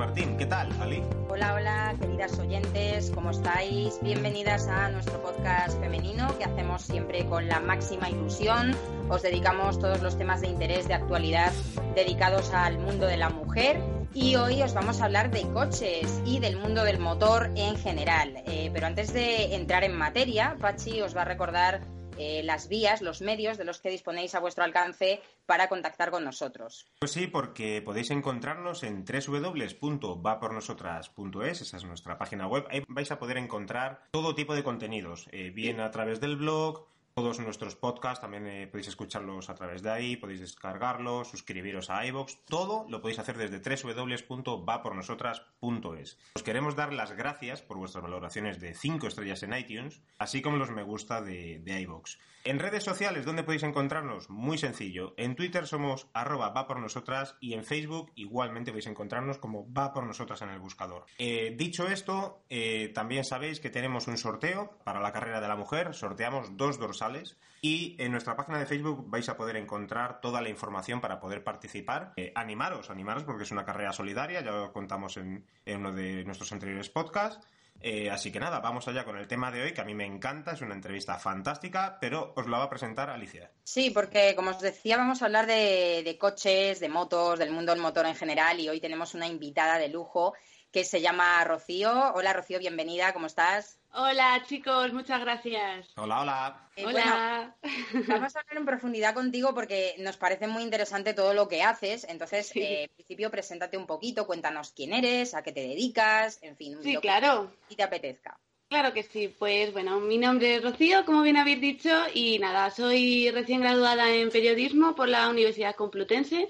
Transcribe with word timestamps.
Martín. 0.00 0.38
¿Qué 0.38 0.46
tal, 0.46 0.72
Ali? 0.80 1.02
Hola, 1.28 1.52
hola, 1.52 1.94
queridas 2.00 2.38
oyentes, 2.38 3.12
¿cómo 3.14 3.32
estáis? 3.32 3.98
Bienvenidas 4.00 4.66
a 4.66 4.88
nuestro 4.88 5.20
podcast 5.20 5.78
femenino 5.78 6.26
que 6.38 6.44
hacemos 6.44 6.80
siempre 6.80 7.26
con 7.26 7.46
la 7.48 7.60
máxima 7.60 8.08
ilusión. 8.08 8.74
Os 9.10 9.20
dedicamos 9.20 9.78
todos 9.78 10.00
los 10.00 10.16
temas 10.16 10.40
de 10.40 10.48
interés, 10.48 10.88
de 10.88 10.94
actualidad, 10.94 11.52
dedicados 11.94 12.54
al 12.54 12.78
mundo 12.78 13.04
de 13.04 13.18
la 13.18 13.28
mujer. 13.28 13.78
Y 14.14 14.36
hoy 14.36 14.62
os 14.62 14.72
vamos 14.72 15.02
a 15.02 15.04
hablar 15.04 15.30
de 15.30 15.42
coches 15.52 16.22
y 16.24 16.38
del 16.38 16.56
mundo 16.56 16.82
del 16.82 16.98
motor 16.98 17.50
en 17.54 17.76
general. 17.76 18.42
Eh, 18.46 18.70
pero 18.72 18.86
antes 18.86 19.12
de 19.12 19.54
entrar 19.54 19.84
en 19.84 19.94
materia, 19.94 20.56
Pachi 20.58 21.02
os 21.02 21.14
va 21.14 21.22
a 21.22 21.26
recordar 21.26 21.82
eh, 22.20 22.42
las 22.42 22.68
vías, 22.68 23.00
los 23.00 23.22
medios 23.22 23.56
de 23.56 23.64
los 23.64 23.80
que 23.80 23.88
disponéis 23.88 24.34
a 24.34 24.40
vuestro 24.40 24.62
alcance 24.62 25.22
para 25.46 25.70
contactar 25.70 26.10
con 26.10 26.22
nosotros. 26.22 26.86
Pues 26.98 27.12
sí, 27.12 27.26
porque 27.26 27.80
podéis 27.80 28.10
encontrarnos 28.10 28.82
en 28.82 29.06
www.vapornosotras.es, 29.06 31.62
esa 31.62 31.76
es 31.78 31.84
nuestra 31.84 32.18
página 32.18 32.46
web. 32.46 32.66
Ahí 32.68 32.84
vais 32.88 33.10
a 33.10 33.18
poder 33.18 33.38
encontrar 33.38 34.02
todo 34.10 34.34
tipo 34.34 34.54
de 34.54 34.62
contenidos, 34.62 35.28
eh, 35.32 35.48
bien 35.48 35.80
a 35.80 35.90
través 35.90 36.20
del 36.20 36.36
blog, 36.36 36.90
todos 37.14 37.40
nuestros 37.40 37.76
podcasts, 37.76 38.20
también 38.20 38.46
eh, 38.46 38.66
podéis 38.66 38.88
escucharlos 38.88 39.48
a 39.50 39.54
través 39.54 39.82
de 39.82 39.90
ahí, 39.90 40.16
podéis 40.16 40.40
descargarlos, 40.40 41.28
suscribiros 41.28 41.90
a 41.90 42.06
iVoox, 42.06 42.44
todo 42.46 42.86
lo 42.88 43.00
podéis 43.00 43.18
hacer 43.18 43.36
desde 43.36 43.58
www.vapornosotras.es. 43.58 46.18
Os 46.34 46.42
queremos 46.42 46.76
dar 46.76 46.92
las 46.92 47.12
gracias 47.12 47.62
por 47.62 47.78
vuestras 47.78 48.02
valoraciones 48.02 48.60
de 48.60 48.74
5 48.74 49.06
estrellas 49.06 49.42
en 49.42 49.54
iTunes, 49.54 50.02
así 50.18 50.42
como 50.42 50.56
los 50.56 50.70
me 50.70 50.82
gusta 50.82 51.22
de, 51.22 51.60
de 51.60 51.80
iVoox. 51.82 52.18
En 52.42 52.58
redes 52.58 52.84
sociales, 52.84 53.26
¿dónde 53.26 53.42
podéis 53.42 53.64
encontrarnos? 53.64 54.30
Muy 54.30 54.56
sencillo. 54.56 55.12
En 55.18 55.36
Twitter 55.36 55.66
somos 55.66 56.08
arroba 56.14 56.48
va 56.48 56.66
por 56.66 56.80
nosotras 56.80 57.36
y 57.38 57.52
en 57.52 57.64
Facebook 57.64 58.12
igualmente 58.14 58.70
podéis 58.70 58.86
encontrarnos 58.86 59.36
como 59.36 59.70
va 59.70 59.92
por 59.92 60.04
nosotras 60.04 60.40
en 60.40 60.48
el 60.48 60.58
buscador. 60.58 61.04
Eh, 61.18 61.54
dicho 61.58 61.86
esto, 61.86 62.42
eh, 62.48 62.92
también 62.94 63.24
sabéis 63.24 63.60
que 63.60 63.68
tenemos 63.68 64.08
un 64.08 64.16
sorteo 64.16 64.78
para 64.84 65.00
la 65.00 65.12
carrera 65.12 65.42
de 65.42 65.48
la 65.48 65.56
mujer. 65.56 65.92
Sorteamos 65.92 66.56
dos 66.56 66.78
dorsales 66.78 67.36
y 67.60 67.94
en 67.98 68.10
nuestra 68.10 68.36
página 68.36 68.58
de 68.58 68.64
Facebook 68.64 69.04
vais 69.10 69.28
a 69.28 69.36
poder 69.36 69.56
encontrar 69.56 70.22
toda 70.22 70.40
la 70.40 70.48
información 70.48 71.02
para 71.02 71.20
poder 71.20 71.44
participar. 71.44 72.14
Eh, 72.16 72.32
animaros, 72.34 72.88
animaros 72.88 73.24
porque 73.24 73.42
es 73.42 73.50
una 73.50 73.66
carrera 73.66 73.92
solidaria, 73.92 74.40
ya 74.40 74.50
lo 74.50 74.72
contamos 74.72 75.18
en, 75.18 75.44
en 75.66 75.80
uno 75.80 75.92
de 75.92 76.24
nuestros 76.24 76.50
anteriores 76.52 76.88
podcasts. 76.88 77.46
Eh, 77.80 78.10
así 78.10 78.30
que 78.30 78.38
nada, 78.38 78.60
vamos 78.60 78.86
allá 78.88 79.04
con 79.04 79.16
el 79.16 79.26
tema 79.26 79.50
de 79.50 79.62
hoy, 79.62 79.72
que 79.72 79.80
a 79.80 79.84
mí 79.84 79.94
me 79.94 80.04
encanta, 80.04 80.52
es 80.52 80.60
una 80.60 80.74
entrevista 80.74 81.18
fantástica, 81.18 81.96
pero 82.00 82.34
os 82.36 82.46
la 82.46 82.58
va 82.58 82.64
a 82.64 82.70
presentar 82.70 83.08
Alicia. 83.08 83.50
Sí, 83.64 83.90
porque 83.90 84.34
como 84.36 84.50
os 84.50 84.60
decía, 84.60 84.98
vamos 84.98 85.22
a 85.22 85.26
hablar 85.26 85.46
de, 85.46 86.02
de 86.04 86.18
coches, 86.18 86.78
de 86.78 86.88
motos, 86.88 87.38
del 87.38 87.50
mundo 87.50 87.72
del 87.72 87.80
motor 87.80 88.04
en 88.06 88.14
general 88.14 88.60
y 88.60 88.68
hoy 88.68 88.80
tenemos 88.80 89.14
una 89.14 89.26
invitada 89.26 89.78
de 89.78 89.88
lujo 89.88 90.34
que 90.72 90.84
se 90.84 91.00
llama 91.00 91.42
Rocío. 91.44 92.12
Hola 92.14 92.32
Rocío, 92.32 92.58
bienvenida, 92.58 93.12
¿cómo 93.12 93.26
estás? 93.26 93.78
Hola 93.92 94.42
chicos, 94.46 94.92
muchas 94.92 95.20
gracias. 95.20 95.88
Hola, 95.96 96.20
hola. 96.20 96.68
Eh, 96.76 96.86
Hola. 96.86 97.56
bueno, 97.62 98.06
vamos 98.06 98.36
a 98.36 98.40
hablar 98.40 98.56
en 98.56 98.64
profundidad 98.64 99.14
contigo 99.14 99.52
porque 99.52 99.96
nos 99.98 100.16
parece 100.16 100.46
muy 100.46 100.62
interesante 100.62 101.12
todo 101.12 101.34
lo 101.34 101.48
que 101.48 101.62
haces. 101.64 102.04
Entonces, 102.08 102.46
Sí. 102.48 102.60
eh, 102.60 102.82
en 102.84 102.90
principio, 102.94 103.30
preséntate 103.30 103.76
un 103.76 103.86
poquito, 103.86 104.26
cuéntanos 104.26 104.72
quién 104.72 104.92
eres, 104.92 105.34
a 105.34 105.42
qué 105.42 105.50
te 105.52 105.60
dedicas, 105.60 106.38
en 106.42 106.56
fin, 106.56 106.78
Sí, 106.82 106.92
lo 106.92 107.00
que 107.00 107.08
claro. 107.08 107.52
ti 107.68 107.74
te 107.74 107.82
apetezca. 107.82 108.38
Claro 108.68 108.92
que 108.92 109.02
sí. 109.02 109.34
Pues 109.36 109.72
bueno, 109.72 109.98
mi 109.98 110.16
nombre 110.16 110.54
es 110.54 110.62
Rocío, 110.62 111.04
como 111.04 111.22
bien 111.22 111.36
habéis 111.36 111.60
dicho, 111.60 111.90
y 112.14 112.38
nada, 112.38 112.70
soy 112.70 113.28
recién 113.32 113.60
graduada 113.60 114.14
en 114.14 114.30
periodismo 114.30 114.94
por 114.94 115.08
la 115.08 115.28
Universidad 115.28 115.74
Complutense 115.74 116.48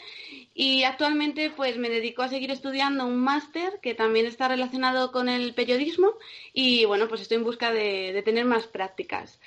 y 0.54 0.84
actualmente 0.84 1.50
pues 1.50 1.76
me 1.78 1.88
dedico 1.88 2.22
a 2.22 2.28
seguir 2.28 2.50
estudiando 2.50 3.06
un 3.06 3.18
máster 3.18 3.78
que 3.80 3.94
también 3.94 4.26
está 4.26 4.48
relacionado 4.48 5.12
con 5.12 5.28
el 5.28 5.54
periodismo 5.54 6.14
y 6.52 6.84
bueno, 6.84 7.08
pues 7.08 7.20
estoy 7.20 7.38
en 7.38 7.44
busca 7.44 7.72
de, 7.72 8.12
de 8.12 8.22
tener 8.22 8.44
más 8.44 8.66
prácticas. 8.66 9.40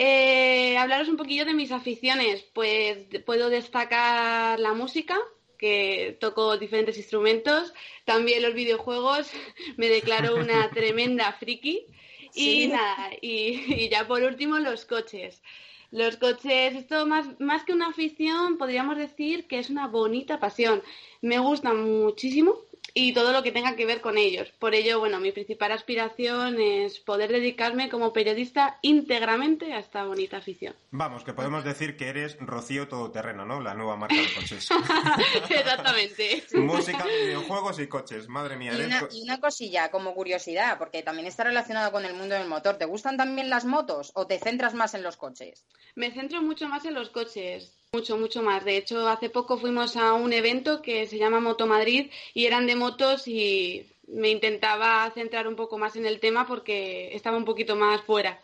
Eh, 0.00 0.78
hablaros 0.78 1.08
un 1.08 1.16
poquillo 1.16 1.44
de 1.44 1.54
mis 1.54 1.72
aficiones, 1.72 2.44
pues 2.52 2.98
puedo 3.26 3.50
destacar 3.50 4.60
la 4.60 4.72
música, 4.72 5.18
que 5.58 6.16
toco 6.20 6.56
diferentes 6.56 6.96
instrumentos, 6.96 7.74
también 8.04 8.42
los 8.42 8.54
videojuegos, 8.54 9.28
me 9.76 9.88
declaro 9.88 10.36
una 10.36 10.70
tremenda 10.74 11.32
friki. 11.32 11.84
Y 12.32 12.68
nada, 12.68 13.10
y, 13.20 13.84
y 13.86 13.88
ya 13.88 14.06
por 14.06 14.22
último 14.22 14.58
los 14.58 14.84
coches. 14.84 15.42
Los 15.90 16.16
coches, 16.16 16.74
esto 16.74 17.06
más, 17.06 17.40
más 17.40 17.64
que 17.64 17.72
una 17.72 17.88
afición, 17.88 18.58
podríamos 18.58 18.96
decir 18.96 19.46
que 19.46 19.58
es 19.58 19.70
una 19.70 19.86
bonita 19.86 20.38
pasión. 20.38 20.82
Me 21.22 21.38
gustan 21.38 21.82
muchísimo 22.02 22.67
y 22.94 23.12
todo 23.12 23.32
lo 23.32 23.42
que 23.42 23.52
tenga 23.52 23.76
que 23.76 23.86
ver 23.86 24.00
con 24.00 24.18
ellos. 24.18 24.52
Por 24.58 24.74
ello, 24.74 24.98
bueno, 24.98 25.20
mi 25.20 25.32
principal 25.32 25.72
aspiración 25.72 26.60
es 26.60 26.98
poder 27.00 27.30
dedicarme 27.30 27.88
como 27.88 28.12
periodista 28.12 28.78
íntegramente 28.82 29.72
a 29.72 29.78
esta 29.78 30.04
bonita 30.04 30.38
afición. 30.38 30.74
Vamos, 30.90 31.24
que 31.24 31.32
podemos 31.32 31.64
decir 31.64 31.96
que 31.96 32.08
eres 32.08 32.36
Rocío 32.40 32.88
Todoterreno, 32.88 33.44
¿no? 33.44 33.60
La 33.60 33.74
nueva 33.74 33.96
marca 33.96 34.16
de 34.16 34.34
coches. 34.34 34.68
Exactamente. 35.50 36.44
Música, 36.54 37.04
videojuegos 37.04 37.78
y 37.78 37.86
coches. 37.86 38.28
Madre 38.28 38.56
mía, 38.56 38.72
Y 38.74 38.82
una, 38.82 39.08
y 39.12 39.22
una 39.22 39.40
cosilla 39.40 39.90
como 39.90 40.14
curiosidad, 40.14 40.78
porque 40.78 41.02
también 41.02 41.26
está 41.26 41.44
relacionado 41.44 41.92
con 41.92 42.04
el 42.04 42.14
mundo 42.14 42.34
del 42.34 42.48
motor. 42.48 42.76
¿Te 42.76 42.84
gustan 42.84 43.16
también 43.16 43.50
las 43.50 43.64
motos 43.64 44.12
o 44.14 44.26
te 44.26 44.38
centras 44.38 44.74
más 44.74 44.94
en 44.94 45.02
los 45.02 45.16
coches? 45.16 45.64
Me 45.94 46.12
centro 46.12 46.42
mucho 46.42 46.68
más 46.68 46.84
en 46.84 46.94
los 46.94 47.10
coches, 47.10 47.72
mucho, 47.92 48.18
mucho 48.18 48.42
más. 48.42 48.64
De 48.64 48.76
hecho, 48.76 49.08
hace 49.08 49.30
poco 49.30 49.58
fuimos 49.58 49.96
a 49.96 50.12
un 50.12 50.32
evento 50.32 50.82
que 50.82 51.06
se 51.06 51.18
llama 51.18 51.40
Moto 51.40 51.66
Madrid 51.66 52.10
y 52.34 52.44
eran 52.44 52.66
de 52.66 52.76
motos 52.76 53.26
y 53.26 53.86
me 54.06 54.28
intentaba 54.28 55.10
centrar 55.14 55.48
un 55.48 55.56
poco 55.56 55.78
más 55.78 55.96
en 55.96 56.06
el 56.06 56.20
tema 56.20 56.46
porque 56.46 57.14
estaba 57.14 57.36
un 57.36 57.44
poquito 57.44 57.76
más 57.76 58.02
fuera 58.02 58.40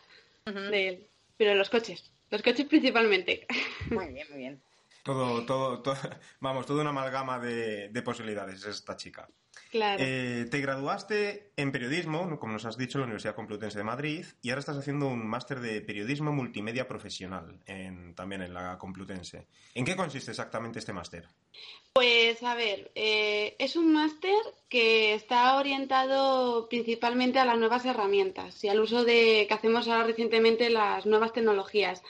de 0.46 0.88
él. 0.88 1.06
Pero 1.36 1.54
los 1.54 1.68
coches, 1.68 2.10
los 2.30 2.42
coches 2.42 2.66
principalmente. 2.66 3.46
Muy 3.90 4.08
bien, 4.08 4.26
muy 4.30 4.38
bien. 4.38 4.62
Todo, 5.04 5.44
todo, 5.46 5.80
todo- 5.82 5.96
vamos, 6.40 6.66
toda 6.66 6.80
una 6.80 6.90
amalgama 6.90 7.38
de, 7.38 7.88
de 7.90 8.02
posibilidades 8.02 8.64
esta 8.64 8.96
chica. 8.96 9.28
Claro. 9.70 10.02
Eh, 10.04 10.46
te 10.50 10.60
graduaste 10.60 11.52
en 11.56 11.70
periodismo, 11.70 12.38
como 12.40 12.54
nos 12.54 12.64
has 12.64 12.76
dicho, 12.76 12.98
en 12.98 13.02
la 13.02 13.06
Universidad 13.06 13.34
Complutense 13.36 13.78
de 13.78 13.84
Madrid, 13.84 14.24
y 14.42 14.50
ahora 14.50 14.60
estás 14.60 14.76
haciendo 14.76 15.06
un 15.06 15.26
máster 15.26 15.60
de 15.60 15.80
periodismo 15.80 16.32
multimedia 16.32 16.88
profesional, 16.88 17.60
en- 17.66 18.14
también 18.16 18.42
en 18.42 18.54
la 18.54 18.78
Complutense. 18.78 19.46
¿En 19.74 19.84
qué 19.84 19.94
consiste 19.94 20.30
exactamente 20.32 20.78
este 20.80 20.92
máster? 20.92 21.28
Pues 21.92 22.42
a 22.42 22.54
ver, 22.56 22.90
eh, 22.96 23.54
es 23.60 23.76
un 23.76 23.92
máster 23.92 24.34
que 24.68 25.14
está 25.14 25.56
orientado 25.56 26.68
principalmente 26.68 27.38
a 27.38 27.44
las 27.44 27.58
nuevas 27.58 27.84
herramientas 27.84 28.64
y 28.64 28.68
al 28.68 28.80
uso 28.80 29.04
de 29.04 29.46
que 29.46 29.54
hacemos 29.54 29.86
ahora 29.86 30.04
recientemente 30.04 30.70
las 30.70 31.06
nuevas 31.06 31.32
tecnologías. 31.32 32.02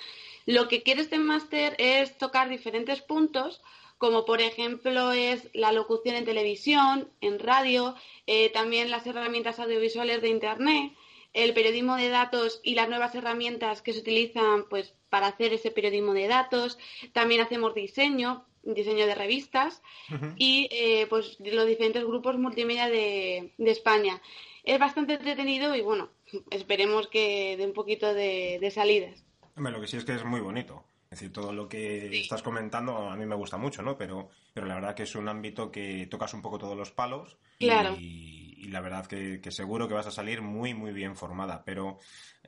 Lo 0.46 0.68
que 0.68 0.82
quiere 0.82 1.02
este 1.02 1.18
máster 1.18 1.74
es 1.78 2.18
tocar 2.18 2.48
diferentes 2.48 3.00
puntos, 3.00 3.62
como 3.98 4.24
por 4.24 4.40
ejemplo 4.40 5.12
es 5.12 5.48
la 5.54 5.72
locución 5.72 6.16
en 6.16 6.24
televisión, 6.24 7.10
en 7.20 7.38
radio, 7.38 7.94
eh, 8.26 8.50
también 8.50 8.90
las 8.90 9.06
herramientas 9.06 9.58
audiovisuales 9.58 10.20
de 10.20 10.28
Internet, 10.28 10.92
el 11.32 11.52
periodismo 11.54 11.96
de 11.96 12.08
datos 12.08 12.60
y 12.62 12.74
las 12.74 12.88
nuevas 12.88 13.14
herramientas 13.14 13.82
que 13.82 13.92
se 13.92 14.00
utilizan 14.00 14.66
pues, 14.68 14.94
para 15.10 15.26
hacer 15.28 15.52
ese 15.52 15.70
periodismo 15.70 16.14
de 16.14 16.28
datos. 16.28 16.78
También 17.12 17.40
hacemos 17.40 17.74
diseño, 17.74 18.44
diseño 18.62 19.06
de 19.06 19.14
revistas 19.14 19.82
y 20.36 20.68
eh, 20.70 21.06
pues 21.08 21.36
los 21.40 21.66
diferentes 21.66 22.04
grupos 22.04 22.38
multimedia 22.38 22.88
de, 22.88 23.52
de 23.58 23.70
España. 23.70 24.22
Es 24.62 24.78
bastante 24.78 25.14
entretenido 25.14 25.74
y 25.74 25.82
bueno, 25.82 26.10
esperemos 26.50 27.08
que 27.08 27.56
dé 27.56 27.66
un 27.66 27.74
poquito 27.74 28.14
de, 28.14 28.58
de 28.60 28.70
salidas. 28.70 29.24
Hombre, 29.56 29.72
lo 29.72 29.80
que 29.80 29.86
sí 29.86 29.96
es 29.96 30.04
que 30.04 30.14
es 30.14 30.24
muy 30.24 30.40
bonito. 30.40 30.84
Es 31.14 31.20
decir, 31.20 31.32
todo 31.32 31.52
lo 31.52 31.68
que 31.68 32.20
estás 32.20 32.42
comentando 32.42 33.08
a 33.08 33.16
mí 33.16 33.24
me 33.24 33.36
gusta 33.36 33.56
mucho, 33.56 33.82
¿no? 33.82 33.96
Pero, 33.96 34.30
pero 34.52 34.66
la 34.66 34.74
verdad 34.74 34.96
que 34.96 35.04
es 35.04 35.14
un 35.14 35.28
ámbito 35.28 35.70
que 35.70 36.08
tocas 36.10 36.34
un 36.34 36.42
poco 36.42 36.58
todos 36.58 36.76
los 36.76 36.90
palos. 36.90 37.36
Claro. 37.60 37.96
Y, 37.96 38.64
la 38.68 38.80
verdad 38.80 39.06
que, 39.06 39.40
seguro 39.50 39.86
que 39.86 39.94
vas 39.94 40.06
a 40.06 40.10
salir 40.10 40.42
muy, 40.42 40.74
muy 40.74 40.92
bien 40.92 41.14
formada. 41.14 41.62
Pero 41.64 41.98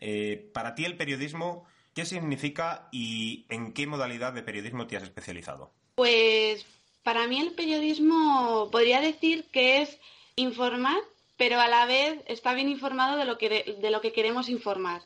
eh, 0.00 0.50
para 0.52 0.74
ti 0.74 0.84
el 0.84 0.96
periodismo, 0.96 1.64
¿qué 1.94 2.04
significa 2.06 2.88
y 2.90 3.46
en 3.50 3.72
qué 3.72 3.86
modalidad 3.86 4.32
de 4.32 4.42
periodismo 4.42 4.86
te 4.86 4.96
has 4.96 5.04
especializado? 5.04 5.72
Pues 5.94 6.66
para 7.04 7.28
mí 7.28 7.38
el 7.38 7.52
periodismo 7.52 8.68
podría 8.72 9.00
decir 9.00 9.44
que 9.52 9.82
es 9.82 10.00
informar, 10.34 10.98
pero 11.36 11.60
a 11.60 11.68
la 11.68 11.86
vez 11.86 12.20
está 12.26 12.52
bien 12.54 12.68
informado 12.68 13.16
de 13.16 13.26
lo 13.26 13.38
que, 13.38 13.76
de 13.80 13.90
lo 13.90 14.00
que 14.00 14.12
queremos 14.12 14.48
informar. 14.48 15.02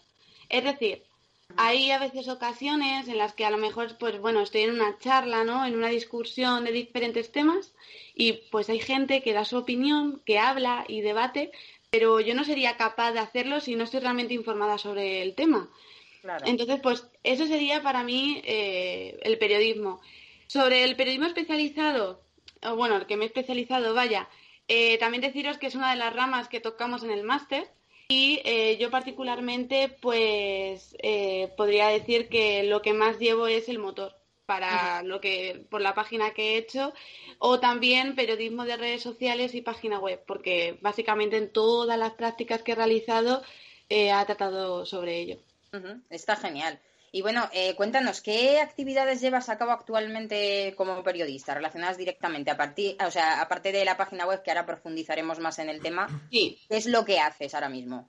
Es 0.49 0.65
decir, 0.65 1.03
hay 1.57 1.91
a 1.91 1.99
veces 1.99 2.29
ocasiones 2.29 3.09
en 3.09 3.19
las 3.19 3.35
que 3.35 3.45
a 3.45 3.51
lo 3.51 3.59
mejor, 3.59 3.97
pues 3.99 4.21
bueno, 4.21 4.41
estoy 4.41 4.63
en 4.63 4.75
una 4.75 4.99
charla, 4.99 5.45
¿no? 5.45 5.65
En 5.67 5.77
una 5.77 5.89
discusión 5.89 6.65
de 6.65 6.73
diferentes 6.73 7.33
temas 7.33 7.75
y 8.15 8.33
pues 8.51 8.69
hay 8.69 8.81
gente 8.81 9.23
que 9.23 9.33
da 9.33 9.45
su 9.45 9.57
opinión, 9.57 10.23
que 10.25 10.39
habla 10.39 10.85
y 10.89 11.01
debate, 11.01 11.53
pero 11.91 12.21
yo 12.21 12.35
no 12.35 12.45
sería 12.45 12.77
capaz 12.77 13.13
de 13.13 13.19
hacerlo 13.19 13.61
si 13.61 13.77
no 13.77 13.85
estoy 13.85 14.01
realmente 14.01 14.35
informada 14.35 14.79
sobre 14.79 15.23
el 15.23 15.35
tema. 15.35 15.69
Entonces, 16.45 16.81
pues 16.83 17.07
eso 17.25 17.47
sería 17.47 17.83
para 17.83 18.03
mí 18.03 18.43
eh, 18.45 19.19
el 19.23 19.39
periodismo. 19.39 20.01
Sobre 20.47 20.85
el 20.85 20.97
periodismo 20.97 21.27
especializado, 21.27 22.23
o 22.63 22.77
bueno, 22.77 22.97
el 22.97 23.07
que 23.07 23.17
me 23.17 23.25
he 23.25 23.27
especializado, 23.27 23.95
vaya, 23.95 24.29
eh, 24.69 24.99
también 24.99 25.23
deciros 25.23 25.59
que 25.59 25.67
es 25.67 25.75
una 25.75 25.91
de 25.91 25.97
las 25.97 26.15
ramas 26.15 26.49
que 26.49 26.61
tocamos 26.61 27.03
en 27.03 27.11
el 27.11 27.25
máster 27.25 27.71
y 28.11 28.43
eh, 28.45 28.77
yo 28.77 28.91
particularmente, 28.91 29.89
pues 29.89 30.97
eh, 30.99 31.53
podría 31.57 31.87
decir 31.87 32.29
que 32.29 32.65
lo 32.65 32.83
que 32.83 32.93
más 32.93 33.21
llevo 33.21 33.47
es 33.47 33.69
el 33.69 33.79
motor 33.79 34.17
para 34.47 35.05
lo 35.05 35.21
que 35.21 35.65
por 35.71 35.81
la 35.81 35.95
página 35.95 36.33
que 36.33 36.43
he 36.43 36.57
hecho 36.57 36.93
o 37.39 37.61
también 37.61 38.17
periodismo 38.17 38.65
de 38.65 38.77
redes 38.77 39.01
sociales 39.01 39.55
y 39.55 39.63
página 39.63 40.01
web, 40.01 40.21
porque 40.27 40.77
básicamente 40.81 41.37
en 41.37 41.53
todas 41.53 41.97
las 41.97 42.15
prácticas 42.15 42.63
que 42.63 42.73
he 42.73 42.75
realizado 42.75 43.45
eh, 43.89 44.11
ha 44.11 44.27
tratado 44.27 44.85
sobre 44.87 45.21
ello. 45.21 45.39
Está 46.11 46.35
genial. 46.35 46.81
Y 47.13 47.23
bueno, 47.23 47.49
eh, 47.53 47.75
cuéntanos, 47.75 48.21
¿qué 48.21 48.61
actividades 48.61 49.21
llevas 49.21 49.49
a 49.49 49.59
cabo 49.59 49.73
actualmente 49.73 50.75
como 50.77 51.03
periodista 51.03 51.55
relacionadas 51.55 51.99
directamente 51.99 52.51
a 52.51 52.57
partir, 52.57 52.97
o 53.05 53.11
sea, 53.11 53.41
aparte 53.41 53.73
de 53.73 53.85
la 53.85 53.97
página 53.97 54.27
web 54.27 54.43
que 54.43 54.51
ahora 54.51 54.67
profundizaremos 54.67 55.41
más 55.41 55.59
en 55.59 55.71
el 55.71 55.81
tema? 55.81 56.07
Sí. 56.31 56.61
¿Qué 56.69 56.77
es 56.77 56.87
lo 56.87 57.05
que 57.05 57.19
haces 57.19 57.55
ahora 57.55 57.69
mismo? 57.69 58.09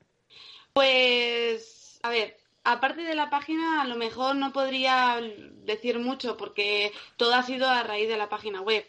Pues, 0.74 2.00
a 2.04 2.10
ver, 2.10 2.38
aparte 2.64 3.02
de 3.02 3.16
la 3.16 3.30
página, 3.30 3.82
a 3.82 3.86
lo 3.86 3.96
mejor 3.96 4.36
no 4.36 4.54
podría 4.54 5.20
decir 5.64 5.98
mucho 5.98 6.38
porque 6.38 6.92
todo 7.18 7.34
ha 7.34 7.44
sido 7.44 7.68
a 7.68 7.84
raíz 7.84 8.08
de 8.08 8.18
la 8.18 8.30
página 8.30 8.62
web 8.62 8.86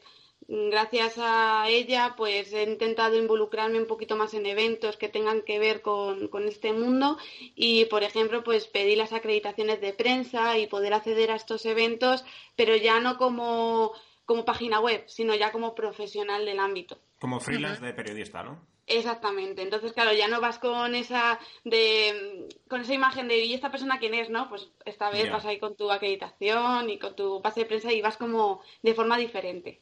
gracias 0.53 1.15
a 1.17 1.67
ella 1.69 2.13
pues 2.15 2.53
he 2.53 2.65
intentado 2.65 3.17
involucrarme 3.17 3.79
un 3.79 3.87
poquito 3.87 4.17
más 4.17 4.35
en 4.35 4.45
eventos 4.45 4.99
que 4.99 5.09
tengan 5.09 5.41
que 5.43 5.59
ver 5.59 5.81
con, 5.81 6.29
este 6.47 6.75
mundo 6.75 7.17
y 7.55 7.87
por 7.87 8.03
ejemplo 8.03 8.45
pues 8.45 8.67
pedí 8.67 8.95
las 8.95 9.15
acreditaciones 9.15 9.81
de 9.81 9.95
prensa 9.95 10.59
y 10.59 10.67
poder 10.67 10.93
acceder 10.93 11.31
a 11.31 11.37
estos 11.37 11.65
eventos 11.65 12.23
pero 12.55 12.77
ya 12.77 13.01
no 13.01 13.17
como, 13.17 13.93
como 14.27 14.45
página 14.45 14.79
web 14.79 15.05
sino 15.07 15.35
ya 15.35 15.53
como 15.53 15.75
profesional 15.75 16.45
del 16.45 16.59
ámbito. 16.59 16.99
Como 17.19 17.41
freelance 17.41 17.83
de 17.83 17.95
periodista, 17.95 18.43
¿no? 18.43 18.61
Exactamente. 18.89 19.63
Entonces, 19.63 19.93
claro, 19.93 20.13
ya 20.13 20.27
no 20.27 20.41
vas 20.41 20.59
con 20.59 20.97
esa 20.97 21.39
de 21.65 22.49
con 22.69 22.81
esa 22.81 22.93
imagen 22.93 23.29
de 23.29 23.39
¿y 23.39 23.55
esta 23.55 23.71
persona 23.71 24.01
quién 24.01 24.13
es? 24.13 24.29
¿no? 24.29 24.49
Pues 24.49 24.69
esta 24.85 25.09
vez 25.09 25.31
vas 25.31 25.47
ahí 25.47 25.59
con 25.59 25.77
tu 25.77 25.91
acreditación 25.91 26.91
y 26.91 26.99
con 26.99 27.15
tu 27.15 27.41
pase 27.41 27.61
de 27.61 27.67
prensa 27.67 27.93
y 27.93 28.03
vas 28.03 28.17
como 28.17 28.61
de 28.83 28.93
forma 28.93 29.17
diferente. 29.17 29.81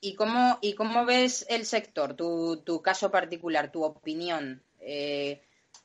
¿Y, 0.00 0.14
cómo, 0.14 0.58
¿Y 0.60 0.74
cómo 0.74 1.04
ves 1.04 1.46
el 1.48 1.64
sector, 1.64 2.14
tu, 2.14 2.62
tu 2.64 2.82
caso 2.82 3.10
particular, 3.10 3.72
tu 3.72 3.82
opinión? 3.84 4.62
Eh, 4.80 5.42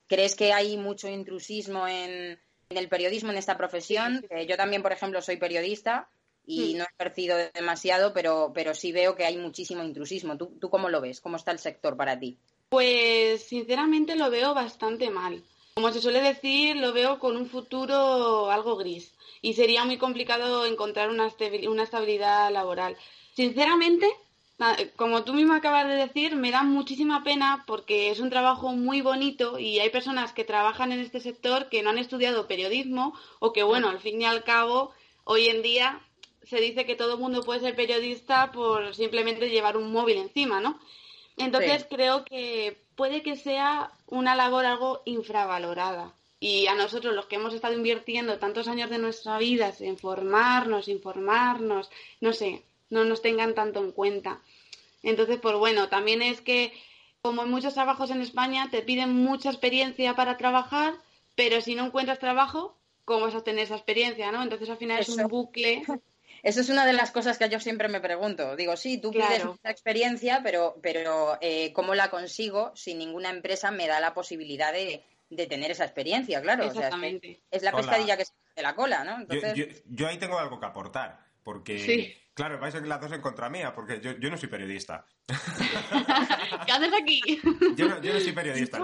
¿Crees 0.08 0.36
que 0.36 0.54
hay 0.54 0.78
mucho 0.78 1.08
intrusismo 1.08 1.88
en, 1.88 2.40
el 2.70 2.90
periodismo, 2.90 3.32
en 3.32 3.38
esta 3.38 3.58
profesión? 3.58 4.26
yo 4.48 4.58
también, 4.58 4.82
por 4.82 4.92
ejemplo, 4.92 5.22
soy 5.22 5.38
periodista 5.38 6.10
y 6.46 6.74
no 6.74 6.84
he 6.84 6.88
ejercido 7.00 7.38
demasiado, 7.54 8.14
pero, 8.14 8.52
pero 8.54 8.74
sí 8.74 8.92
veo 8.92 9.16
que 9.16 9.26
hay 9.26 9.38
muchísimo 9.38 9.84
intrusismo. 9.84 10.38
¿Tú, 10.38 10.58
¿Tú 10.60 10.70
cómo 10.70 10.90
lo 10.90 11.00
ves? 11.00 11.22
¿Cómo 11.22 11.38
está 11.38 11.52
el 11.52 11.60
sector 11.60 11.96
para 11.96 12.20
ti? 12.20 12.38
Pues 12.70 13.44
sinceramente 13.44 14.16
lo 14.16 14.30
veo 14.30 14.54
bastante 14.54 15.10
mal. 15.10 15.44
Como 15.76 15.92
se 15.92 16.02
suele 16.02 16.22
decir, 16.22 16.76
lo 16.76 16.94
veo 16.94 17.18
con 17.18 17.36
un 17.36 17.48
futuro 17.48 18.52
algo 18.52 18.76
gris 18.76 19.16
y 19.42 19.54
sería 19.54 19.84
muy 19.86 19.98
complicado 19.98 20.66
encontrar 20.66 21.10
una, 21.10 21.28
estabilidad 21.28 22.52
laboral. 22.52 22.96
Sinceramente, 23.36 24.08
como 24.96 25.24
tú 25.24 25.34
mismo 25.34 25.54
acabas 25.54 25.88
de 25.88 25.96
decir, 25.96 26.36
me 26.36 26.52
da 26.52 26.64
muchísima 26.64 27.24
pena 27.24 27.64
porque 27.66 28.12
es 28.12 28.20
un 28.20 28.30
trabajo 28.30 28.74
muy 28.74 29.02
bonito 29.02 29.58
y 29.60 29.80
hay 29.80 29.90
personas 29.90 30.34
que 30.34 30.46
trabajan 30.46 30.92
en 30.92 31.00
este 31.00 31.20
sector 31.20 31.70
que 31.70 31.82
no 31.82 31.90
han 31.90 31.98
estudiado 31.98 32.48
periodismo 32.48 33.14
o 33.40 33.52
que, 33.52 33.64
bueno, 33.64 33.90
al 33.90 34.00
fin 34.00 34.22
y 34.22 34.26
al 34.26 34.44
cabo, 34.44 34.92
hoy 35.24 35.48
en 35.48 35.64
día 35.64 36.02
se 36.44 36.58
dice 36.58 36.86
que 36.86 36.96
todo 36.96 37.14
el 37.14 37.20
mundo 37.20 37.42
puede 37.42 37.62
ser 37.62 37.76
periodista 37.76 38.52
por 38.52 38.94
simplemente 38.94 39.50
llevar 39.50 39.78
un 39.78 39.92
móvil 39.92 40.18
encima, 40.18 40.62
¿no? 40.62 40.80
Entonces 41.38 41.88
creo 41.90 42.26
que 42.26 42.84
puede 42.96 43.24
que 43.24 43.36
sea 43.36 43.92
una 44.08 44.36
labor 44.36 44.66
algo 44.66 45.02
infravalorada. 45.06 46.14
Y 46.40 46.68
a 46.68 46.76
nosotros, 46.76 47.16
los 47.16 47.26
que 47.26 47.38
hemos 47.38 47.54
estado 47.54 47.74
invirtiendo 47.74 48.38
tantos 48.38 48.68
años 48.68 48.90
de 48.90 48.98
nuestra 48.98 49.38
vida 49.38 49.74
en 49.80 49.98
formarnos, 49.98 50.90
informarnos, 50.90 51.90
no 52.20 52.34
sé, 52.34 52.64
no 52.94 53.04
nos 53.04 53.22
tengan 53.22 53.56
tanto 53.56 53.84
en 53.84 53.92
cuenta. 53.92 54.40
Entonces, 55.02 55.40
pues 55.42 55.56
bueno, 55.56 55.90
también 55.90 56.22
es 56.22 56.40
que, 56.42 56.72
como 57.22 57.44
en 57.44 57.50
muchos 57.50 57.74
trabajos 57.74 58.12
en 58.12 58.22
España, 58.22 58.70
te 58.72 58.82
piden 58.82 59.14
mucha 59.14 59.50
experiencia 59.50 60.16
para 60.16 60.38
trabajar, 60.38 60.94
pero 61.36 61.60
si 61.60 61.76
no 61.76 61.86
encuentras 61.86 62.20
trabajo, 62.20 62.78
¿cómo 63.04 63.26
vas 63.26 63.36
a 63.36 63.40
obtener 63.40 63.66
esa 63.66 63.76
experiencia, 63.76 64.32
no? 64.32 64.42
Entonces, 64.42 64.70
al 64.70 64.78
final 64.78 65.02
es 65.02 65.10
un 65.10 65.28
bucle. 65.28 65.84
Eso 66.44 66.60
es 66.60 66.70
una 66.70 66.86
de 66.86 66.92
las 66.94 67.12
cosas 67.12 67.38
que 67.38 67.48
yo 67.48 67.60
siempre 67.60 67.88
me 67.88 68.02
pregunto. 68.02 68.58
Digo, 68.58 68.76
sí, 68.76 68.98
tú 68.98 69.12
pides 69.12 69.46
mucha 69.46 69.70
experiencia, 69.70 70.42
pero, 70.44 70.76
pero 70.82 71.38
eh, 71.40 71.72
¿cómo 71.72 71.96
la 71.96 72.10
consigo 72.10 72.74
si 72.76 72.96
ninguna 72.96 73.30
empresa 73.30 73.72
me 73.72 73.88
da 73.88 74.02
la 74.02 74.14
posibilidad 74.14 74.74
de, 74.74 75.04
tener 75.48 75.72
esa 75.72 75.86
experiencia? 75.86 76.42
Claro, 76.42 76.66
Exactamente. 76.66 77.40
es, 77.50 77.64
la 77.64 77.72
pescadilla 77.72 78.18
que 78.18 78.26
se 78.26 78.34
de 78.56 78.62
la 78.62 78.76
cola, 78.76 79.04
¿no? 79.04 79.26
Yo, 79.86 80.08
ahí 80.08 80.18
tengo 80.18 80.38
algo 80.38 80.60
que 80.60 80.66
aportar, 80.66 81.20
porque, 81.44 82.23
claro, 82.34 82.60
vais 82.60 82.74
a 82.76 82.80
ser 82.80 82.88
las 82.88 83.02
dos 83.02 83.12
en 83.12 83.22
contra 83.22 83.50
mía, 83.50 83.74
porque 83.74 84.00
yo, 84.00 84.30
no 84.30 84.38
soy 84.38 84.50
periodista. 84.50 85.06
¿Qué 86.66 86.72
haces 86.72 86.94
aquí? 87.02 87.22
yo, 87.76 87.90
no, 87.90 88.20
soy 88.20 88.32
periodista. 88.32 88.80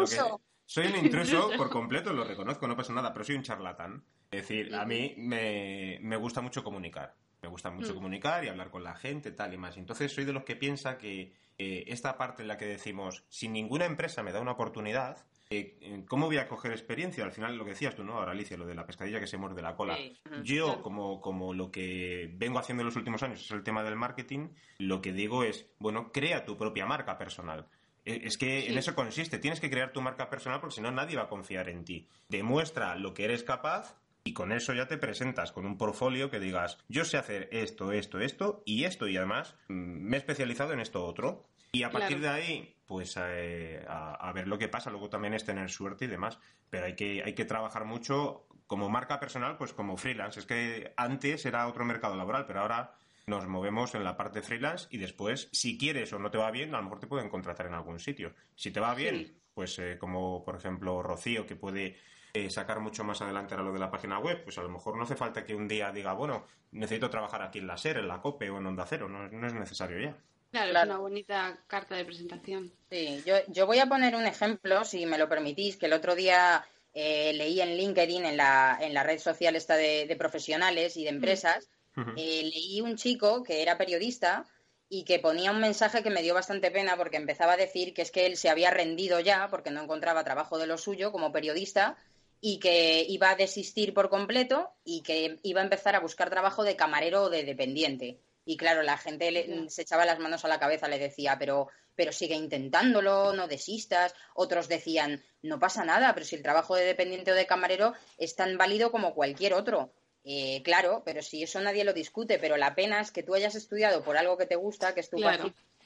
soy 0.66 0.88
un 0.88 1.06
intruso 1.06 1.52
por 1.58 1.70
completo, 1.70 2.14
lo 2.14 2.24
reconozco, 2.24 2.68
no 2.68 2.76
pasa 2.76 2.94
nada, 2.94 3.14
pero 3.14 3.26
soy 3.26 3.36
un 3.36 3.44
charlatán. 3.44 4.04
Es 4.32 4.48
decir, 4.48 4.76
a 4.76 4.86
mí 4.86 5.16
me, 5.18 6.00
me 6.02 6.16
gusta 6.18 6.42
mucho 6.42 6.64
comunicar. 6.64 7.16
Me 7.42 7.48
gusta 7.48 7.72
mucho 7.72 7.94
mm. 7.94 7.96
comunicar 7.96 8.44
y 8.44 8.50
hablar 8.50 8.70
con 8.70 8.84
la 8.84 8.96
gente, 8.96 9.32
tal 9.32 9.54
y 9.54 9.58
más. 9.58 9.78
Entonces 9.78 10.12
soy 10.12 10.26
de 10.26 10.34
los 10.34 10.44
que 10.44 10.56
piensa 10.56 10.98
que 10.98 11.34
eh, 11.58 11.86
esta 11.88 12.18
parte 12.18 12.42
en 12.42 12.48
la 12.48 12.58
que 12.58 12.66
decimos, 12.66 13.24
si 13.30 13.48
ninguna 13.48 13.86
empresa 13.86 14.24
me 14.24 14.32
da 14.32 14.42
una 14.42 14.52
oportunidad, 14.52 15.26
eh, 15.52 16.04
¿cómo 16.08 16.28
voy 16.28 16.38
a 16.38 16.48
coger 16.48 16.72
experiencia? 16.72 17.24
Al 17.24 17.32
final 17.32 17.58
lo 17.58 17.64
que 17.64 17.72
decías 17.72 17.96
tú, 17.96 18.04
¿no? 18.04 18.14
Ahora, 18.14 18.34
Alicia, 18.34 18.56
lo 18.56 18.68
de 18.68 18.76
la 18.76 18.86
pescadilla 18.86 19.20
que 19.20 19.26
se 19.26 19.38
muerde 19.38 19.64
la 19.64 19.76
cola. 19.76 19.98
Yo, 20.44 20.84
como, 20.84 21.20
como 21.22 21.56
lo 21.56 21.72
que 21.72 22.30
vengo 22.36 22.60
haciendo 22.60 22.82
en 22.84 22.86
los 22.86 22.96
últimos 22.96 23.24
años 23.24 23.42
es 23.42 23.50
el 23.50 23.64
tema 23.64 23.84
del 23.84 23.96
marketing, 23.96 24.50
lo 24.78 25.02
que 25.02 25.12
digo 25.12 25.44
es, 25.44 25.66
bueno, 25.80 26.12
crea 26.12 26.46
tu 26.46 26.56
propia 26.56 26.86
marca 26.86 27.18
personal. 27.18 27.68
E, 28.06 28.28
es 28.28 28.38
que 28.38 28.68
en 28.68 28.78
eso 28.78 28.94
consiste, 28.94 29.40
tienes 29.40 29.60
que 29.60 29.72
crear 29.72 29.92
tu 29.92 30.02
marca 30.02 30.30
personal 30.30 30.60
porque 30.60 30.76
si 30.76 30.82
no 30.82 30.92
nadie 30.92 31.18
va 31.18 31.24
a 31.24 31.30
confiar 31.30 31.68
en 31.70 31.84
ti. 31.84 32.08
Demuestra 32.28 32.96
lo 32.96 33.16
que 33.16 33.26
eres 33.26 33.44
capaz 33.44 33.96
y 34.24 34.34
con 34.34 34.52
eso 34.52 34.76
ya 34.76 34.88
te 34.88 35.00
presentas 35.00 35.52
con 35.52 35.66
un 35.66 35.80
portfolio 35.80 36.30
que 36.30 36.40
digas, 36.40 36.78
yo 36.90 37.06
sé 37.06 37.18
hacer 37.18 37.50
esto, 37.52 37.92
esto, 37.92 38.20
esto 38.20 38.62
y 38.66 38.84
esto 38.84 39.08
y 39.08 39.18
además 39.18 39.56
mm, 39.68 39.74
me 39.74 40.18
he 40.18 40.20
especializado 40.20 40.74
en 40.74 40.80
esto 40.80 41.04
otro. 41.04 41.50
Y 41.72 41.84
a 41.84 41.90
partir 41.90 42.20
de 42.20 42.30
ahí, 42.30 42.76
pues 42.86 43.16
eh, 43.20 43.86
a, 43.88 44.32
ver 44.34 44.48
lo 44.48 44.58
que 44.58 44.68
pasa. 44.68 44.90
Luego 44.90 45.10
también 45.10 45.34
es 45.34 45.46
tener 45.46 45.70
suerte 45.70 46.06
y 46.06 46.08
demás. 46.08 46.40
Pero 46.70 46.86
hay 46.86 46.96
que, 46.96 47.24
hay 47.24 47.34
que 47.34 47.46
trabajar 47.46 47.86
mucho 47.86 48.48
como 48.68 48.90
marca 48.90 49.20
personal, 49.20 49.58
pues 49.58 49.74
como 49.74 49.98
freelance. 49.98 50.40
Es 50.40 50.46
que 50.46 50.94
antes 50.98 51.46
era 51.46 51.68
otro 51.68 51.86
mercado 51.86 52.16
laboral, 52.16 52.46
pero 52.46 52.62
ahora 52.62 52.94
nos 53.30 53.48
movemos 53.48 53.96
en 53.96 54.04
la 54.04 54.18
parte 54.18 54.42
freelance 54.42 54.88
y 54.90 54.98
después, 54.98 55.50
si 55.52 55.78
quieres 55.78 56.12
o 56.14 56.20
no 56.20 56.32
te 56.32 56.38
va 56.38 56.52
bien, 56.52 56.74
a 56.74 56.78
lo 56.78 56.84
mejor 56.84 57.00
te 57.00 57.08
pueden 57.08 57.30
contratar 57.30 57.68
en 57.68 57.76
algún 57.76 58.00
sitio. 58.00 58.34
Si 58.56 58.72
te 58.72 58.80
va 58.80 58.96
bien, 58.96 59.40
pues 59.54 59.78
eh, 59.80 59.98
como 60.00 60.44
por 60.44 60.56
ejemplo 60.56 61.02
Rocío, 61.04 61.46
que 61.46 61.56
puede 61.56 61.98
eh, 62.34 62.50
sacar 62.50 62.80
mucho 62.80 63.04
más 63.04 63.22
adelante 63.22 63.56
a 63.56 63.62
lo 63.62 63.72
de 63.72 63.80
la 63.80 63.92
página 63.92 64.20
web, 64.20 64.44
pues 64.44 64.58
a 64.58 64.62
lo 64.62 64.70
mejor 64.70 64.98
no 64.98 65.04
hace 65.04 65.16
falta 65.16 65.46
que 65.46 65.56
un 65.56 65.68
día 65.68 65.92
diga, 65.92 66.14
bueno, 66.14 66.46
necesito 66.72 67.10
trabajar 67.10 67.42
aquí 67.42 67.60
en 67.60 67.68
la 67.68 67.78
SER, 67.78 67.98
en 67.98 68.08
la 68.08 68.22
COPE 68.22 68.50
o 68.50 68.58
en 68.58 68.66
Onda 68.66 68.86
Cero, 68.88 69.08
no, 69.08 69.26
es 69.26 69.54
necesario 69.54 70.00
ya. 70.00 70.18
Claro, 70.52 70.78
es 70.78 70.86
una 70.86 70.98
bonita 70.98 71.60
carta 71.68 71.96
de 71.96 72.06
presentación. 72.06 72.72
Sí, 72.90 73.22
yo, 73.26 73.36
yo 73.48 73.68
voy 73.68 73.80
a 73.80 73.86
poner 73.86 74.16
un 74.16 74.26
ejemplo, 74.26 74.84
si 74.84 75.06
me 75.06 75.18
lo 75.18 75.30
permitís, 75.30 75.78
que 75.78 75.86
el 75.86 75.94
otro 75.94 76.16
día 76.16 76.66
eh, 76.94 77.34
leí 77.34 77.62
en 77.62 77.78
LinkedIn, 77.78 78.26
en 78.26 78.38
la, 78.38 78.78
en 78.82 78.94
la 78.94 79.04
red 79.04 79.20
social 79.20 79.56
esta 79.56 79.76
de, 79.76 80.16
profesionales 80.18 80.98
y 80.98 81.04
de 81.04 81.10
empresas, 81.10 81.70
eh, 82.16 82.44
leí 82.44 82.82
un 82.82 82.96
chico 82.96 83.44
que 83.44 83.62
era 83.62 83.78
periodista 83.78 84.46
y 84.88 85.04
que 85.04 85.20
ponía 85.20 85.52
un 85.52 85.60
mensaje 85.60 86.02
que 86.02 86.10
me 86.10 86.24
dio 86.24 86.34
bastante 86.34 86.72
pena 86.72 86.98
porque 86.98 87.18
empezaba 87.18 87.54
a 87.54 87.58
decir 87.58 87.94
que 87.94 88.02
es 88.02 88.10
que 88.10 88.26
él 88.26 88.38
se 88.38 88.50
había 88.50 88.72
rendido 88.72 89.20
ya 89.20 89.48
porque 89.50 89.70
no 89.70 89.84
encontraba 89.84 90.24
trabajo 90.24 90.58
de 90.58 90.66
lo 90.66 90.78
suyo 90.78 91.12
como 91.12 91.32
periodista 91.32 91.96
y 92.42 92.60
que 92.60 93.06
iba 93.08 93.30
a 93.30 93.36
desistir 93.36 93.94
por 93.94 94.10
completo 94.10 94.72
y 94.84 95.02
que 95.02 95.38
iba 95.44 95.62
a 95.62 95.66
empezar 95.66 95.96
a 95.96 96.00
buscar 96.00 96.30
trabajo 96.30 96.64
de 96.64 96.76
camarero 96.76 97.24
o 97.24 97.30
de 97.30 97.44
dependiente. 97.44 98.20
Y 98.50 98.58
claro, 98.58 98.82
la 98.82 98.98
gente 98.98 99.68
se 99.70 99.84
echaba 99.84 100.08
las 100.08 100.18
manos 100.18 100.44
a 100.44 100.48
la 100.48 100.60
cabeza, 100.60 100.88
le 100.88 100.98
decía, 100.98 101.38
pero, 101.38 101.68
pero 101.96 102.12
sigue 102.12 102.34
intentándolo, 102.34 103.32
no 103.32 103.48
desistas. 103.48 104.16
Otros 104.34 104.68
decían, 104.68 105.24
no 105.44 105.60
pasa 105.60 105.86
nada, 105.86 106.16
pero 106.16 106.26
si 106.26 106.36
el 106.36 106.42
trabajo 106.42 106.76
de 106.76 106.84
dependiente 106.84 107.32
o 107.32 107.36
de 107.36 107.46
camarero 107.46 107.94
es 108.18 108.36
tan 108.36 108.58
válido 108.58 108.90
como 108.90 109.14
cualquier 109.14 109.54
otro. 109.54 109.94
Eh, 110.24 110.64
claro, 110.64 111.04
pero 111.06 111.22
si 111.22 111.44
eso 111.44 111.62
nadie 111.62 111.84
lo 111.84 111.94
discute, 111.94 112.40
pero 112.40 112.58
la 112.58 112.74
pena 112.74 113.00
es 113.02 113.12
que 113.12 113.22
tú 113.22 113.36
hayas 113.36 113.54
estudiado 113.54 114.04
por 114.04 114.18
algo 114.18 114.36
que 114.36 114.48
te 114.48 114.56
gusta, 114.56 114.96
que 114.96 115.02
es 115.02 115.12
tu 115.12 115.18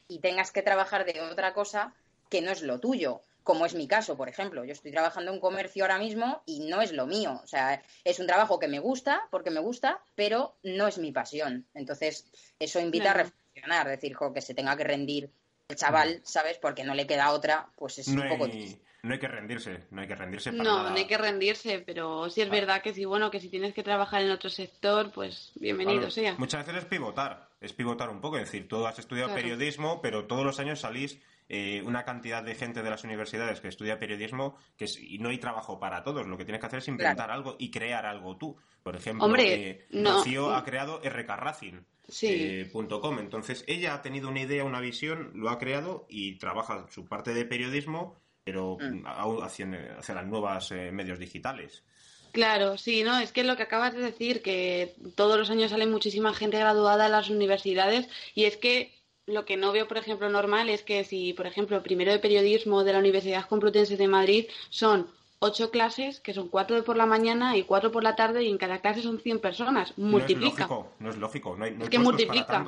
y 0.07 0.19
tengas 0.19 0.51
que 0.51 0.61
trabajar 0.61 1.03
de 1.03 1.19
otra 1.19 1.53
cosa 1.53 1.93
que 2.29 2.41
no 2.41 2.49
es 2.49 2.61
lo 2.61 2.79
tuyo 2.79 3.23
como 3.43 3.65
es 3.65 3.75
mi 3.75 3.87
caso, 3.87 4.17
por 4.17 4.29
ejemplo. 4.29 4.63
Yo 4.63 4.73
estoy 4.73 4.91
trabajando 4.91 5.33
en 5.33 5.39
comercio 5.39 5.83
ahora 5.83 5.99
mismo 5.99 6.41
y 6.45 6.61
no 6.61 6.81
es 6.81 6.91
lo 6.91 7.05
mío. 7.05 7.39
O 7.43 7.47
sea, 7.47 7.81
es 8.03 8.19
un 8.19 8.27
trabajo 8.27 8.59
que 8.59 8.67
me 8.67 8.79
gusta, 8.79 9.21
porque 9.29 9.51
me 9.51 9.59
gusta, 9.59 10.01
pero 10.15 10.55
no 10.63 10.87
es 10.87 10.97
mi 10.97 11.11
pasión. 11.11 11.65
Entonces, 11.73 12.25
eso 12.59 12.79
invita 12.79 13.11
a 13.11 13.15
reflexionar, 13.15 13.87
decir, 13.87 14.15
que 14.33 14.41
se 14.41 14.53
tenga 14.53 14.75
que 14.77 14.83
rendir 14.83 15.29
el 15.67 15.75
chaval, 15.75 16.21
¿sabes? 16.23 16.57
Porque 16.57 16.83
no 16.83 16.93
le 16.93 17.07
queda 17.07 17.31
otra, 17.31 17.67
pues 17.75 17.99
es 17.99 18.07
un 18.07 18.27
poco 18.27 18.47
No 19.03 19.13
hay 19.13 19.19
que 19.19 19.27
rendirse, 19.27 19.79
no 19.91 20.01
hay 20.01 20.07
que 20.07 20.15
rendirse 20.15 20.51
para 20.51 20.63
No, 20.63 20.89
no 20.89 20.95
hay 20.95 21.07
que 21.07 21.17
rendirse, 21.17 21.79
pero 21.79 22.29
sí 22.29 22.41
es 22.41 22.49
verdad 22.49 22.81
que 22.81 22.93
si, 22.93 23.05
bueno, 23.05 23.29
que 23.31 23.39
si 23.39 23.49
tienes 23.49 23.73
que 23.73 23.83
trabajar 23.83 24.21
en 24.21 24.31
otro 24.31 24.49
sector, 24.49 25.11
pues 25.11 25.51
bienvenido 25.55 26.09
sea. 26.09 26.35
Muchas 26.37 26.65
veces 26.65 26.83
es 26.83 26.89
pivotar, 26.89 27.49
es 27.59 27.73
pivotar 27.73 28.09
un 28.09 28.21
poco, 28.21 28.37
es 28.37 28.45
decir, 28.45 28.67
tú 28.67 28.85
has 28.85 28.99
estudiado 28.99 29.33
periodismo, 29.33 30.01
pero 30.01 30.25
todos 30.25 30.45
los 30.45 30.59
años 30.59 30.79
salís 30.79 31.19
eh, 31.55 31.83
una 31.83 32.03
cantidad 32.03 32.41
de 32.41 32.55
gente 32.55 32.81
de 32.81 32.89
las 32.89 33.03
universidades 33.03 33.61
que 33.61 33.67
estudia 33.67 33.99
periodismo 33.99 34.57
que 34.75 34.87
y 34.99 35.19
no 35.19 35.29
hay 35.29 35.37
trabajo 35.37 35.79
para 35.79 36.03
todos. 36.03 36.25
Lo 36.25 36.35
que 36.35 36.45
tienes 36.45 36.59
que 36.59 36.65
hacer 36.65 36.79
es 36.79 36.87
inventar 36.87 37.29
algo 37.29 37.57
y 37.59 37.69
crear 37.69 38.07
algo 38.07 38.37
tú. 38.37 38.57
Por 38.81 38.95
ejemplo, 38.95 39.23
Hombre, 39.23 39.69
eh, 39.69 39.87
ha 40.51 40.63
creado 40.63 40.99
rkracing.com. 40.99 41.85
Eh, 42.23 43.21
Entonces, 43.21 43.63
ella 43.67 43.93
ha 43.93 44.01
tenido 44.01 44.29
una 44.29 44.41
idea, 44.41 44.63
una 44.63 44.79
visión, 44.79 45.29
lo 45.35 45.51
ha 45.51 45.59
creado 45.59 46.07
y 46.09 46.39
trabaja 46.39 46.87
su 46.89 47.05
parte 47.05 47.35
de 47.35 47.45
periodismo, 47.45 48.19
pero 48.43 48.79
mm. 48.81 49.05
hacia, 49.43 49.67
hacia, 49.99 50.15
las 50.15 50.25
nuevas 50.25 50.71
eh, 50.71 50.91
medios 50.91 51.19
digitales. 51.19 51.83
Claro, 52.31 52.79
sí, 52.79 53.03
no, 53.03 53.19
es 53.19 53.31
que 53.31 53.43
lo 53.43 53.55
que 53.57 53.61
acabas 53.61 53.93
de 53.93 54.01
decir, 54.01 54.41
que 54.41 54.95
todos 55.13 55.37
los 55.37 55.51
años 55.51 55.69
sale 55.69 55.85
muchísima 55.85 56.33
gente 56.33 56.57
graduada 56.57 57.05
a 57.05 57.09
las 57.09 57.29
universidades 57.29 58.09
y 58.33 58.45
es 58.45 58.57
que 58.57 59.02
lo 59.25 59.45
que 59.45 59.57
no 59.57 59.71
veo, 59.71 59.87
por 59.87 59.97
ejemplo, 59.97 60.29
normal 60.29 60.69
es 60.69 60.83
que 60.83 61.03
si, 61.03 61.33
por 61.33 61.47
ejemplo, 61.47 61.81
primero 61.83 62.11
de 62.11 62.19
periodismo 62.19 62.83
de 62.83 62.93
la 62.93 62.99
Universidad 62.99 63.47
Complutense 63.47 63.97
de 63.97 64.07
Madrid 64.07 64.45
son 64.69 65.07
ocho 65.39 65.71
clases, 65.71 66.19
que 66.19 66.33
son 66.33 66.47
cuatro 66.49 66.83
por 66.83 66.97
la 66.97 67.05
mañana 67.05 67.57
y 67.57 67.63
cuatro 67.63 67.91
por 67.91 68.03
la 68.03 68.15
tarde, 68.15 68.43
y 68.43 68.49
en 68.49 68.57
cada 68.57 68.79
clase 68.79 69.01
son 69.01 69.19
100 69.19 69.39
personas. 69.39 69.97
Multiplica. 69.97 70.67
No 70.99 71.09
es 71.09 71.17
lógico, 71.17 71.55
no 71.57 71.65
es 71.65 71.71
lógico. 71.73 71.83
es 71.83 71.89
que 71.89 71.99
multiplica. 71.99 72.65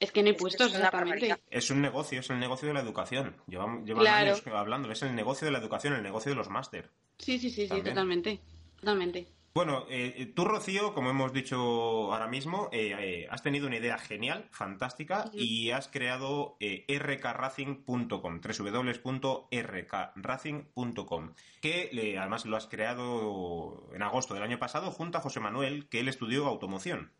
Es 0.00 0.10
que 0.10 0.22
no 0.22 0.28
hay 0.28 0.34
puestos, 0.34 0.68
es 0.68 0.74
exactamente. 0.74 1.36
Es 1.50 1.70
un 1.70 1.80
negocio, 1.80 2.20
es 2.20 2.28
el 2.28 2.38
negocio 2.38 2.68
de 2.68 2.74
la 2.74 2.80
educación. 2.80 3.36
Llevan, 3.46 3.86
llevan 3.86 4.06
años 4.06 4.42
hablando, 4.46 4.90
es 4.90 5.02
el 5.02 5.14
negocio 5.14 5.46
de 5.46 5.52
la 5.52 5.58
educación, 5.58 5.94
el 5.94 6.02
negocio 6.02 6.30
de 6.30 6.36
los 6.36 6.50
máster. 6.50 6.90
Sí, 7.18 7.38
sí, 7.38 7.48
sí, 7.48 7.68
sí, 7.68 7.80
totalmente. 7.82 8.40
Totalmente. 8.80 9.28
Bueno, 9.56 9.86
eh, 9.88 10.32
tú, 10.34 10.44
Rocío, 10.44 10.94
como 10.94 11.10
hemos 11.10 11.32
dicho 11.32 12.12
ahora 12.12 12.26
mismo, 12.26 12.68
eh, 12.72 12.92
eh, 12.98 13.28
has 13.30 13.40
tenido 13.40 13.68
una 13.68 13.76
idea 13.76 13.96
genial, 13.98 14.48
fantástica, 14.50 15.30
y 15.32 15.70
has 15.70 15.86
creado 15.86 16.56
rkracing.com, 16.60 18.40
www.rkracing.com, 18.40 21.34
que 21.60 22.16
además 22.18 22.46
lo 22.46 22.56
has 22.56 22.66
creado 22.66 23.88
en 23.94 24.02
agosto 24.02 24.34
del 24.34 24.42
año 24.42 24.58
pasado 24.58 24.90
junto 24.90 25.18
a 25.18 25.20
José 25.20 25.38
Manuel, 25.38 25.88
que 25.88 26.00
él 26.00 26.08
estudió 26.08 26.46
automoción. 26.46 27.12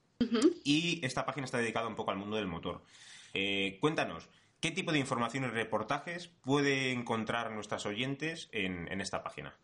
Y 0.64 1.06
esta 1.06 1.26
página 1.26 1.44
está 1.44 1.58
dedicada 1.58 1.86
un 1.86 1.94
poco 1.94 2.10
al 2.10 2.16
mundo 2.16 2.34
del 2.34 2.48
motor. 2.48 2.82
cuéntanos, 3.78 4.28
¿qué 4.58 4.72
tipo 4.72 4.90
de 4.90 4.98
información 4.98 5.44
y 5.44 5.50
reportajes 5.50 6.26
puede 6.26 6.90
encontrar 6.90 7.52
nuestras 7.52 7.86
oyentes 7.86 8.48
en 8.50 9.00
esta 9.00 9.22
página? 9.22 9.56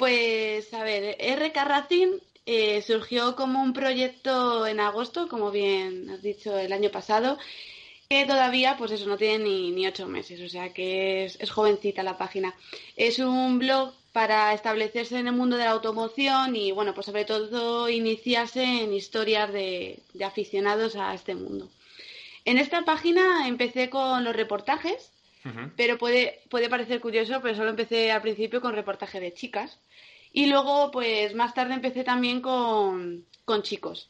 Pues, 0.00 0.72
a 0.72 0.82
ver, 0.82 1.18
RK 1.20 1.56
Racing 1.62 2.20
eh, 2.46 2.80
surgió 2.80 3.36
como 3.36 3.62
un 3.62 3.74
proyecto 3.74 4.66
en 4.66 4.80
agosto, 4.80 5.28
como 5.28 5.50
bien 5.50 6.08
has 6.08 6.22
dicho, 6.22 6.56
el 6.56 6.72
año 6.72 6.90
pasado, 6.90 7.36
que 8.08 8.24
todavía, 8.24 8.78
pues 8.78 8.92
eso, 8.92 9.06
no 9.06 9.18
tiene 9.18 9.44
ni, 9.44 9.86
ocho 9.86 10.08
meses, 10.08 10.40
o 10.40 10.48
sea 10.48 10.72
que 10.72 11.26
es, 11.26 11.50
jovencita 11.50 12.02
la 12.02 12.16
página. 12.16 12.54
Es 12.96 13.18
un 13.18 13.58
blog 13.58 13.92
para 14.14 14.54
establecerse 14.54 15.18
en 15.18 15.26
el 15.26 15.34
mundo 15.34 15.58
de 15.58 15.64
la 15.64 15.72
automoción 15.72 16.56
y, 16.56 16.72
bueno, 16.72 16.94
pues 16.94 17.04
sobre 17.04 17.26
todo 17.26 17.90
iniciarse 17.90 18.62
en 18.62 18.94
historias 18.94 19.52
de, 19.52 19.98
aficionados 20.24 20.96
a 20.96 21.12
este 21.12 21.34
mundo. 21.34 21.68
En 22.46 22.56
esta 22.56 22.86
página 22.86 23.46
empecé 23.48 23.90
con 23.90 24.24
los 24.24 24.34
reportajes, 24.34 25.12
pero 25.76 25.98
puede, 25.98 26.42
puede 26.50 26.68
parecer 26.68 27.00
curioso, 27.00 27.40
pero 27.42 27.54
solo 27.54 27.70
empecé 27.70 28.12
al 28.12 28.22
principio 28.22 28.60
con 28.60 28.74
reportaje 28.74 29.20
de 29.20 29.32
chicas. 29.32 29.80
Y 30.32 30.46
luego, 30.46 30.90
pues 30.90 31.34
más 31.34 31.54
tarde 31.54 31.74
empecé 31.74 32.04
también 32.04 32.40
con, 32.40 33.26
chicos. 33.62 34.08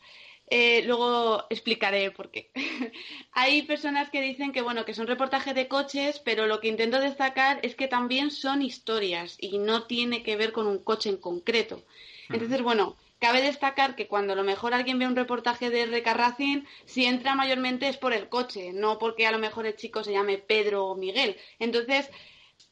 Eh, 0.53 0.83
luego 0.85 1.47
explicaré 1.49 2.11
por 2.11 2.31
qué. 2.31 2.51
Hay 3.33 3.63
personas 3.63 4.11
que 4.11 4.21
dicen 4.21 4.53
que 4.53 4.63
bueno, 4.63 4.85
que 4.85 4.95
son 4.95 5.07
reportajes 5.07 5.55
de 5.55 5.69
coches, 5.69 6.21
pero 6.25 6.47
lo 6.47 6.61
que 6.61 6.69
intento 6.69 7.01
destacar 7.01 7.61
es 7.63 7.77
que 7.77 7.87
también 7.87 8.31
son 8.31 8.61
historias 8.61 9.37
y 9.39 9.59
no 9.59 9.85
tiene 9.85 10.25
que 10.25 10.37
ver 10.37 10.53
con 10.53 10.67
un 10.67 10.83
coche 10.83 11.09
en 11.09 11.19
concreto. 11.19 11.85
Entonces, 12.29 12.63
bueno, 12.63 12.97
cabe 13.21 13.43
destacar 13.43 13.95
que 13.95 14.09
cuando 14.09 14.33
a 14.33 14.37
lo 14.37 14.43
mejor 14.43 14.75
alguien 14.75 14.99
ve 14.99 15.07
un 15.07 15.15
reportaje 15.15 15.71
de 15.71 15.85
RK 15.85 16.07
Racing, 16.15 16.65
si 16.87 17.05
entra 17.05 17.35
mayormente 17.35 17.89
es 17.89 17.97
por 17.97 18.13
el 18.13 18.29
coche, 18.29 18.73
no 18.73 18.99
porque 18.99 19.27
a 19.27 19.33
lo 19.33 19.39
mejor 19.39 19.67
el 19.67 19.77
chico 19.77 20.03
se 20.03 20.13
llame 20.13 20.39
Pedro 20.39 20.87
o 20.87 20.97
Miguel. 20.97 21.37
Entonces, 21.59 22.11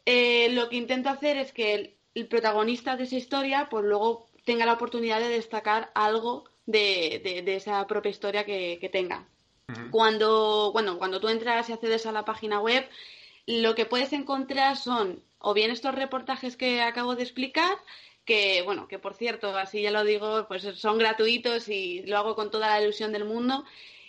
eh, 0.06 0.48
lo 0.52 0.68
que 0.68 0.76
intento 0.76 1.10
hacer 1.10 1.36
es 1.36 1.52
que 1.52 1.96
el 2.14 2.26
protagonista 2.28 2.96
de 2.96 3.04
esa 3.04 3.16
historia, 3.16 3.68
pues 3.70 3.84
luego 3.84 4.26
tenga 4.44 4.66
la 4.66 4.72
oportunidad 4.72 5.20
de 5.20 5.28
destacar 5.28 5.92
algo 5.94 6.44
de, 6.64 7.44
esa 7.46 7.86
propia 7.86 8.10
historia 8.10 8.44
que, 8.44 8.88
tenga. 8.90 9.28
Cuando, 9.90 10.72
bueno, 10.72 10.98
cuando 10.98 11.20
tú 11.20 11.28
entras 11.28 11.68
y 11.68 11.72
accedes 11.72 12.06
a 12.06 12.12
la 12.12 12.24
página 12.24 12.58
web, 12.58 12.88
lo 13.46 13.74
que 13.74 13.84
puedes 13.84 14.14
encontrar 14.14 14.76
son 14.78 15.22
o 15.38 15.54
bien 15.54 15.70
estos 15.70 15.94
reportajes 15.94 16.56
que 16.56 16.80
acabo 16.80 17.14
de 17.14 17.22
explicar, 17.22 17.76
que 18.28 18.60
bueno, 18.60 18.86
que 18.88 18.98
por 18.98 19.14
cierto, 19.14 19.56
así 19.56 19.80
ya 19.80 19.90
lo 19.90 20.04
digo, 20.04 20.44
pues 20.48 20.62
son 20.76 20.98
gratuitos 20.98 21.70
y 21.70 22.02
lo 22.02 22.18
hago 22.18 22.34
con 22.34 22.50
toda 22.50 22.68
la 22.68 22.82
ilusión 22.82 23.10
del 23.10 23.24
mundo. 23.24 23.64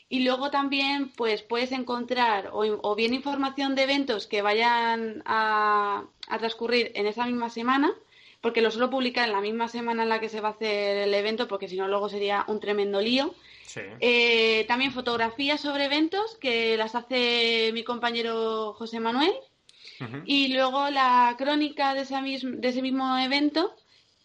Y 0.10 0.26
luego 0.26 0.52
también 0.52 1.10
pues 1.16 1.42
puedes 1.42 1.72
encontrar 1.72 2.50
o, 2.52 2.96
bien 2.96 3.14
información 3.14 3.76
de 3.76 3.84
eventos 3.84 4.28
que 4.28 4.42
vayan 4.42 5.24
a, 5.26 6.04
transcurrir 6.38 6.92
en 6.96 7.08
esa 7.08 7.26
misma 7.28 7.50
semana, 7.50 7.94
porque 8.42 8.62
lo 8.62 8.72
suelo 8.72 8.90
publicar 8.90 9.26
en 9.26 9.34
la 9.34 9.40
misma 9.40 9.70
semana 9.70 10.04
en 10.04 10.10
la 10.10 10.20
que 10.20 10.28
se 10.28 10.42
va 10.42 10.50
a 10.50 10.52
hacer 10.52 10.98
el 10.98 11.14
evento, 11.14 11.48
porque 11.48 11.70
si 11.70 11.78
no 11.78 11.88
luego 11.88 12.10
sería 12.10 12.44
un 12.48 12.60
tremendo 12.60 13.00
lío. 13.00 13.34
Eh, 14.02 14.66
también 14.68 14.92
fotografías 14.92 15.62
sobre 15.62 15.86
eventos 15.86 16.36
que 16.42 16.76
las 16.76 16.94
hace 16.96 17.72
mi 17.74 17.86
compañero 17.86 18.74
José 18.74 19.00
Manuel. 19.00 19.32
Y 20.26 20.54
luego 20.54 20.90
la 20.90 21.36
crónica 21.38 21.94
de 21.94 22.02
ese 22.02 22.22
mismo, 22.22 22.52
de 22.58 22.68
ese 22.68 22.82
mismo 22.82 23.18
evento 23.18 23.76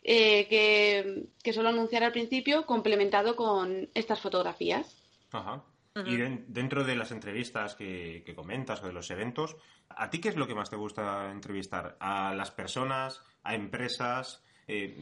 eh, 0.04 0.46
que, 0.48 1.26
que 1.42 1.52
suelo 1.52 1.70
anunciar 1.70 2.04
al 2.04 2.12
principio, 2.12 2.66
complementado 2.66 3.34
con 3.34 3.88
estas 3.94 4.20
fotografías. 4.20 5.02
Ajá. 5.32 5.64
Y 6.06 6.16
dentro 6.48 6.82
de 6.82 6.96
las 6.96 7.12
entrevistas 7.12 7.76
que, 7.76 8.32
comentas 8.34 8.82
o 8.82 8.86
de 8.88 8.92
los 8.92 9.10
eventos, 9.12 9.56
¿a 9.88 10.10
ti 10.10 10.20
qué 10.20 10.28
es 10.28 10.36
lo 10.36 10.48
que 10.48 10.54
más 10.54 10.68
te 10.68 10.74
gusta 10.74 11.30
entrevistar? 11.30 11.96
¿A 12.00 12.34
las 12.34 12.50
personas? 12.50 13.22
¿A 13.44 13.54
empresas? 13.54 14.42
Eh, 14.66 14.96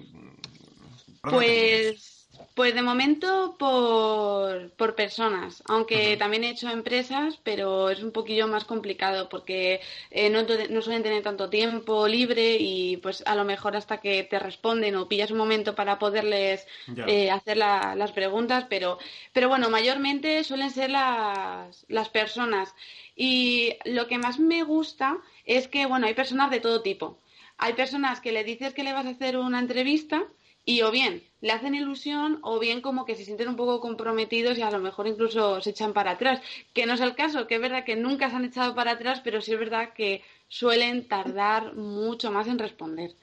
pues 1.22 2.22
pues 2.54 2.74
de 2.74 2.82
momento 2.82 3.56
por, 3.58 4.70
por 4.72 4.94
personas, 4.94 5.62
aunque 5.66 6.16
también 6.16 6.44
he 6.44 6.50
hecho 6.50 6.68
empresas, 6.68 7.38
pero 7.42 7.88
es 7.88 8.02
un 8.02 8.12
poquillo 8.12 8.46
más 8.46 8.64
complicado 8.64 9.28
porque 9.28 9.80
eh, 10.10 10.28
no, 10.28 10.42
no, 10.42 10.82
suelen 10.82 11.02
tener 11.02 11.22
tanto 11.22 11.48
tiempo 11.48 12.06
libre 12.08 12.56
y 12.58 12.98
pues 12.98 13.22
a 13.26 13.34
lo 13.34 13.44
mejor 13.44 13.76
hasta 13.76 14.00
que 14.00 14.24
te 14.24 14.38
responden 14.38 14.96
o 14.96 15.08
pillas 15.08 15.30
un 15.30 15.38
momento 15.38 15.74
para 15.74 15.98
poderles 15.98 16.66
eh, 17.06 17.30
hacer 17.30 17.56
las 17.56 18.12
preguntas, 18.12 18.66
pero, 18.68 18.98
pero 19.32 19.48
bueno, 19.48 19.70
mayormente 19.70 20.44
suelen 20.44 20.70
ser 20.70 20.90
las, 20.90 21.86
las 21.88 22.08
personas. 22.10 22.74
Y 23.16 23.76
lo 23.84 24.08
que 24.08 24.18
más 24.18 24.38
me 24.38 24.62
gusta 24.62 25.18
es 25.44 25.68
que, 25.68 25.86
bueno, 25.86 26.06
hay 26.06 26.14
personas 26.14 26.50
de 26.50 26.60
todo 26.60 26.82
tipo. 26.82 27.18
Hay 27.58 27.74
personas 27.74 28.20
que 28.20 28.32
le 28.32 28.44
dices 28.44 28.74
que 28.74 28.82
le 28.82 28.92
vas 28.92 29.06
a 29.06 29.10
hacer 29.10 29.36
una 29.36 29.60
entrevista 29.60 30.26
y 30.64 30.82
o 30.82 30.90
bien 30.90 31.22
le 31.40 31.52
hacen 31.52 31.74
ilusión 31.74 32.38
o 32.42 32.58
bien 32.60 32.80
como 32.80 33.04
que 33.04 33.16
se 33.16 33.24
sienten 33.24 33.48
un 33.48 33.56
poco 33.56 33.80
comprometidos 33.80 34.56
y 34.58 34.62
a 34.62 34.70
lo 34.70 34.78
mejor 34.78 35.08
incluso 35.08 35.60
se 35.60 35.70
echan 35.70 35.92
para 35.92 36.12
atrás. 36.12 36.40
Que 36.72 36.86
no 36.86 36.94
es 36.94 37.00
el 37.00 37.16
caso, 37.16 37.46
que 37.48 37.56
es 37.56 37.60
verdad 37.60 37.84
que 37.84 37.96
nunca 37.96 38.30
se 38.30 38.36
han 38.36 38.44
echado 38.44 38.74
para 38.74 38.92
atrás, 38.92 39.20
pero 39.24 39.40
sí 39.40 39.52
es 39.52 39.58
verdad 39.58 39.92
que 39.92 40.22
suelen 40.48 41.08
tardar 41.08 41.74
mucho 41.74 42.30
más 42.30 42.46
en 42.46 42.58
responder. 42.60 43.14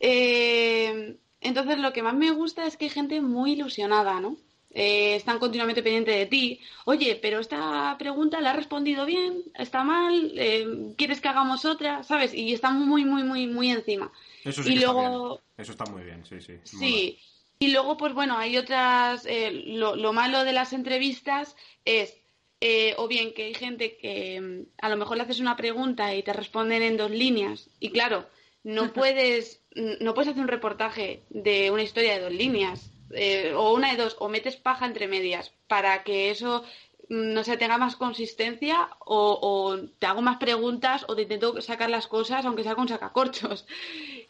Eh, 0.00 1.16
entonces 1.40 1.78
lo 1.78 1.92
que 1.92 2.02
más 2.02 2.14
me 2.14 2.30
gusta 2.30 2.66
es 2.66 2.76
que 2.76 2.86
hay 2.86 2.90
gente 2.90 3.20
muy 3.20 3.52
ilusionada, 3.52 4.20
¿no? 4.20 4.36
Eh, 4.70 5.16
están 5.16 5.38
continuamente 5.38 5.82
pendientes 5.82 6.16
de 6.16 6.26
ti. 6.26 6.60
Oye, 6.86 7.18
pero 7.20 7.40
esta 7.40 7.94
pregunta 7.98 8.40
la 8.40 8.50
ha 8.50 8.56
respondido 8.56 9.04
bien, 9.06 9.42
está 9.54 9.84
mal, 9.84 10.32
eh, 10.36 10.94
¿quieres 10.96 11.20
que 11.20 11.28
hagamos 11.28 11.64
otra? 11.64 12.02
¿Sabes? 12.04 12.32
Y 12.34 12.52
están 12.54 12.86
muy, 12.86 13.04
muy, 13.04 13.22
muy, 13.24 13.46
muy 13.46 13.70
encima. 13.70 14.10
Eso 14.44 14.62
sí 14.62 14.70
y 14.70 14.74
está 14.74 14.92
luego... 14.92 15.28
bien. 15.28 15.40
Eso 15.56 15.72
está 15.72 15.84
muy 15.86 16.02
bien, 16.02 16.24
sí, 16.24 16.40
sí. 16.40 16.58
Sí. 16.64 17.18
Y 17.58 17.68
luego, 17.68 17.96
pues 17.96 18.12
bueno, 18.12 18.36
hay 18.36 18.56
otras. 18.56 19.24
Eh, 19.26 19.50
lo, 19.66 19.94
lo, 19.94 20.12
malo 20.12 20.44
de 20.44 20.52
las 20.52 20.72
entrevistas 20.72 21.56
es. 21.84 22.16
o 22.96 23.08
bien 23.08 23.34
que 23.34 23.44
hay 23.44 23.54
gente 23.54 23.96
que 23.96 24.40
mm, 24.40 24.84
a 24.84 24.88
lo 24.88 24.96
mejor 24.96 25.16
le 25.16 25.22
haces 25.22 25.40
una 25.40 25.56
pregunta 25.56 26.14
y 26.14 26.22
te 26.22 26.32
responden 26.32 26.82
en 26.82 26.96
dos 26.96 27.10
líneas. 27.10 27.70
Y 27.78 27.90
claro, 27.90 28.26
no 28.64 28.92
puedes, 28.92 29.62
no 29.74 30.14
puedes 30.14 30.30
hacer 30.30 30.42
un 30.42 30.48
reportaje 30.48 31.22
de 31.30 31.70
una 31.70 31.82
historia 31.82 32.14
de 32.14 32.20
dos 32.20 32.32
líneas 32.32 32.90
eh, 33.14 33.52
o 33.54 33.74
una 33.74 33.90
de 33.90 34.02
dos, 34.02 34.16
o 34.18 34.28
metes 34.28 34.56
paja 34.56 34.86
entre 34.86 35.08
medias 35.08 35.52
para 35.66 36.02
que 36.02 36.30
eso 36.30 36.64
mm, 37.08 37.34
no 37.34 37.44
sé, 37.44 37.56
tenga 37.56 37.78
más 37.78 37.96
consistencia 37.96 38.88
o, 39.00 39.38
o, 39.42 39.78
te 39.98 40.06
hago 40.06 40.22
más 40.22 40.38
preguntas 40.38 41.04
o 41.08 41.16
te 41.16 41.22
intento 41.22 41.60
sacar 41.60 41.90
las 41.90 42.06
cosas 42.06 42.44
aunque 42.44 42.62
sea 42.62 42.74
con 42.74 42.88
sacacorchos. 42.88 43.66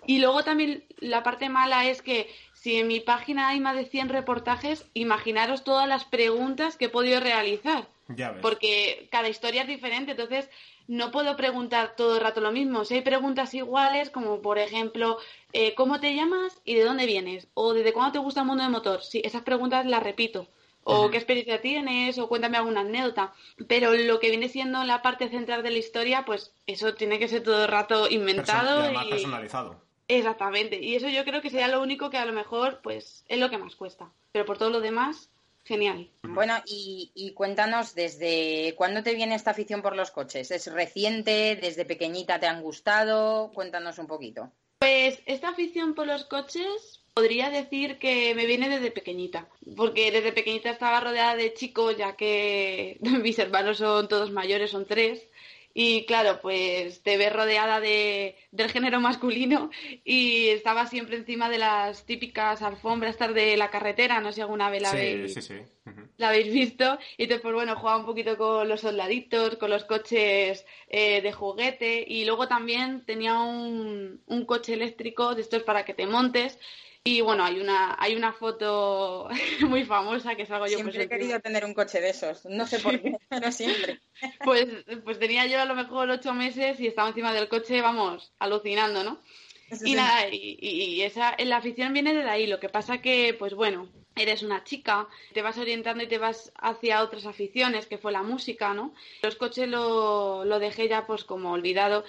Y 0.07 0.19
luego 0.19 0.43
también 0.43 0.85
la 0.99 1.23
parte 1.23 1.49
mala 1.49 1.87
es 1.87 2.03
que 2.03 2.29
si 2.55 2.77
en 2.77 2.87
mi 2.87 3.01
página 3.01 3.49
hay 3.49 3.61
más 3.61 3.77
de 3.77 3.87
100 3.87 4.09
reportajes, 4.09 4.87
imaginaros 4.95 5.65
todas 5.65 5.89
las 5.89 6.05
preguntas 6.05 6.77
que 6.77 6.87
he 6.87 6.89
podido 6.89 7.21
realizar. 7.21 7.89
Ya 8.09 8.31
ves. 8.31 8.41
Porque 8.43 9.09
cada 9.11 9.29
historia 9.29 9.63
es 9.63 9.69
diferente, 9.69 10.13
entonces 10.13 10.49
no 10.89 11.11
puedo 11.11 11.37
preguntar 11.37 11.97
todo 11.97 12.17
el 12.17 12.23
rato 12.23 12.41
lo 12.41 12.53
mismo. 12.53 12.85
Si 12.85 12.95
hay 12.95 13.01
preguntas 13.03 13.55
iguales, 13.55 14.11
como 14.11 14.43
por 14.43 14.59
ejemplo, 14.59 15.19
eh, 15.53 15.75
¿cómo 15.75 16.01
te 16.01 16.15
llamas 16.15 16.61
y 16.65 16.75
de 16.75 16.85
dónde 16.85 17.07
vienes? 17.07 17.49
O 17.55 17.73
¿desde 17.73 17.93
cuándo 17.93 18.13
te 18.13 18.19
gusta 18.19 18.41
el 18.41 18.47
mundo 18.47 18.63
del 18.63 18.73
motor? 18.73 19.03
Sí, 19.03 19.23
esas 19.25 19.43
preguntas 19.43 19.87
las 19.87 20.03
repito. 20.03 20.47
O 20.85 21.11
qué 21.11 21.17
experiencia 21.17 21.61
tienes, 21.61 22.19
o 22.19 22.29
cuéntame 22.29 22.57
alguna 22.57 22.81
anécdota. 22.81 23.33
Pero 23.69 23.95
lo 23.95 24.19
que 24.19 24.31
viene 24.31 24.49
siendo 24.49 24.83
la 24.83 25.01
parte 25.01 25.29
central 25.29 25.63
de 25.63 25.71
la 25.71 25.79
historia, 25.79 26.25
pues 26.25 26.53
eso 26.67 26.95
tiene 26.95 27.21
que 27.21 27.29
ser 27.29 27.45
todo 27.45 27.63
el 27.65 27.71
rato 27.71 28.11
inventado. 28.11 28.81
Person 28.81 28.83
y 28.83 28.97
además 28.97 29.07
personalizado. 29.07 29.92
Exactamente. 30.09 30.79
Y 30.81 30.97
eso 30.97 31.09
yo 31.09 31.25
creo 31.25 31.41
que 31.41 31.51
sería 31.51 31.69
lo 31.69 31.83
único 31.83 32.11
que 32.11 32.19
a 32.19 32.27
lo 32.27 32.33
mejor, 32.33 32.81
pues, 32.83 33.25
es 33.29 33.39
lo 33.39 33.51
que 33.51 33.59
más 33.59 33.77
cuesta. 33.77 34.11
Pero 34.33 34.45
por 34.45 34.59
todo 34.59 34.71
lo 34.71 34.81
demás, 34.81 35.31
Genial. 35.65 36.11
Bueno, 36.23 36.55
y, 36.67 37.13
y, 37.15 37.35
cuéntanos, 37.35 37.95
¿desde 37.95 38.75
cuándo 38.77 39.05
te 39.05 39.15
viene 39.15 39.37
esta 39.37 39.53
afición 39.53 39.81
por 39.81 39.95
los 39.95 40.11
coches? 40.11 40.51
¿Es 40.51 40.67
reciente? 40.73 41.55
¿Desde 41.55 41.85
pequeñita 41.85 42.41
te 42.41 42.49
han 42.49 42.63
gustado? 42.63 43.53
Cuéntanos 43.55 43.99
un 43.99 44.09
poquito. 44.09 44.51
Pues 44.81 45.21
esta 45.27 45.51
afición 45.51 45.95
por 45.95 46.09
los 46.09 46.25
coches 46.25 47.01
podría 47.15 47.51
decir 47.51 47.99
que 47.99 48.35
me 48.35 48.47
viene 48.47 48.69
desde 48.69 48.91
pequeñita, 48.91 49.49
porque 49.77 50.11
desde 50.11 50.33
pequeñita 50.33 50.71
estaba 50.71 50.99
rodeada 50.99 51.37
de 51.37 51.55
chicos, 51.55 51.97
ya 51.97 52.17
que 52.17 52.99
mis 53.23 53.39
hermanos 53.39 53.79
son 53.79 54.09
todos 54.09 54.33
mayores, 54.33 54.71
son 54.71 54.85
tres, 54.85 55.29
y 55.75 56.05
claro, 56.05 56.41
pues 56.41 57.03
te 57.03 57.17
ves 57.17 57.33
rodeada 57.33 57.81
de, 57.81 58.37
del 58.51 58.71
género 58.71 59.01
masculino 59.01 59.71
y 60.05 60.49
estaba 60.49 60.87
siempre 60.87 61.17
encima 61.17 61.49
de 61.49 61.59
las 61.59 62.05
típicas 62.05 62.63
alfombras 62.63 63.19
de 63.19 63.57
la 63.57 63.71
carretera, 63.71 64.21
no 64.21 64.29
sé 64.29 64.37
si 64.37 64.41
alguna 64.43 64.71
vez 64.71 64.83
la, 64.83 64.91
sí, 64.91 64.97
habéis, 64.97 65.35
sí, 65.35 65.43
sí. 65.43 65.55
Uh 65.85 65.91
-huh. 65.91 66.09
la 66.17 66.29
habéis 66.29 66.53
visto. 66.53 66.99
Y 67.17 67.25
entonces, 67.25 67.43
pues 67.43 67.55
bueno, 67.55 67.77
jugaba 67.77 67.99
un 67.99 68.07
poquito 68.07 68.37
con 68.37 68.69
los 68.69 68.81
soldaditos, 68.81 69.57
con 69.57 69.71
los 69.71 69.85
coches 69.85 70.65
eh, 70.89 71.23
de 71.23 71.33
juguete 71.33 72.05
y 72.07 72.25
luego 72.25 72.49
también 72.49 73.05
tenía 73.05 73.39
un, 73.41 74.21
un 74.27 74.45
coche 74.45 74.75
eléctrico 74.75 75.35
de 75.35 75.43
estos 75.43 75.63
para 75.63 75.85
que 75.85 75.95
te 75.95 76.07
montes 76.07 76.59
y 77.05 77.21
bueno, 77.21 77.45
hay 77.45 77.59
una, 77.59 77.97
hay 77.99 78.15
una 78.15 78.33
foto 78.33 79.29
muy 79.69 79.85
famosa 79.85 80.37
que 80.37 80.47
salgo 80.47 80.67
yo. 80.67 80.75
Siempre 80.75 80.95
pues, 80.95 81.07
he 81.07 81.09
querido 81.09 81.41
tener 81.41 81.65
un 81.65 81.75
coche 81.75 82.01
de 82.01 82.11
esos, 82.11 82.45
no 82.47 82.67
sé 82.67 82.79
por 82.79 83.01
qué, 83.01 83.17
pero 83.29 83.51
siempre. 83.53 84.01
Pues, 84.45 84.69
pues 85.03 85.19
tenía 85.19 85.47
yo 85.47 85.61
a 85.61 85.65
lo 85.65 85.75
mejor 85.75 86.09
ocho 86.09 86.33
meses 86.33 86.79
y 86.79 86.87
estaba 86.87 87.09
encima 87.09 87.35
del 87.35 87.49
coche, 87.49 87.81
vamos, 87.81 88.33
alucinando, 88.39 89.03
¿no? 89.03 89.21
Eso 89.69 89.85
y 89.85 89.91
sí. 89.91 89.95
nada, 89.97 90.29
y, 90.31 90.59
y 90.61 91.03
esa, 91.03 91.35
la 91.39 91.57
afición 91.57 91.93
viene 91.93 92.15
de 92.15 92.23
ahí. 92.23 92.47
Lo 92.47 92.61
que 92.61 92.69
pasa 92.69 93.03
que, 93.03 93.35
pues 93.37 93.55
bueno, 93.55 93.89
eres 94.15 94.45
una 94.45 94.63
chica, 94.63 95.09
te 95.33 95.43
vas 95.43 95.59
orientando 95.59 96.05
y 96.05 96.07
te 96.07 96.19
vas 96.19 96.53
hacia 96.57 97.03
otras 97.03 97.27
aficiones, 97.27 97.87
que 97.87 97.99
fue 97.99 98.13
la 98.13 98.23
música, 98.23 98.75
¿no? 98.75 98.95
Los 99.23 99.35
coches 99.35 99.69
lo, 99.69 100.45
lo 100.45 100.59
dejé 100.61 100.89
ya 100.89 101.05
pues 101.05 101.25
como 101.25 101.51
olvidado. 101.51 102.05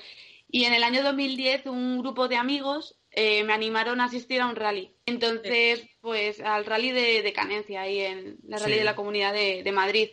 Y 0.51 0.65
en 0.65 0.73
el 0.73 0.83
año 0.83 1.01
2010 1.01 1.65
un 1.65 1.99
grupo 1.99 2.27
de 2.27 2.35
amigos 2.35 2.95
eh, 3.15 3.43
me 3.43 3.53
animaron 3.53 4.01
a 4.01 4.05
asistir 4.05 4.41
a 4.41 4.47
un 4.47 4.55
rally. 4.55 4.91
Entonces, 5.05 5.83
pues 6.01 6.39
al 6.41 6.65
rally 6.65 6.91
de, 6.91 7.21
de 7.21 7.33
Canencia, 7.33 7.81
ahí 7.81 7.99
en 7.99 8.37
la 8.47 8.57
rally 8.57 8.73
Sí. 8.73 8.79
de 8.79 8.85
la 8.85 8.95
Comunidad 8.95 9.33
de, 9.33 9.63
de 9.63 9.71
Madrid. 9.71 10.09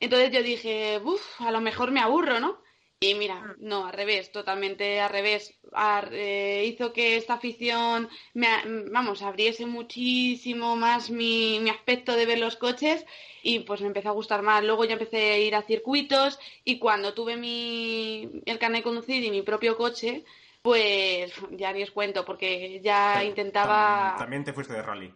Entonces 0.00 0.30
yo 0.30 0.42
dije, 0.42 1.00
uff, 1.02 1.40
a 1.40 1.50
lo 1.50 1.60
mejor 1.60 1.90
me 1.90 2.00
aburro, 2.00 2.38
¿no? 2.40 2.60
Y 3.00 3.14
mira, 3.14 3.36
Mm. 3.40 3.54
no, 3.60 3.86
al 3.86 3.92
revés, 3.92 4.32
totalmente 4.32 5.00
al 5.00 5.10
revés. 5.10 5.56
Ar- 5.72 6.10
eh, 6.12 6.64
hizo 6.66 6.92
que 6.92 7.16
esta 7.16 7.34
afición, 7.34 8.08
me, 8.34 8.48
vamos, 8.90 9.22
abriese 9.22 9.66
muchísimo 9.66 10.74
más 10.76 11.08
mi, 11.10 11.60
mi 11.60 11.70
aspecto 11.70 12.16
de 12.16 12.26
ver 12.26 12.38
los 12.40 12.56
coches 12.56 13.06
y 13.42 13.60
pues 13.60 13.80
me 13.82 13.86
empezó 13.86 14.08
a 14.08 14.12
gustar 14.12 14.42
más. 14.42 14.64
Luego 14.64 14.84
ya 14.84 14.94
empecé 14.94 15.30
a 15.32 15.38
ir 15.38 15.54
a 15.54 15.62
circuitos 15.62 16.40
y 16.64 16.78
cuando 16.80 17.14
tuve 17.14 17.36
mi, 17.36 18.28
el 18.46 18.58
carnet 18.58 18.80
de 18.80 18.84
conducir 18.84 19.22
y 19.22 19.30
mi 19.30 19.42
propio 19.42 19.76
coche, 19.76 20.24
pues 20.62 21.32
ya 21.52 21.72
ni 21.72 21.82
os 21.82 21.90
cuento 21.90 22.24
porque 22.24 22.80
ya 22.82 23.24
intentaba... 23.24 24.16
También 24.18 24.44
te 24.44 24.52
fuiste 24.52 24.74
de 24.74 24.82
rally. 24.82 25.14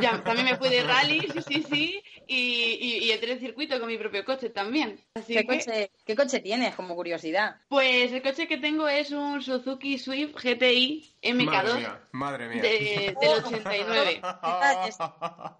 Ya, 0.00 0.22
también 0.22 0.46
me 0.46 0.56
fui 0.56 0.68
de 0.68 0.82
rally, 0.84 1.20
sí, 1.32 1.42
sí, 1.42 1.66
sí, 1.68 2.02
y, 2.28 2.78
y, 2.80 2.98
y 3.04 3.10
entré 3.12 3.32
en 3.32 3.40
circuito 3.40 3.78
con 3.80 3.88
mi 3.88 3.98
propio 3.98 4.24
coche 4.24 4.50
también. 4.50 5.00
Así 5.14 5.34
¿Qué 5.34 5.40
que, 5.44 5.46
coche, 5.46 5.90
¿Qué 6.06 6.14
coche 6.16 6.40
tienes, 6.40 6.74
como 6.76 6.94
curiosidad? 6.94 7.56
pues 7.68 8.12
el 8.12 8.22
coche 8.22 8.46
que 8.46 8.58
tengo 8.58 8.88
es 8.88 9.10
un 9.10 9.42
Suzuki 9.42 9.98
Swift 9.98 10.34
GTI 10.36 11.08
Madre 11.22 11.44
MK2 11.44 11.76
mía, 11.78 12.00
madre 12.12 12.48
mía. 12.48 12.62
de, 12.62 13.16
del 13.20 13.44
89. 13.44 14.14
Detalles. 14.14 14.96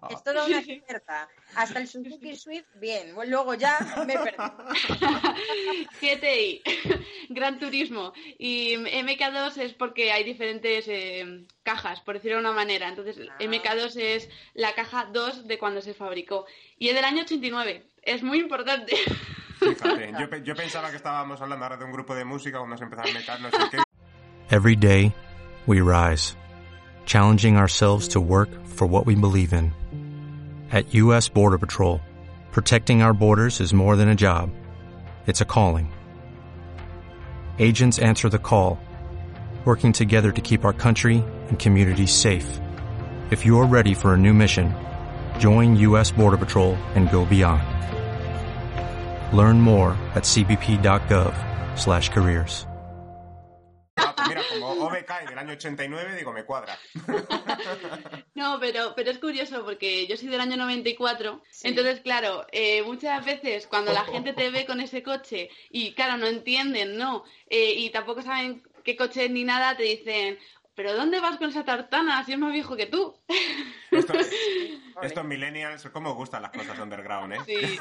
Es 0.09 0.23
toda 0.23 0.45
una 0.45 0.59
experta. 0.59 1.29
Hasta 1.55 1.79
el 1.79 1.87
Suzuki 1.87 2.35
Swift, 2.35 2.65
bien. 2.75 3.13
Luego 3.27 3.53
ya 3.55 3.77
me 4.05 4.13
perdí. 4.17 4.37
GTI, 6.01 6.61
Gran 7.29 7.59
Turismo. 7.59 8.13
Y 8.37 8.75
MK2 8.75 9.57
es 9.57 9.73
porque 9.73 10.11
hay 10.11 10.23
diferentes 10.23 10.85
eh, 10.87 11.45
cajas, 11.63 12.01
por 12.01 12.15
decirlo 12.15 12.37
de 12.37 12.41
una 12.43 12.51
manera. 12.53 12.87
Entonces, 12.89 13.17
Ah. 13.29 13.35
MK2 13.39 13.95
es 13.97 14.29
la 14.53 14.73
caja 14.75 15.07
2 15.11 15.47
de 15.47 15.57
cuando 15.57 15.81
se 15.81 15.93
fabricó. 15.93 16.45
Y 16.77 16.89
es 16.89 16.95
del 16.95 17.05
año 17.05 17.23
89. 17.23 17.83
Es 18.03 18.21
muy 18.21 18.39
importante. 18.39 18.95
Fíjate, 19.59 20.11
yo, 20.19 20.37
yo 20.43 20.55
pensaba 20.55 20.89
que 20.89 20.97
estábamos 20.97 21.41
hablando 21.41 21.65
ahora 21.65 21.77
de 21.77 21.85
un 21.85 21.91
grupo 21.91 22.13
de 22.15 22.25
música 22.25 22.57
cuando 22.59 22.77
se 22.77 22.83
empezaba 22.83 23.09
a 23.09 23.13
meter 23.13 23.41
no 23.41 23.49
sé 23.49 23.57
qué. 23.71 23.83
Every 24.55 24.75
day, 24.75 25.13
we 25.65 25.79
rise, 25.81 26.35
challenging 27.05 27.57
ourselves 27.57 28.07
to 28.09 28.19
work 28.21 28.49
for 28.67 28.85
what 28.87 29.05
we 29.05 29.15
believe 29.15 29.53
in. 29.53 29.73
At 30.71 30.93
U.S. 30.95 31.29
Border 31.29 31.57
Patrol, 31.57 32.01
protecting 32.51 33.01
our 33.01 33.13
borders 33.13 33.61
is 33.61 33.73
more 33.73 33.95
than 33.95 34.09
a 34.09 34.15
job, 34.15 34.49
it's 35.27 35.39
a 35.41 35.45
calling. 35.45 35.91
Agents 37.59 37.99
answer 37.99 38.29
the 38.29 38.39
call, 38.39 38.79
working 39.65 39.93
together 39.93 40.31
to 40.31 40.41
keep 40.41 40.65
our 40.65 40.73
country 40.73 41.23
and 41.49 41.57
communities 41.57 42.11
safe. 42.13 42.59
If 43.31 43.45
you 43.45 43.57
are 43.59 43.65
ready 43.65 43.93
for 43.93 44.13
a 44.13 44.17
new 44.17 44.33
mission, 44.33 44.73
join 45.39 45.75
U.S. 45.77 46.11
Border 46.11 46.35
Patrol 46.37 46.75
and 46.95 47.09
go 47.09 47.25
beyond. 47.25 47.63
Learn 49.35 49.59
more 49.61 49.95
at 50.15 50.23
cbp.gov/careers. 50.23 52.67
Ah, 53.97 54.15
mira, 54.27 54.41
como 54.49 54.67
OBK 54.87 55.29
del 55.29 55.37
año 55.37 55.53
89, 55.53 56.15
digo, 56.17 56.33
me 56.33 56.43
cuadra. 56.43 56.77
No, 58.35 58.57
pero, 58.59 58.93
pero 58.95 59.11
es 59.11 59.19
curioso 59.19 59.63
porque 59.63 60.07
yo 60.07 60.17
soy 60.17 60.27
del 60.27 60.41
año 60.41 60.57
94, 60.57 61.39
Sí. 61.51 61.67
entonces 61.67 61.99
claro, 62.01 62.47
eh, 62.51 62.81
muchas 62.81 63.23
veces 63.23 63.67
cuando 63.67 63.93
la 63.93 64.03
gente 64.05 64.33
te 64.33 64.49
ve 64.49 64.65
con 64.65 64.79
ese 64.81 65.03
coche 65.03 65.49
y 65.69 65.93
claro, 65.93 66.17
no 66.17 66.25
entienden, 66.27 66.97
¿no? 66.97 67.23
Eh, 67.47 67.75
y 67.77 67.91
tampoco 67.91 68.23
saben 68.23 68.63
qué 68.83 68.95
coche 68.97 69.25
es 69.25 69.31
ni 69.31 69.43
nada, 69.43 69.77
te 69.77 69.83
dicen, 69.83 70.39
¿pero 70.75 70.95
dónde 70.95 71.19
vas 71.19 71.37
con 71.37 71.49
esa 71.49 71.63
tartana 71.63 72.23
si 72.23 72.33
es 72.33 72.39
más 72.39 72.51
viejo 72.51 72.75
que 72.75 72.85
tú? 72.85 73.15
Esto, 73.91 74.13
estos 75.03 75.25
millennials, 75.25 75.87
¿cómo 75.91 76.15
gustan 76.15 76.41
las 76.41 76.51
cosas 76.51 76.79
underground, 76.79 77.33
eh? 77.33 77.37
Sí, 77.45 77.79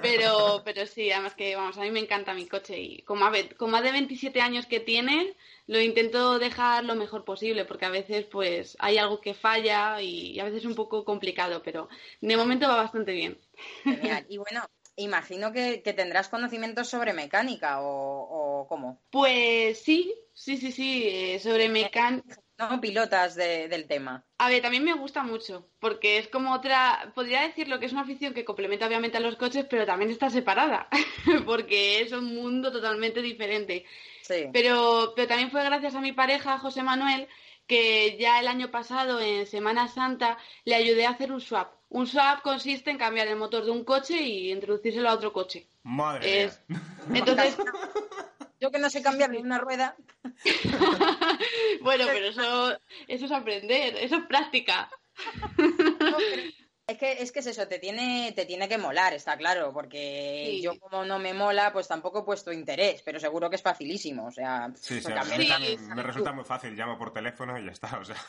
pero, 0.00 0.62
pero 0.64 0.86
sí, 0.86 1.10
además 1.10 1.34
que, 1.34 1.54
vamos, 1.56 1.76
a 1.78 1.82
mí 1.82 1.90
me 1.90 2.00
encanta 2.00 2.34
mi 2.34 2.46
coche 2.46 2.80
y 2.80 3.02
como, 3.02 3.26
con 3.56 3.70
más 3.70 3.82
de 3.82 3.92
27 3.92 4.40
años 4.40 4.66
que 4.66 4.80
tiene, 4.80 5.34
lo 5.66 5.80
intento 5.80 6.38
dejar 6.38 6.84
lo 6.84 6.94
mejor 6.94 7.24
posible 7.24 7.64
porque 7.64 7.84
a 7.84 7.90
veces 7.90 8.26
pues 8.26 8.76
hay 8.80 8.98
algo 8.98 9.20
que 9.20 9.34
falla 9.34 10.00
y, 10.00 10.38
a 10.40 10.44
veces 10.44 10.60
es 10.60 10.66
un 10.66 10.74
poco 10.74 11.04
complicado, 11.04 11.62
pero 11.62 11.88
de 12.20 12.36
momento 12.36 12.68
va 12.68 12.76
bastante 12.76 13.12
bien. 13.12 13.38
Genial. 13.84 14.26
Y 14.28 14.38
bueno, 14.38 14.62
imagino 14.96 15.52
que, 15.52 15.78
tendrás 15.78 16.28
conocimientos 16.28 16.88
sobre 16.88 17.12
mecánica 17.12 17.78
o, 17.80 18.66
cómo. 18.68 19.00
Pues 19.10 19.80
sí, 19.80 20.14
sí, 20.32 20.56
sí, 20.56 20.72
sí, 20.72 21.08
eh, 21.08 21.38
sobre 21.38 21.68
mecánica. 21.68 22.36
No 22.58 22.80
pilotas 22.80 23.34
del 23.34 23.86
tema. 23.88 24.24
A 24.38 24.48
ver, 24.48 24.62
también 24.62 24.84
me 24.84 24.92
gusta 24.92 25.24
mucho, 25.24 25.68
porque 25.80 26.18
es 26.18 26.28
como 26.28 26.52
otra, 26.52 27.10
podría 27.14 27.42
decirlo 27.42 27.80
que 27.80 27.86
es 27.86 27.92
una 27.92 28.02
afición 28.02 28.34
que 28.34 28.44
complementa 28.44 28.86
obviamente 28.86 29.16
a 29.16 29.20
los 29.20 29.36
coches, 29.36 29.66
pero 29.68 29.84
también 29.84 30.10
está 30.10 30.30
separada, 30.30 30.88
porque 31.46 32.02
es 32.02 32.12
un 32.12 32.34
mundo 32.34 32.70
totalmente 32.70 33.20
diferente. 33.20 33.84
Sí. 34.22 34.48
Pero, 34.52 35.12
pero 35.16 35.26
también 35.26 35.50
fue 35.50 35.64
gracias 35.64 35.94
a 35.96 36.00
mi 36.00 36.12
pareja, 36.12 36.58
José 36.58 36.84
Manuel, 36.84 37.26
que 37.66 38.16
ya 38.18 38.38
el 38.38 38.46
año 38.46 38.70
pasado, 38.70 39.18
en 39.18 39.46
Semana 39.46 39.88
Santa, 39.88 40.38
le 40.64 40.74
ayudé 40.74 41.06
a 41.06 41.10
hacer 41.10 41.32
un 41.32 41.40
swap. 41.40 41.72
Un 41.92 42.06
swap 42.06 42.40
consiste 42.40 42.90
en 42.90 42.96
cambiar 42.96 43.28
el 43.28 43.36
motor 43.36 43.66
de 43.66 43.70
un 43.70 43.84
coche 43.84 44.16
y 44.16 44.50
introducírselo 44.50 45.10
a 45.10 45.14
otro 45.14 45.32
coche. 45.32 45.66
Madre 45.82 46.50
Entonces... 47.12 47.56
Yo 48.60 48.70
que 48.70 48.78
no 48.78 48.88
sé 48.88 49.02
cambiar 49.02 49.30
ni 49.30 49.38
una 49.38 49.58
rueda. 49.58 49.96
bueno, 51.82 52.04
pero 52.06 52.26
eso, 52.28 52.78
eso 53.08 53.24
es 53.24 53.32
aprender, 53.32 53.96
eso 53.96 54.16
es 54.16 54.24
práctica. 54.26 54.88
Es 55.58 56.61
que, 57.02 57.20
es 57.20 57.32
que 57.32 57.40
es 57.40 57.46
eso, 57.48 57.66
te 57.66 57.80
tiene, 57.80 58.32
te 58.36 58.46
tiene 58.46 58.68
que 58.68 58.78
molar, 58.78 59.12
está 59.12 59.36
claro, 59.36 59.72
porque 59.72 60.60
yo 60.62 60.78
como 60.78 61.04
no 61.04 61.18
me 61.18 61.34
mola, 61.34 61.72
pues 61.72 61.88
tampoco 61.88 62.20
he 62.20 62.22
puesto 62.22 62.52
interés, 62.52 63.02
pero 63.02 63.18
seguro 63.18 63.50
que 63.50 63.56
es 63.56 63.62
facilísimo, 63.62 64.26
o 64.26 64.30
sea... 64.30 64.70
Sí, 64.76 65.00
sí, 65.00 65.10
a 65.10 65.24
mí 65.24 65.48
también 65.48 65.88
me 65.96 66.02
resulta 66.04 66.30
muy 66.30 66.44
fácil, 66.44 66.76
llamo 66.76 66.96
por 66.96 67.12
teléfono 67.12 67.58
y 67.58 67.64
ya 67.64 67.72
está, 67.72 67.98
o 67.98 68.04
sea... 68.04 68.16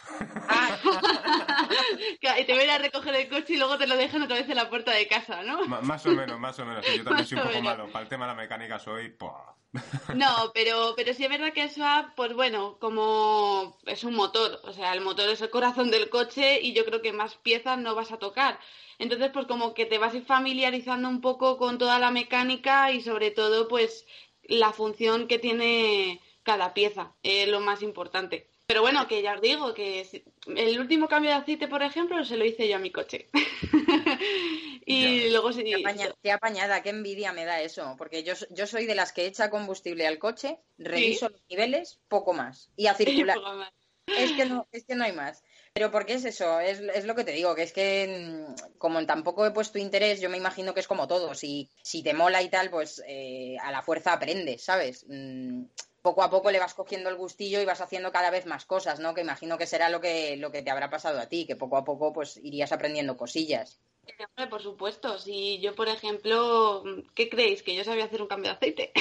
Ah. 0.50 2.40
y 2.40 2.46
te 2.46 2.54
voy 2.54 2.68
a 2.68 2.78
recoger 2.78 3.16
el 3.16 3.30
coche 3.30 3.54
y 3.54 3.58
luego 3.58 3.78
te 3.78 3.88
lo 3.88 3.96
dejan 3.96 4.24
otra 4.24 4.38
vez 4.38 4.50
en 4.50 4.56
la 4.56 4.70
puerta 4.70 4.92
de 4.92 5.08
casa, 5.08 5.44
¿no? 5.44 5.66
más 5.68 6.06
o 6.06 6.10
menos, 6.10 6.40
más 6.40 6.58
o 6.60 6.66
menos, 6.66 6.86
yo 6.98 7.04
también 7.04 7.28
soy 7.28 7.38
un 7.38 7.48
poco 7.48 7.62
malo, 7.62 7.92
para 7.92 8.04
el 8.04 8.10
tema 8.10 8.26
de 8.26 8.32
la 8.32 8.42
mecánica 8.42 8.80
soy... 8.80 9.16
No, 10.12 10.52
pero, 10.54 10.94
pero 10.96 11.14
sí 11.14 11.24
es 11.24 11.30
verdad 11.30 11.54
que 11.54 11.64
eso, 11.64 11.84
pues 12.16 12.34
bueno, 12.34 12.78
como 12.80 13.78
es 13.86 14.04
un 14.04 14.14
motor, 14.16 14.62
o 14.64 14.72
sea, 14.74 14.94
el 14.94 15.02
motor 15.02 15.28
es 15.30 15.42
el 15.42 15.50
corazón 15.50 15.90
del 15.92 16.10
coche 16.10 16.62
y 16.62 16.74
yo 16.74 16.86
creo 16.86 17.02
que 17.02 17.14
más 17.14 17.36
piezas 17.36 17.80
no 17.80 17.96
vas 17.96 18.12
a 18.12 18.20
tocar. 18.20 18.60
Entonces, 19.00 19.32
pues 19.34 19.48
como 19.48 19.74
que 19.74 19.86
te 19.88 19.98
vas 19.98 20.14
a 20.14 20.18
ir 20.18 20.26
familiarizando 20.26 21.10
un 21.10 21.22
poco 21.22 21.58
con 21.58 21.78
toda 21.80 21.98
la 22.00 22.12
mecánica 22.12 22.92
y 22.92 23.02
sobre 23.02 23.32
todo, 23.32 23.68
pues 23.68 24.06
la 24.44 24.72
función 24.74 25.28
que 25.28 25.40
tiene 25.40 26.22
cada 26.44 26.74
pieza, 26.74 27.16
es 27.24 27.48
lo 27.48 27.60
más 27.60 27.82
importante. 27.82 28.53
Pero 28.74 28.82
bueno, 28.82 29.08
que 29.08 29.22
ya 29.22 29.36
os 29.36 29.42
digo 29.42 29.72
que 29.76 30.04
el 30.48 30.80
último 30.80 31.08
cambio 31.08 31.30
de 31.30 31.38
aceite, 31.38 31.68
por 31.68 31.84
ejemplo, 31.84 32.26
se 32.26 32.38
lo 32.38 32.44
hice 32.44 32.68
yo 32.68 32.78
a 32.78 32.80
mi 32.80 32.92
coche. 32.92 33.30
y 34.88 35.30
luego 35.30 35.54
sí. 35.54 35.64
Qué, 36.24 36.32
apañada, 36.32 36.82
qué 36.82 36.90
envidia 36.90 37.34
me 37.34 37.46
da 37.46 37.62
eso. 37.62 37.94
Porque 38.00 38.24
yo, 38.24 38.34
yo 38.50 38.66
soy 38.66 38.88
de 38.88 38.96
las 38.96 39.14
que 39.14 39.28
echa 39.28 39.52
combustible 39.52 40.08
al 40.08 40.18
coche, 40.18 40.58
reviso 40.80 41.30
los 41.30 41.44
niveles, 41.52 42.00
poco 42.08 42.34
más. 42.34 42.72
Y 42.76 42.88
a 42.88 42.96
circular. 42.96 43.38
es, 44.08 44.32
que 44.32 44.46
no, 44.48 44.68
es 44.72 44.86
que 44.86 44.96
no 44.96 45.04
hay 45.04 45.12
más. 45.14 45.44
Pero 45.74 45.92
porque 45.92 46.16
es 46.16 46.26
eso, 46.26 46.60
es, 46.60 46.80
es, 46.80 47.06
lo 47.06 47.14
que 47.14 47.26
te 47.26 47.32
digo, 47.32 47.54
que 47.54 47.62
es 47.62 47.74
que 47.74 48.48
mm, 48.50 48.78
como 48.80 49.06
tampoco 49.06 49.46
he 49.46 49.52
puesto 49.52 49.78
interés, 49.78 50.20
yo 50.20 50.32
me 50.32 50.38
imagino 50.38 50.74
que 50.74 50.80
es 50.80 50.88
como 50.88 51.08
todo, 51.08 51.36
si, 51.36 51.70
si 51.84 52.02
te 52.02 52.16
mola 52.16 52.42
y 52.42 52.50
tal, 52.50 52.72
pues 52.72 53.04
eh, 53.08 53.56
a 53.62 53.72
la 53.72 53.84
fuerza 53.84 54.14
aprendes, 54.14 54.64
¿sabes? 54.64 55.06
Mm, 55.08 55.66
poco 56.04 56.22
a 56.22 56.30
poco 56.30 56.52
le 56.52 56.60
vas 56.60 56.74
cogiendo 56.74 57.10
el 57.10 57.16
gustillo 57.16 57.62
y 57.62 57.66
vas 57.66 57.80
haciendo 57.80 58.12
cada 58.12 58.30
vez 58.30 58.46
más 58.46 58.66
cosas, 58.66 59.00
¿no? 59.00 59.14
Que 59.14 59.22
imagino 59.22 59.58
que 59.58 59.66
será 59.66 59.88
lo 59.88 60.02
que, 60.02 60.36
lo 60.36 60.52
que 60.52 60.62
te 60.62 60.70
habrá 60.70 60.90
pasado 60.90 61.20
a 61.20 61.28
ti, 61.28 61.48
que 61.48 61.56
poco 61.56 61.78
a 61.78 61.86
poco 61.86 62.12
pues 62.12 62.38
irías 62.44 62.74
aprendiendo 62.74 63.16
cosillas. 63.16 63.80
por 64.50 64.62
supuesto. 64.62 65.18
Si 65.18 65.62
yo, 65.62 65.74
por 65.76 65.88
ejemplo, 65.88 66.84
¿qué 67.16 67.30
creéis? 67.30 67.64
¿Que 67.64 67.74
yo 67.74 67.86
sabía 67.86 68.04
hacer 68.04 68.22
un 68.22 68.28
cambio 68.28 68.52
de 68.52 68.58
aceite? 68.58 68.92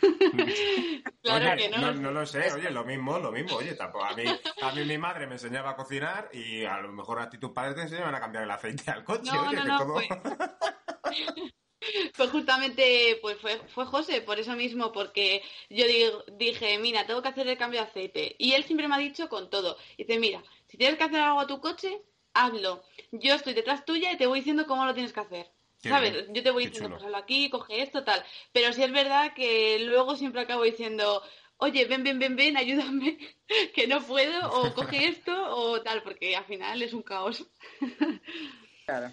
claro 1.22 1.56
que 1.56 1.68
no. 1.68 1.94
no. 1.94 2.10
lo 2.12 2.24
sé, 2.26 2.52
oye, 2.52 2.70
lo 2.70 2.84
mismo, 2.84 3.18
lo 3.18 3.32
mismo. 3.32 3.56
Oye, 3.56 3.74
tampoco. 3.74 4.04
A 4.04 4.14
mí, 4.14 4.22
a 4.62 4.72
mí 4.72 4.84
mi 4.84 4.98
madre 4.98 5.26
me 5.26 5.34
enseñaba 5.34 5.70
a 5.70 5.76
cocinar 5.76 6.30
y 6.32 6.64
a 6.64 6.78
lo 6.80 6.92
mejor 6.92 7.18
a 7.18 7.28
ti 7.28 7.38
tus 7.38 7.50
padres 7.50 7.74
te 7.74 7.82
enseñaban 7.82 8.14
a 8.14 8.20
cambiar 8.20 8.44
el 8.44 8.50
aceite 8.52 8.88
al 8.88 9.02
coche. 9.02 9.32
oye, 9.36 9.56
que 9.56 9.68
todo... 9.68 9.94
Pues. 9.94 10.08
Pues 12.16 12.30
justamente 12.30 13.18
pues 13.20 13.38
fue, 13.38 13.58
fue 13.68 13.86
José, 13.86 14.20
por 14.20 14.38
eso 14.38 14.54
mismo, 14.54 14.92
porque 14.92 15.42
yo 15.68 15.84
dije, 16.38 16.78
mira, 16.78 17.06
tengo 17.06 17.22
que 17.22 17.28
hacer 17.28 17.48
el 17.48 17.58
cambio 17.58 17.80
de 17.80 17.86
aceite. 17.86 18.36
Y 18.38 18.52
él 18.52 18.64
siempre 18.64 18.88
me 18.88 18.94
ha 18.94 18.98
dicho 18.98 19.28
con 19.28 19.50
todo. 19.50 19.76
Dice, 19.98 20.18
mira, 20.18 20.42
si 20.68 20.76
tienes 20.76 20.96
que 20.96 21.04
hacer 21.04 21.20
algo 21.20 21.40
a 21.40 21.46
tu 21.46 21.60
coche, 21.60 22.00
hazlo. 22.34 22.82
Yo 23.10 23.34
estoy 23.34 23.54
detrás 23.54 23.84
tuya 23.84 24.12
y 24.12 24.16
te 24.16 24.26
voy 24.26 24.40
diciendo 24.40 24.66
cómo 24.66 24.84
lo 24.84 24.94
tienes 24.94 25.12
que 25.12 25.20
hacer. 25.20 25.50
¿Sabes? 25.78 26.26
Yo 26.32 26.44
te 26.44 26.52
voy 26.52 26.66
diciendo, 26.66 26.96
pues 26.96 27.12
aquí, 27.12 27.50
coge 27.50 27.82
esto, 27.82 28.04
tal. 28.04 28.24
Pero 28.52 28.72
sí 28.72 28.84
es 28.84 28.92
verdad 28.92 29.34
que 29.34 29.80
luego 29.80 30.14
siempre 30.14 30.42
acabo 30.42 30.62
diciendo, 30.62 31.22
oye, 31.56 31.86
ven, 31.86 32.04
ven, 32.04 32.20
ven, 32.20 32.36
ven, 32.36 32.56
ayúdame, 32.56 33.18
que 33.74 33.88
no 33.88 34.00
puedo, 34.00 34.48
o 34.52 34.72
coge 34.74 35.06
esto, 35.08 35.32
o 35.56 35.82
tal, 35.82 36.04
porque 36.04 36.36
al 36.36 36.44
final 36.44 36.82
es 36.82 36.92
un 36.92 37.02
caos. 37.02 37.44
Claro. 38.86 39.12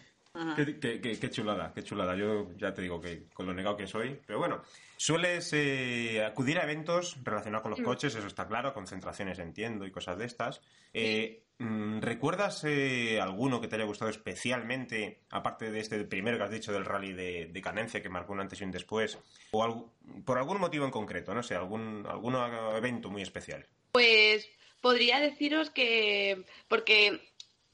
Qué, 0.56 1.30
chulada, 1.30 1.71
qué 1.73 1.84
chulada. 1.84 2.15
Yo 2.15 2.52
ya 2.58 2.73
te 2.73 2.82
digo 2.82 3.02
que 3.02 3.25
con 3.34 3.45
lo 3.45 3.54
negado 3.54 3.75
que 3.75 3.88
soy. 3.88 4.19
Pero 4.25 4.39
bueno, 4.39 4.62
sueles 4.97 5.52
eh, 5.54 6.23
acudir 6.25 6.60
a 6.60 6.63
eventos 6.63 7.17
relacionados 7.23 7.63
con 7.63 7.71
los 7.71 7.82
coches, 7.82 8.15
eso 8.15 8.28
está 8.28 8.47
claro, 8.47 8.73
concentraciones 8.73 9.39
entiendo 9.39 9.86
y 9.86 9.91
cosas 9.91 10.17
de 10.17 10.25
estas. 10.25 10.62
Eh, 10.93 11.43
mm, 11.58 11.99
¿Recuerdas 11.99 12.63
eh, 12.63 13.19
alguno 13.19 13.60
que 13.60 13.67
te 13.67 13.75
haya 13.75 13.86
gustado 13.86 14.10
especialmente, 14.10 15.21
aparte 15.30 15.71
de 15.71 15.80
este 15.80 16.04
primero 16.06 16.38
que 16.38 16.43
has 16.43 16.52
dicho 16.52 16.71
del 16.71 16.86
rally 16.86 17.13
de, 17.13 17.47
de 17.47 17.62
Canencia, 17.62 18.02
que 18.02 18.10
marcó 18.10 18.34
un 18.34 18.41
antes 18.41 18.62
y 18.62 18.63
un 18.63 18.71
después? 18.71 19.17
¿O 19.52 19.91
por 20.25 20.38
algún 20.38 20.60
motivo 20.60 20.86
en 20.86 20.91
concreto, 20.91 21.34
no 21.34 21.43
sé, 21.43 21.56
algún, 21.56 22.06
algún 22.08 22.36
evento 22.75 23.10
muy 23.10 23.21
especial? 23.21 23.65
Pues 23.91 24.49
podría 24.82 25.19
deciros 25.19 25.69
que, 25.69 26.45
porque 26.67 27.21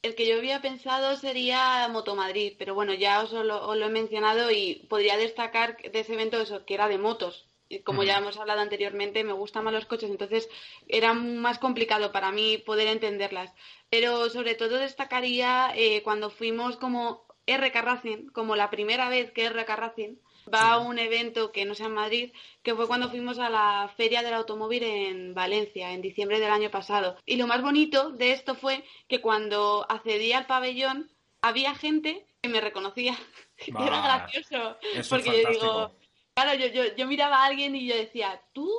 el 0.05 0.15
que 0.15 0.27
yo 0.27 0.37
había 0.37 0.61
pensado 0.61 1.15
sería 1.17 1.87
Motomadrid, 1.89 2.53
pero 2.59 2.75
bueno, 2.75 2.93
ya 2.93 3.23
os 3.23 3.31
lo, 3.31 3.73
he 3.73 3.89
mencionado 3.89 4.51
y 4.51 4.85
podría 4.87 5.17
destacar 5.17 5.77
de 5.77 5.99
ese 5.99 6.13
evento 6.13 6.39
eso, 6.39 6.63
que 6.65 6.75
era 6.75 6.87
de 6.87 6.99
motos. 6.99 7.47
Y 7.67 7.79
como 7.79 8.03
ya 8.03 8.19
hemos 8.19 8.37
hablado 8.37 8.61
anteriormente, 8.61 9.23
me 9.23 9.33
gustan 9.33 9.63
más 9.63 9.73
los 9.73 9.87
coches, 9.87 10.11
entonces 10.11 10.47
era 10.87 11.13
más 11.13 11.57
complicado 11.57 12.11
para 12.11 12.31
mí 12.31 12.59
poder 12.59 12.87
entenderlas. 12.87 13.51
Pero 13.89 14.29
sobre 14.29 14.53
todo 14.53 14.77
destacaría 14.77 15.71
eh, 15.75 16.03
cuando 16.03 16.29
fuimos 16.29 16.77
como 16.77 17.25
RK 17.47 17.75
Racing, 17.81 18.27
como 18.27 18.55
la 18.55 18.69
primera 18.69 19.09
vez 19.09 19.31
que 19.31 19.49
RK 19.49 19.69
Racing 19.75 20.15
va 20.53 20.73
a 20.73 20.79
un 20.79 20.99
evento 20.99 21.51
que 21.51 21.65
no 21.65 21.75
sea 21.75 21.87
en 21.87 21.93
Madrid, 21.93 22.33
que 22.63 22.75
fue 22.75 22.87
cuando 22.87 23.09
fuimos 23.09 23.39
a 23.39 23.49
la 23.49 23.93
Feria 23.97 24.21
del 24.21 24.33
Automóvil 24.33 24.83
en 24.83 25.33
Valencia, 25.33 25.91
en 25.91 26.01
diciembre 26.01 26.39
del 26.39 26.51
año 26.51 26.71
pasado. 26.71 27.17
Y 27.25 27.37
lo 27.37 27.47
más 27.47 27.61
bonito 27.61 28.11
de 28.11 28.31
esto 28.31 28.55
fue 28.55 28.83
que 29.07 29.21
cuando 29.21 29.85
accedí 29.89 30.33
al 30.33 30.47
pabellón, 30.47 31.11
había 31.41 31.75
gente 31.75 32.25
que 32.41 32.49
me 32.49 32.61
reconocía. 32.61 33.17
era 33.57 34.01
gracioso. 34.01 34.77
porque 35.09 35.43
yo 35.43 35.49
digo, 35.49 35.95
claro, 36.33 36.53
yo, 36.59 36.67
yo, 36.67 36.95
yo 36.95 37.07
miraba 37.07 37.37
a 37.37 37.45
alguien 37.45 37.75
y 37.75 37.87
yo 37.87 37.95
decía, 37.95 38.41
tú, 38.53 38.69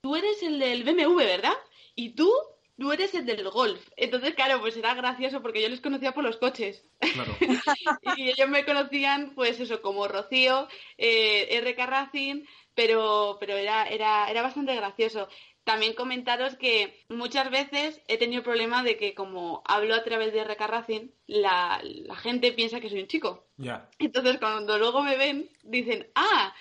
tú 0.00 0.16
eres 0.16 0.42
el 0.42 0.58
del 0.58 0.84
BMW, 0.84 1.16
¿verdad? 1.16 1.56
Y 1.94 2.10
tú 2.14 2.32
tú 2.78 2.92
eres 2.92 3.14
el 3.14 3.26
del 3.26 3.48
golf. 3.50 3.80
Entonces, 3.96 4.34
claro, 4.34 4.60
pues 4.60 4.76
era 4.76 4.94
gracioso 4.94 5.42
porque 5.42 5.62
yo 5.62 5.68
les 5.68 5.80
conocía 5.80 6.12
por 6.12 6.24
los 6.24 6.36
coches. 6.36 6.84
Claro. 6.98 7.36
y 8.16 8.30
ellos 8.30 8.48
me 8.48 8.64
conocían, 8.64 9.32
pues 9.34 9.60
eso, 9.60 9.82
como 9.82 10.08
Rocío, 10.08 10.68
eh, 10.98 11.60
RK 11.60 11.86
Racing, 11.86 12.44
pero, 12.74 13.38
pero 13.40 13.54
era, 13.54 13.84
era, 13.84 14.30
era 14.30 14.42
bastante 14.42 14.74
gracioso. 14.74 15.28
También 15.64 15.94
comentaros 15.94 16.54
que 16.54 17.04
muchas 17.08 17.50
veces 17.50 18.00
he 18.06 18.18
tenido 18.18 18.38
el 18.38 18.44
problema 18.44 18.84
de 18.84 18.96
que 18.96 19.14
como 19.14 19.62
hablo 19.66 19.96
a 19.96 20.04
través 20.04 20.32
de 20.32 20.44
RK 20.44 20.60
Racing, 20.60 21.08
la, 21.26 21.80
la 21.82 22.14
gente 22.14 22.52
piensa 22.52 22.80
que 22.80 22.88
soy 22.88 23.00
un 23.00 23.08
chico. 23.08 23.48
Ya. 23.56 23.90
Entonces, 23.98 24.38
cuando 24.38 24.78
luego 24.78 25.02
me 25.02 25.16
ven, 25.16 25.50
dicen, 25.64 26.08
ah, 26.14 26.54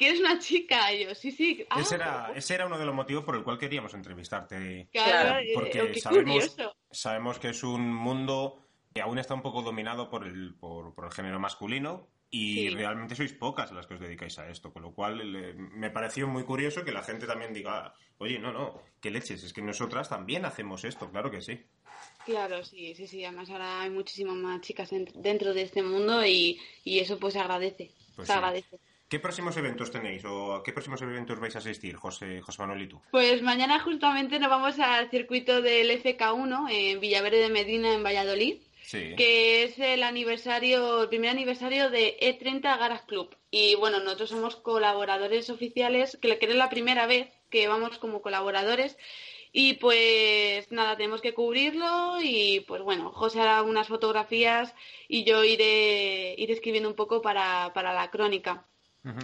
que 0.00 0.08
eres 0.08 0.20
una 0.20 0.38
chica. 0.38 0.90
Y 0.94 1.04
yo, 1.04 1.14
sí, 1.14 1.30
sí. 1.30 1.62
Ah, 1.68 1.78
ese, 1.78 1.96
era, 1.96 2.32
ese 2.34 2.54
era 2.54 2.66
uno 2.66 2.78
de 2.78 2.86
los 2.86 2.94
motivos 2.94 3.22
por 3.22 3.36
el 3.36 3.44
cual 3.44 3.58
queríamos 3.58 3.92
entrevistarte. 3.92 4.88
Claro, 4.90 5.44
porque 5.52 6.00
sabemos, 6.00 6.56
sabemos 6.90 7.38
que 7.38 7.50
es 7.50 7.62
un 7.62 7.92
mundo 7.92 8.66
que 8.94 9.02
aún 9.02 9.18
está 9.18 9.34
un 9.34 9.42
poco 9.42 9.60
dominado 9.60 10.08
por 10.08 10.26
el, 10.26 10.54
por, 10.54 10.94
el 11.04 11.12
género 11.12 11.38
masculino, 11.38 12.08
y 12.30 12.70
realmente 12.70 13.14
sois 13.14 13.32
pocas 13.34 13.72
las 13.72 13.86
que 13.86 13.94
os 13.94 14.00
dedicáis 14.00 14.38
a 14.38 14.48
esto, 14.48 14.72
con 14.72 14.82
lo 14.82 14.94
cual 14.94 15.22
me 15.56 15.90
pareció 15.90 16.26
muy 16.26 16.44
curioso 16.44 16.84
que 16.84 16.92
la 16.92 17.02
gente 17.02 17.26
también 17.26 17.52
diga, 17.52 17.92
oye, 18.18 18.38
no, 18.38 18.52
no, 18.52 18.80
qué 19.02 19.10
leches, 19.10 19.42
es 19.42 19.52
que 19.52 19.62
nosotras 19.62 20.08
también 20.08 20.44
hacemos 20.44 20.84
esto, 20.84 21.10
claro 21.10 21.30
que 21.30 21.40
sí. 21.40 21.60
Claro, 22.24 22.64
sí, 22.64 22.94
sí, 22.94 23.06
sí, 23.06 23.24
además 23.24 23.50
ahora 23.50 23.82
hay 23.82 23.90
muchísimas 23.90 24.36
más 24.36 24.60
chicas 24.60 24.90
dentro 25.14 25.52
de 25.52 25.62
este 25.62 25.82
mundo 25.82 26.24
y, 26.24 26.58
eso 26.84 27.18
pues 27.18 27.34
se 27.34 27.40
agradece, 27.40 27.90
pues 28.16 28.28
se 28.28 28.32
agradece. 28.32 28.78
¿Qué 29.10 29.18
próximos 29.20 29.56
eventos 29.56 29.90
tenéis 29.90 30.24
o 30.24 30.54
a 30.54 30.62
qué 30.62 30.72
próximos 30.72 31.02
eventos 31.02 31.38
vais 31.38 31.54
a 31.56 31.58
asistir, 31.58 31.96
José, 31.96 32.40
José 32.40 32.62
Manuel 32.62 32.82
y 32.82 32.88
tú? 32.88 33.02
Pues 33.10 33.42
mañana 33.42 33.80
justamente 33.80 34.38
nos 34.38 34.48
vamos 34.48 34.78
al 34.78 35.10
circuito 35.10 35.60
del 35.60 35.90
FK1 36.02 36.70
en 36.70 37.00
Villaverde 37.00 37.38
de 37.38 37.50
Medina, 37.50 37.92
en 37.92 38.04
Valladolid 38.04 38.60
que 38.90 39.62
es 39.62 39.78
el 39.78 40.02
aniversario, 40.02 41.02
el 41.02 41.08
primer 41.08 41.30
aniversario 41.30 41.90
de 41.90 42.18
E30 42.20 42.78
Garas 42.78 43.02
Club. 43.02 43.36
Y 43.50 43.74
bueno, 43.76 44.00
nosotros 44.00 44.30
somos 44.30 44.56
colaboradores 44.56 45.48
oficiales, 45.50 46.18
que 46.20 46.38
es 46.40 46.54
la 46.54 46.70
primera 46.70 47.06
vez 47.06 47.28
que 47.50 47.68
vamos 47.68 47.98
como 47.98 48.22
colaboradores. 48.22 48.96
Y 49.52 49.74
pues 49.74 50.70
nada, 50.70 50.96
tenemos 50.96 51.20
que 51.20 51.34
cubrirlo 51.34 52.18
y 52.22 52.60
pues 52.68 52.82
bueno, 52.82 53.10
José 53.10 53.40
hará 53.40 53.62
unas 53.62 53.88
fotografías 53.88 54.74
y 55.08 55.24
yo 55.24 55.44
iré, 55.44 56.34
iré 56.38 56.52
escribiendo 56.52 56.88
un 56.88 56.94
poco 56.94 57.20
para, 57.20 57.72
para 57.74 57.92
la 57.92 58.10
crónica. 58.10 58.66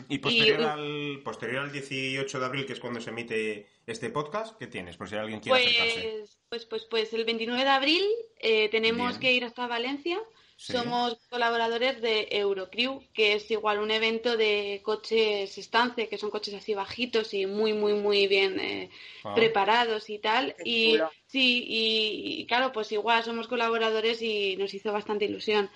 Y 0.08 0.18
posterior, 0.18 0.62
al, 0.62 1.20
posterior 1.22 1.64
al 1.64 1.72
18 1.72 2.40
de 2.40 2.46
abril, 2.46 2.66
que 2.66 2.72
es 2.72 2.80
cuando 2.80 3.00
se 3.00 3.10
emite 3.10 3.66
este 3.86 4.10
podcast, 4.10 4.56
¿qué 4.58 4.66
tienes? 4.66 4.96
Por 4.96 5.08
si 5.08 5.16
alguien 5.16 5.40
quiere 5.40 5.58
pues, 5.58 5.66
acercarse. 5.68 6.38
Pues, 6.48 6.64
pues, 6.64 6.84
pues 6.84 7.12
el 7.12 7.24
29 7.24 7.62
de 7.62 7.68
abril 7.68 8.02
eh, 8.38 8.68
tenemos 8.70 9.18
que 9.18 9.32
ir 9.32 9.44
hasta 9.44 9.66
Valencia. 9.66 10.18
Somos 10.58 11.18
colaboradores 11.28 12.00
de 12.00 12.28
Eurocrew, 12.30 13.02
que 13.12 13.34
es 13.34 13.50
igual 13.50 13.78
un 13.78 13.90
evento 13.90 14.38
de 14.38 14.80
coches 14.82 15.58
estance, 15.58 16.08
que 16.08 16.16
son 16.16 16.30
coches 16.30 16.54
así 16.54 16.72
bajitos 16.72 17.34
y 17.34 17.44
muy, 17.44 17.74
muy, 17.74 17.92
muy 17.92 18.26
bien 18.26 18.58
eh, 18.58 18.90
ah. 19.24 19.34
preparados 19.34 20.08
y 20.08 20.18
tal. 20.18 20.56
y 20.64 20.98
sí, 21.26 21.62
y, 21.68 22.46
claro, 22.46 22.72
pues 22.72 22.90
igual 22.92 23.22
somos 23.22 23.48
colaboradores 23.48 24.22
y 24.22 24.56
nos 24.56 24.72
hizo 24.72 24.94
bastante 24.94 25.26
ilusión. 25.26 25.68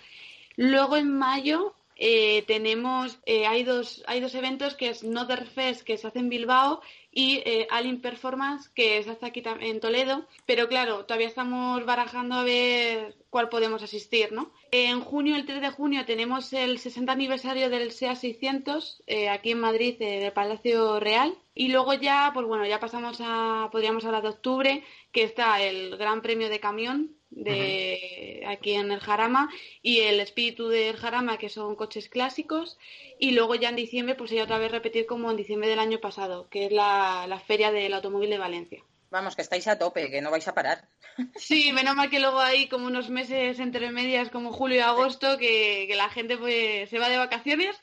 Luego 0.57 0.97
en 0.97 1.15
mayo 1.15 1.75
eh, 2.03 2.45
tenemos, 2.47 3.21
eh, 3.27 3.47
hay, 3.47 3.63
dos, 3.63 4.03
hay 4.07 4.21
dos 4.21 4.35
eventos 4.35 4.75
que 4.75 4.89
es 4.89 5.05
Nother 5.05 5.47
Fest, 5.47 5.83
que 5.83 5.99
se 5.99 6.07
hace 6.07 6.19
en 6.19 6.31
Bilbao, 6.31 6.81
y 7.13 7.43
eh, 7.45 7.67
Alien 7.71 8.01
Performance, 8.01 8.71
que 8.71 9.03
se 9.03 9.11
hace 9.11 9.27
aquí 9.27 9.43
en 9.45 9.81
Toledo. 9.81 10.27
Pero 10.47 10.67
claro, 10.67 11.05
todavía 11.05 11.29
estamos 11.29 11.85
barajando 11.85 12.37
a 12.37 12.43
ver 12.43 13.17
cuál 13.29 13.51
podemos 13.51 13.83
asistir, 13.83 14.33
¿no? 14.33 14.51
En 14.71 15.03
junio, 15.03 15.37
el 15.37 15.45
3 15.45 15.61
de 15.61 15.71
junio, 15.71 16.07
tenemos 16.07 16.55
el 16.55 16.79
60 16.79 17.13
aniversario 17.13 17.69
del 17.69 17.93
SEA 17.93 18.17
600, 18.17 19.03
aquí 19.31 19.51
en 19.51 19.61
Madrid, 19.61 19.99
del 19.99 20.33
Palacio 20.33 21.01
Real. 21.01 21.37
Y 21.55 21.69
luego 21.69 21.93
ya, 21.93 22.31
pues 22.33 22.47
bueno, 22.47 22.65
ya 22.65 22.81
pasamos 22.81 23.19
a, 23.21 23.69
podríamos 23.71 24.07
hablar 24.07 24.23
de 24.23 24.31
octubre, 24.31 24.85
que 25.13 25.25
está 25.25 25.61
el 25.63 25.99
Gran 25.99 26.23
Premio 26.23 26.49
de 26.49 26.61
Camión, 26.61 27.20
de 27.31 28.45
aquí 28.47 28.73
en 28.73 28.91
el 28.91 29.01
Jarama 29.01 29.49
y 29.83 30.01
el 30.01 30.21
espíritu 30.21 30.69
del 30.69 30.97
Jarama 30.97 31.39
que 31.39 31.49
son 31.49 31.77
coches 31.77 32.09
clásicos 32.09 32.79
y 33.19 33.33
luego 33.33 33.55
ya 33.55 33.69
en 33.69 33.77
diciembre 33.77 34.15
pues 34.15 34.31
ya 34.31 34.45
otra 34.45 34.59
vez 34.59 34.73
repetir 34.73 35.07
como 35.07 35.31
en 35.31 35.37
diciembre 35.37 35.69
del 35.69 35.79
año 35.79 36.01
pasado 36.01 36.49
que 36.49 36.67
es 36.67 36.73
la, 36.73 37.27
la 37.29 37.39
feria 37.39 37.71
del 37.71 37.95
automóvil 37.95 38.31
de 38.31 38.39
Valencia 38.39 38.85
Vamos, 39.11 39.35
que 39.35 39.43
estáis 39.43 39.67
a 39.67 39.77
tope, 39.77 40.09
que 40.09 40.23
no 40.23 40.31
vais 40.31 40.47
a 40.49 40.55
parar. 40.55 40.89
Sí, 41.35 41.73
menos 41.73 41.97
mal 41.97 42.09
que 42.09 42.21
luego 42.21 42.39
hay 42.39 42.69
como 42.69 42.87
unos 42.87 43.11
meses 43.11 43.59
entre 43.59 43.91
medias, 43.91 44.31
como 44.31 44.53
julio 44.53 44.79
y 44.79 44.81
agosto, 44.81 45.37
que, 45.37 45.93
la 45.97 46.09
gente 46.09 46.39
pues 46.39 46.89
se 46.89 46.99
va 46.99 47.09
de 47.09 47.19
vacaciones. 47.19 47.77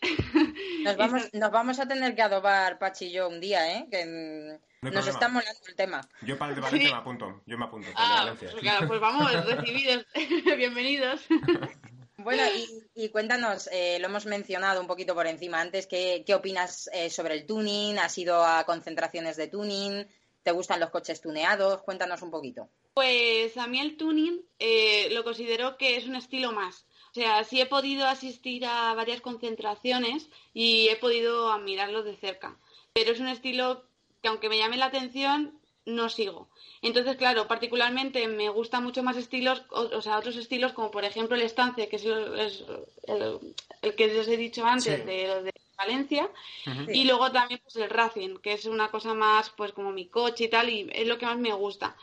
Nos 0.83 0.97
vamos, 0.97 1.29
nos 1.33 1.51
vamos 1.51 1.79
a 1.79 1.87
tener 1.87 2.15
que 2.15 2.21
adobar, 2.21 2.79
Pachi 2.79 3.07
y 3.07 3.11
yo, 3.11 3.27
un 3.27 3.39
día, 3.39 3.77
¿eh? 3.77 3.87
Que 3.91 4.59
nos 4.91 5.07
está 5.07 5.27
molando 5.27 5.61
el 5.67 5.75
tema. 5.75 6.07
Yo 6.21 6.37
para 6.37 6.51
el 6.51 6.55
de 6.55 6.61
Valencia 6.61 6.91
me 6.91 6.97
apunto, 6.97 7.41
yo 7.45 7.57
me 7.57 7.65
apunto. 7.65 7.87
Ah, 7.95 8.33
pues, 8.37 8.53
claro, 8.55 8.87
pues 8.87 8.99
vamos, 8.99 9.31
recibidos, 9.45 10.05
bienvenidos. 10.57 11.21
Bueno, 12.19 12.43
y, 12.95 13.09
cuéntanos, 13.09 13.69
eh, 13.71 13.99
lo 13.99 14.07
hemos 14.07 14.25
mencionado 14.25 14.81
un 14.81 14.87
poquito 14.87 15.13
por 15.13 15.27
encima 15.27 15.61
antes, 15.61 15.85
¿qué, 15.85 16.23
qué 16.25 16.33
opinas 16.33 16.89
eh, 16.91 17.11
sobre 17.11 17.35
el 17.35 17.45
tuning? 17.45 17.99
¿Has 17.99 18.17
ido 18.17 18.43
a 18.43 18.65
concentraciones 18.65 19.37
de 19.37 19.47
tuning? 19.47 20.07
¿Te 20.41 20.51
gustan 20.51 20.79
los 20.79 20.89
coches 20.89 21.21
tuneados? 21.21 21.83
Cuéntanos 21.83 22.21
un 22.23 22.31
poquito. 22.31 22.69
Pues 22.93 23.55
a 23.57 23.67
mí 23.67 23.79
el 23.79 23.95
tuning 23.95 24.41
eh, 24.57 25.09
lo 25.11 25.23
considero 25.23 25.77
que 25.77 25.97
es 25.97 26.07
un 26.07 26.15
estilo 26.15 26.51
más. 26.51 26.87
O 27.11 27.13
sea, 27.13 27.43
sí 27.43 27.61
he 27.61 27.65
podido 27.65 28.07
asistir 28.07 28.65
a 28.65 28.93
varias 28.93 29.21
concentraciones 29.21 30.29
y 30.53 30.87
he 30.89 30.95
podido 30.95 31.51
admirarlo 31.51 32.03
de 32.03 32.17
cerca. 32.17 32.57
Pero 32.93 33.11
es 33.11 33.19
un 33.19 33.27
estilo 33.27 33.86
que 34.27 34.31
aunque 34.31 34.49
me 34.49 34.57
llame 34.57 34.75
la 34.75 34.87
atención, 34.87 35.57
no 35.85 36.09
sigo. 36.09 36.49
Entonces, 36.81 37.15
claro, 37.15 37.47
particularmente 37.47 38.27
me 38.27 38.49
gustan 38.49 38.83
mucho 38.83 39.03
más 39.03 39.15
estilos, 39.15 39.63
o, 39.69 40.01
sea, 40.01 40.17
otros 40.17 40.35
estilos 40.35 40.73
como 40.73 40.91
por 40.91 41.05
ejemplo 41.05 41.37
el 41.37 41.43
estance, 41.43 41.87
que 41.87 41.95
es, 41.95 42.05
el, 42.05 43.95
que 43.95 44.07
les 44.07 44.27
he 44.27 44.35
dicho 44.35 44.65
antes 44.65 45.05
de, 45.05 45.43
de 45.43 45.53
Valencia. 45.77 46.29
Y 46.89 47.05
luego 47.05 47.31
también 47.31 47.61
pues 47.63 47.77
el 47.77 47.89
Racing, 47.89 48.37
que 48.39 48.53
es 48.53 48.65
una 48.65 48.89
cosa 48.89 49.13
más 49.13 49.49
pues 49.51 49.71
como 49.71 49.91
mi 49.91 50.07
coche 50.07 50.45
y 50.45 50.49
tal, 50.49 50.69
y 50.69 50.89
es 50.91 51.07
lo 51.07 51.17
que 51.17 51.25
más 51.25 51.37
me 51.37 51.53
gusta. 51.53 51.95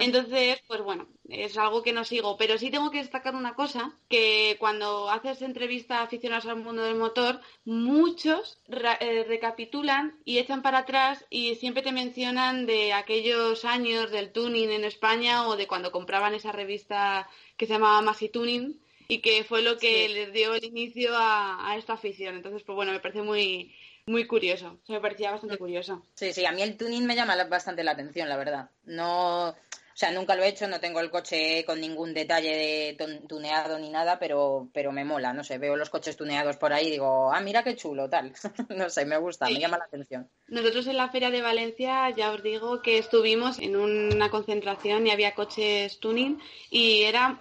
Entonces, 0.00 0.62
pues 0.66 0.80
bueno, 0.80 1.06
es 1.28 1.58
algo 1.58 1.82
que 1.82 1.92
no 1.92 2.04
sigo, 2.04 2.36
pero 2.36 2.56
sí 2.56 2.70
tengo 2.70 2.90
que 2.90 2.98
destacar 2.98 3.34
una 3.34 3.54
cosa, 3.54 3.92
que 4.08 4.56
cuando 4.58 5.10
haces 5.10 5.42
entrevista 5.42 5.98
a 5.98 6.04
aficionados 6.04 6.46
al 6.46 6.56
mundo 6.56 6.82
del 6.82 6.96
motor, 6.96 7.40
muchos 7.64 8.58
eh, 8.68 9.24
recapitulan 9.28 10.18
y 10.24 10.38
echan 10.38 10.62
para 10.62 10.78
atrás 10.78 11.24
y 11.30 11.56
siempre 11.56 11.82
te 11.82 11.92
mencionan 11.92 12.66
de 12.66 12.92
aquellos 12.92 13.64
años 13.64 14.10
del 14.10 14.32
tuning 14.32 14.70
en 14.70 14.84
España 14.84 15.46
o 15.46 15.56
de 15.56 15.66
cuando 15.66 15.92
compraban 15.92 16.34
esa 16.34 16.52
revista 16.52 17.28
que 17.56 17.66
se 17.66 17.74
llamaba 17.74 18.00
Masi 18.02 18.28
Tuning 18.28 18.80
y 19.08 19.18
que 19.18 19.44
fue 19.44 19.62
lo 19.62 19.78
que 19.78 20.08
les 20.08 20.32
dio 20.32 20.54
el 20.54 20.64
inicio 20.64 21.10
a, 21.14 21.76
esta 21.78 21.94
afición. 21.94 22.36
Entonces, 22.36 22.62
pues 22.64 22.74
bueno, 22.74 22.92
me 22.92 23.00
parece 23.00 23.22
muy, 23.22 23.74
muy 24.06 24.26
curioso. 24.26 24.78
me 24.88 25.00
parecía 25.00 25.32
bastante 25.32 25.58
curioso. 25.58 26.02
Sí, 26.14 26.32
sí, 26.32 26.46
a 26.46 26.52
mí 26.52 26.62
el 26.62 26.76
tuning 26.76 27.06
me 27.06 27.16
llama 27.16 27.42
bastante 27.44 27.82
la 27.82 27.92
atención, 27.92 28.28
la 28.28 28.36
verdad. 28.36 28.70
No, 28.84 29.48
o 29.96 29.98
sea, 29.98 30.12
nunca 30.12 30.36
lo 30.36 30.44
he 30.44 30.48
hecho, 30.48 30.68
no 30.68 30.78
tengo 30.78 31.00
el 31.00 31.10
coche 31.10 31.64
con 31.64 31.80
ningún 31.80 32.14
detalle 32.14 32.54
de 32.54 33.20
tuneado 33.26 33.78
ni 33.80 33.90
nada, 33.90 34.18
pero, 34.18 34.68
pero 34.72 34.92
me 34.92 35.04
mola, 35.04 35.32
no 35.32 35.42
sé, 35.42 35.58
veo 35.58 35.74
los 35.74 35.90
coches 35.90 36.16
tuneados 36.16 36.56
por 36.56 36.72
ahí 36.72 36.86
y 36.86 36.90
digo, 36.92 37.32
ah, 37.32 37.40
mira 37.40 37.64
qué 37.64 37.74
chulo, 37.74 38.08
tal. 38.08 38.32
no 38.76 38.90
sé, 38.90 39.06
me 39.06 39.16
gusta, 39.16 39.46
me 39.48 39.58
llama 39.58 39.78
la 39.78 39.86
atención. 39.86 40.30
Nosotros 40.46 40.86
en 40.86 40.98
la 40.98 41.08
Feria 41.08 41.30
de 41.30 41.42
Valencia, 41.42 42.10
ya 42.10 42.30
os 42.30 42.44
digo 42.44 42.82
que 42.82 42.98
estuvimos 42.98 43.58
en 43.58 43.74
una 43.74 44.30
concentración 44.30 45.04
y 45.06 45.10
había 45.10 45.34
coches 45.34 45.98
tuning 45.98 46.38
y 46.70 47.02
era, 47.02 47.40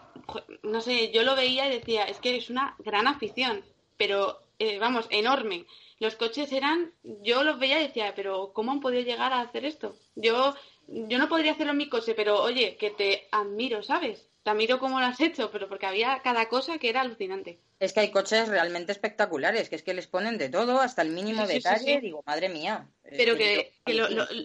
no 0.63 0.81
sé, 0.81 1.11
yo 1.11 1.21
lo 1.21 1.35
veía 1.35 1.67
y 1.67 1.77
decía, 1.77 2.05
es 2.05 2.19
que 2.19 2.37
es 2.37 2.49
una 2.49 2.75
gran 2.79 3.05
afición, 3.05 3.63
pero 3.97 4.39
eh, 4.57 4.79
vamos, 4.79 5.07
enorme. 5.11 5.65
Los 5.99 6.15
coches 6.15 6.51
eran, 6.51 6.93
yo 7.03 7.43
los 7.43 7.57
veía 7.57 7.79
y 7.79 7.87
decía, 7.87 8.13
pero 8.15 8.51
¿cómo 8.53 8.71
han 8.71 8.81
podido 8.81 9.01
llegar 9.01 9.31
a 9.33 9.41
hacer 9.41 9.65
esto? 9.65 9.95
Yo 10.15 10.55
yo 10.87 11.17
no 11.17 11.29
podría 11.29 11.53
hacerlo 11.53 11.71
en 11.71 11.77
mi 11.77 11.89
coche, 11.89 12.13
pero 12.13 12.41
oye, 12.41 12.77
que 12.77 12.91
te 12.91 13.27
admiro, 13.31 13.81
¿sabes? 13.83 14.27
Te 14.43 14.51
admiro 14.51 14.79
cómo 14.79 14.99
lo 14.99 15.07
has 15.07 15.19
hecho, 15.19 15.49
pero 15.51 15.67
porque 15.67 15.87
había 15.87 16.21
cada 16.23 16.47
cosa 16.47 16.77
que 16.77 16.89
era 16.89 17.01
alucinante. 17.01 17.59
Es 17.79 17.93
que 17.93 18.01
hay 18.01 18.11
coches 18.11 18.47
realmente 18.47 18.91
espectaculares, 18.91 19.69
que 19.69 19.75
es 19.75 19.83
que 19.83 19.95
les 19.95 20.07
ponen 20.07 20.37
de 20.37 20.49
todo, 20.49 20.79
hasta 20.79 21.01
el 21.01 21.09
mínimo 21.09 21.47
detalle, 21.47 21.99
digo, 21.99 22.23
madre 22.25 22.49
mía. 22.49 22.87
Pero 23.03 23.35
que, 23.35 23.73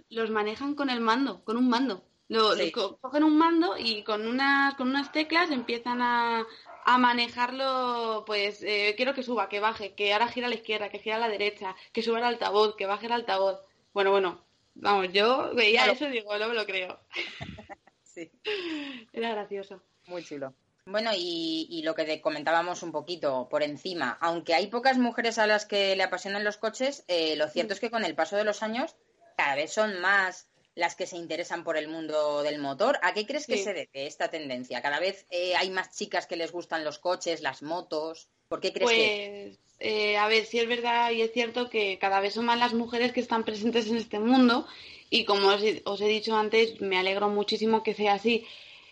los 0.09 0.31
manejan 0.31 0.75
con 0.75 0.89
el 0.89 1.01
mando, 1.01 1.45
con 1.45 1.57
un 1.57 1.69
mando. 1.69 2.05
Lo, 2.29 2.53
cogen 3.01 3.25
un 3.25 3.37
mando 3.37 3.77
y 3.77 4.05
con 4.05 4.27
unas, 4.27 4.75
con 4.77 4.89
unas 4.89 5.13
teclas 5.13 5.51
empiezan 5.51 6.01
a, 6.01 6.47
a 6.85 6.99
manejarlo, 6.99 8.25
pues 8.27 8.63
eh, 8.63 8.95
quiero 8.97 9.15
que 9.15 9.23
suba, 9.23 9.49
que 9.49 9.61
baje, 9.61 9.95
que 9.95 10.13
ahora 10.13 10.29
gira 10.29 10.47
a 10.47 10.51
la 10.51 10.57
izquierda, 10.57 10.89
que 10.91 10.99
gira 10.99 11.17
a 11.17 11.21
la 11.21 11.29
derecha, 11.29 11.77
que 11.93 12.03
suba 12.03 12.19
el 12.19 12.25
altavoz, 12.25 12.77
que 12.77 12.87
baje 12.87 13.07
el 13.07 13.13
altavoz. 13.13 13.61
Bueno, 13.93 14.11
bueno, 14.11 14.45
Vamos, 14.75 15.13
yo 15.13 15.55
veía 15.55 15.87
eso 15.87 16.07
y 16.07 16.13
digo, 16.13 16.37
no 16.39 16.49
me 16.49 16.55
lo 16.55 16.65
creo. 16.65 16.99
sí. 18.03 18.31
Era 19.13 19.31
gracioso. 19.33 19.83
Muy 20.07 20.25
chulo. 20.25 20.55
Bueno, 20.87 21.11
y, 21.15 21.83
lo 21.85 21.95
que 21.95 22.21
comentábamos 22.21 22.83
un 22.83 22.91
poquito 22.91 23.49
por 23.49 23.63
encima, 23.63 24.19
aunque 24.21 24.55
hay 24.55 24.69
pocas 24.69 24.99
mujeres 24.99 25.39
a 25.39 25.47
las 25.47 25.67
que 25.67 25.95
le 25.95 26.03
apasionan 26.03 26.43
los 26.43 26.57
coches, 26.57 27.05
eh, 27.07 27.37
lo 27.37 27.49
cierto 27.49 27.75
es 27.75 27.81
que 27.81 27.91
con 27.91 28.05
el 28.05 28.15
paso 28.15 28.37
de 28.37 28.45
los 28.45 28.63
años 28.63 28.97
cada 29.37 29.55
vez 29.55 29.73
son 29.73 30.01
más 30.01 30.49
las 30.75 30.95
que 30.95 31.07
se 31.07 31.17
interesan 31.17 31.65
por 31.65 31.77
el 31.77 31.89
mundo 31.89 32.43
del 32.43 32.59
motor. 32.59 32.99
¿A 33.03 33.13
qué 33.13 33.27
crees 33.27 33.47
que 33.47 33.59
se 33.59 33.73
debe 33.73 34.07
esta 34.07 34.29
tendencia? 34.29 34.81
¿Cada 34.83 35.01
vez 35.01 35.27
eh, 35.31 35.55
hay 35.57 35.71
más 35.71 35.97
chicas 35.97 36.27
que 36.27 36.37
les 36.37 36.53
gustan 36.53 36.85
los 36.85 36.99
coches, 36.99 37.43
las 37.43 37.63
motos? 37.63 38.29
¿Por 38.49 38.61
qué 38.61 38.73
crees 38.73 38.91
que...? 38.91 39.45
Pues, 39.47 39.71
eh, 39.81 40.19
a 40.19 40.29
ver, 40.29 40.45
sí 40.45 40.59
es 40.59 40.69
verdad 40.69 41.11
y 41.11 41.23
es 41.23 41.33
cierto 41.33 41.71
que 41.71 41.99
cada 41.99 42.21
vez 42.21 42.35
son 42.35 42.45
más 42.45 42.59
las 42.59 42.75
mujeres 42.75 43.13
que 43.13 43.21
están 43.21 43.45
presentes 43.45 43.87
en 43.89 43.97
este 43.97 44.19
mundo 44.19 44.67
y 45.09 45.25
como 45.25 45.49
os, 45.49 46.01
he 46.01 46.09
dicho 46.09 46.37
antes, 46.37 46.81
me 46.81 46.99
alegro 46.99 47.29
muchísimo 47.29 47.83
que 47.83 47.95
sea 47.95 48.15
así. 48.15 48.47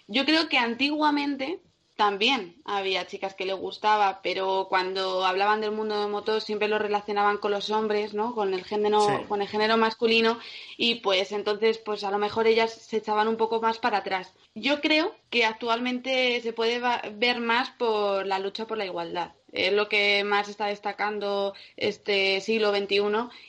Yo 0.08 0.24
creo 0.24 0.48
que 0.48 0.58
antiguamente 0.58 1.60
también 1.98 2.54
había 2.64 3.08
chicas 3.08 3.34
que 3.34 3.44
le 3.44 3.54
gustaba, 3.54 4.20
pero 4.22 4.68
cuando 4.68 5.24
hablaban 5.24 5.60
del 5.60 5.72
mundo 5.72 6.00
de 6.00 6.06
motos 6.06 6.44
siempre 6.44 6.68
lo 6.68 6.78
relacionaban 6.78 7.38
con 7.38 7.50
los 7.50 7.70
hombres, 7.70 8.14
¿no? 8.14 8.36
Con 8.36 8.54
el 8.54 8.64
género, 8.64 9.24
con 9.26 9.42
el 9.42 9.48
género 9.48 9.76
masculino 9.76 10.38
y 10.76 11.00
pues 11.00 11.32
entonces 11.32 11.78
pues 11.78 12.04
a 12.04 12.12
lo 12.12 12.18
mejor 12.18 12.46
ellas 12.46 12.72
se 12.72 12.98
echaban 12.98 13.26
un 13.26 13.36
poco 13.36 13.60
más 13.60 13.80
para 13.80 13.98
atrás. 13.98 14.32
Yo 14.54 14.80
creo 14.80 15.12
que 15.28 15.44
actualmente 15.44 16.40
se 16.40 16.52
puede 16.52 16.80
ver 17.14 17.40
más 17.40 17.70
por 17.70 18.24
la 18.28 18.38
lucha 18.38 18.68
por 18.68 18.78
la 18.78 18.86
igualdad. 18.86 19.32
Es 19.50 19.72
lo 19.72 19.88
que 19.88 20.22
más 20.22 20.48
está 20.48 20.66
destacando 20.66 21.52
este 21.76 22.40
siglo 22.40 22.70
XXI 22.70 23.00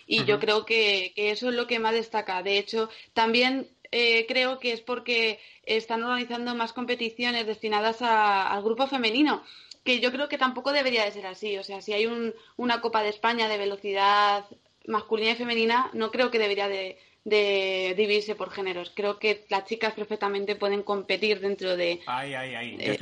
y 0.08 0.26
yo 0.26 0.40
creo 0.40 0.66
que, 0.66 1.12
que 1.16 1.30
eso 1.30 1.50
es 1.50 1.56
lo 1.56 1.68
que 1.68 1.78
más 1.78 1.94
destaca. 1.94 2.42
De 2.42 2.58
hecho, 2.58 2.90
también 3.14 3.70
eh, 3.92 4.26
creo 4.28 4.60
que 4.60 4.72
es 4.72 4.82
porque 4.82 5.40
están 5.64 6.04
organizando 6.04 6.56
más 6.56 6.74
competiciones 6.74 7.48
destinadas 7.48 8.02
al 8.02 8.62
grupo 8.64 8.88
femenino, 8.88 9.44
que 9.84 10.00
yo 10.00 10.12
creo 10.12 10.30
que 10.30 10.38
tampoco 10.38 10.72
debería 10.72 11.06
de 11.06 11.12
ser 11.12 11.26
así. 11.26 11.58
O 11.58 11.64
sea, 11.64 11.82
si 11.82 11.94
hay 11.94 12.34
una 12.58 12.82
Copa 12.82 13.02
de 13.02 13.10
España 13.10 13.48
de 13.48 13.58
velocidad 13.58 14.46
masculina 14.86 15.32
y 15.32 15.36
femenina, 15.36 15.90
no 15.94 16.12
creo 16.12 16.32
que 16.32 16.40
debería 16.40 16.68
de, 16.68 16.98
dividirse 17.26 18.36
por 18.36 18.52
géneros. 18.52 18.92
Creo 18.96 19.20
que 19.20 19.46
las 19.50 19.66
chicas 19.66 19.94
perfectamente 19.94 20.56
pueden 20.56 20.84
competir 20.84 21.40
dentro 21.40 21.76
de... 21.76 22.00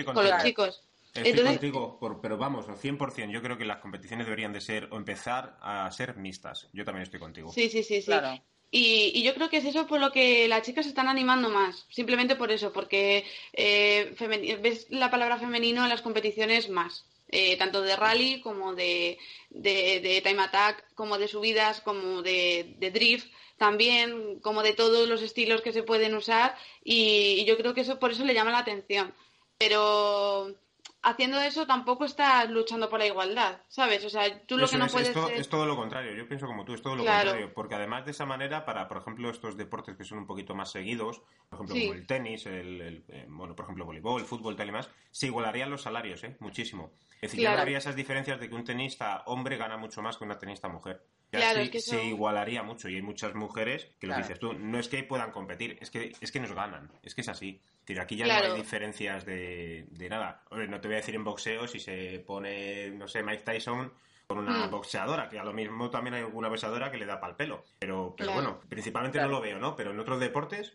con 0.05 0.25
los 0.25 0.43
chicos. 0.43 0.86
Estoy 1.23 1.45
contigo, 1.45 2.19
pero 2.21 2.37
vamos, 2.37 2.67
al 2.69 2.77
100%. 2.77 3.31
Yo 3.31 3.41
creo 3.41 3.57
que 3.57 3.65
las 3.65 3.77
competiciones 3.77 4.25
deberían 4.25 4.53
de 4.53 4.61
ser 4.61 4.87
o 4.91 4.97
empezar 4.97 5.57
a 5.61 5.89
ser 5.91 6.15
mixtas. 6.17 6.69
Yo 6.73 6.85
también 6.85 7.03
estoy 7.03 7.19
contigo. 7.19 7.51
Sí, 7.51 7.69
sí, 7.69 7.83
sí, 7.83 8.01
sí. 8.01 8.11
Y, 8.69 9.23
yo 9.23 9.33
creo 9.33 9.49
que 9.49 9.57
es 9.57 9.65
eso 9.65 9.87
por 9.87 9.99
lo 9.99 10.11
que 10.11 10.47
las 10.47 10.63
chicas 10.63 10.85
se 10.85 10.89
están 10.89 11.07
animando 11.07 11.49
más, 11.49 11.85
simplemente 11.89 12.35
por 12.35 12.51
eso, 12.51 12.73
porque 12.73 13.25
eh, 13.53 14.13
ves 14.61 14.87
la 14.89 15.09
palabra 15.09 15.37
femenino 15.37 15.83
en 15.83 15.89
las 15.89 16.01
competiciones 16.01 16.67
más, 16.69 17.05
eh, 17.29 17.55
tanto 17.57 17.81
de 17.81 17.95
rally 17.95 18.41
como 18.41 18.75
de, 18.75 19.17
de, 19.49 20.21
time 20.23 20.43
attack, 20.43 20.93
como 20.95 21.17
de 21.17 21.29
subidas, 21.29 21.79
como 21.79 22.21
de, 22.21 22.75
drift, 22.93 23.31
también 23.57 24.39
como 24.41 24.63
de 24.63 24.73
todos 24.73 25.07
los 25.07 25.21
estilos 25.21 25.61
que 25.61 25.71
se 25.71 25.83
pueden 25.83 26.13
usar 26.13 26.55
y, 26.83 27.39
y 27.39 27.45
yo 27.45 27.57
creo 27.57 27.73
que 27.73 27.81
eso 27.81 27.99
por 27.99 28.11
eso 28.11 28.25
le 28.25 28.33
llama 28.33 28.51
la 28.51 28.59
atención. 28.59 29.13
Pero 29.57 30.55
haciendo 31.07 31.39
eso 31.39 31.65
tampoco 31.65 32.03
estás 32.05 32.49
luchando 32.49 32.89
por 32.89 32.99
la 32.99 33.05
igualdad, 33.05 33.61
¿sabes? 33.69 34.03
O 34.03 34.09
sea, 34.09 34.45
tú 34.45 34.57
lo 34.57 34.67
que 34.67 34.77
no 34.77 34.85
es, 34.85 34.91
puedes... 34.91 35.15
Es 35.39 35.47
todo, 35.47 35.65
lo 35.65 35.75
contrario, 35.75 36.13
yo 36.13 36.27
pienso 36.27 36.47
como 36.47 36.65
tú, 36.65 36.73
es 36.73 36.81
todo 36.81 36.95
lo 36.95 37.05
contrario, 37.05 37.53
porque 37.53 37.75
además 37.75 38.05
de 38.05 38.11
esa 38.11 38.25
manera, 38.25 38.65
para, 38.65 38.87
por 38.87 38.97
ejemplo, 38.97 39.29
estos 39.29 39.55
deportes 39.55 39.95
que 39.95 40.03
son 40.03 40.19
un 40.19 40.27
poquito 40.27 40.53
más 40.53 40.71
seguidos, 40.71 41.21
por 41.49 41.59
ejemplo, 41.59 41.75
como 41.75 41.93
el 41.93 42.05
tenis, 42.05 42.45
el, 42.45 43.05
eh, 43.07 43.25
bueno, 43.29 43.55
por 43.55 43.65
ejemplo, 43.65 43.85
voleibol, 43.85 44.21
el 44.21 44.27
fútbol, 44.27 44.55
tal 44.57 44.67
y 44.67 44.71
más, 44.71 44.89
se 45.11 45.27
igualarían 45.27 45.69
los 45.69 45.81
salarios, 45.81 46.23
¿eh? 46.25 46.35
Muchísimo. 46.39 46.91
Es 47.15 47.31
decir, 47.31 47.41
ya 47.41 47.55
no 47.55 47.61
habría 47.61 47.77
esas 47.77 47.95
diferencias 47.95 48.39
de 48.39 48.49
que 48.49 48.55
un 48.55 48.65
tenista 48.65 49.23
hombre 49.25 49.57
gana 49.57 49.77
mucho 49.77 50.01
más 50.01 50.17
que 50.17 50.25
una 50.25 50.37
tenista 50.37 50.67
mujer. 50.67 51.03
Ya 51.31 51.53
se 51.79 52.05
igualaría 52.05 52.63
mucho 52.63 52.89
y 52.89 52.95
hay 52.95 53.01
muchas 53.01 53.33
mujeres 53.33 53.89
que 53.99 54.07
lo 54.07 54.15
dices 54.15 54.39
tú, 54.39 54.53
no 54.53 54.77
es 54.77 54.87
que 54.87 55.03
puedan 55.03 55.31
competir, 55.31 55.77
es 55.81 55.89
que, 55.89 56.13
es 56.19 56.31
que 56.31 56.39
nos 56.39 56.51
ganan, 56.51 56.91
es 57.03 57.15
que 57.15 57.21
es 57.21 57.29
así 57.29 57.61
aquí 57.99 58.17
ya 58.17 58.27
no 58.27 58.33
hay 58.33 58.59
diferencias 58.59 59.25
de, 59.25 59.87
nada. 60.09 60.43
no 60.51 60.81
te 60.81 60.87
voy 60.87 60.95
a 60.95 60.99
decir 60.99 61.15
en 61.15 61.23
boxeo 61.23 61.67
si 61.67 61.79
se 61.79 62.23
pone, 62.25 62.91
no 62.91 63.07
sé, 63.07 63.23
Mike 63.23 63.43
Tyson 63.43 63.91
con 64.27 64.39
una 64.39 64.67
mm. 64.67 64.71
boxeadora, 64.71 65.29
que 65.29 65.39
a 65.39 65.43
lo 65.43 65.53
mismo 65.53 65.89
también 65.89 66.15
hay 66.15 66.21
alguna 66.23 66.49
boxeadora 66.49 66.91
que 66.91 66.97
le 66.97 67.05
da 67.05 67.21
pal 67.21 67.37
pelo. 67.37 67.63
Pero, 67.79 68.13
pero 68.17 68.33
bueno, 68.33 68.59
principalmente 68.67 69.21
no 69.21 69.29
lo 69.29 69.39
veo, 69.39 69.57
¿no? 69.57 69.75
Pero 69.75 69.91
en 69.91 69.99
otros 69.99 70.19
deportes, 70.19 70.73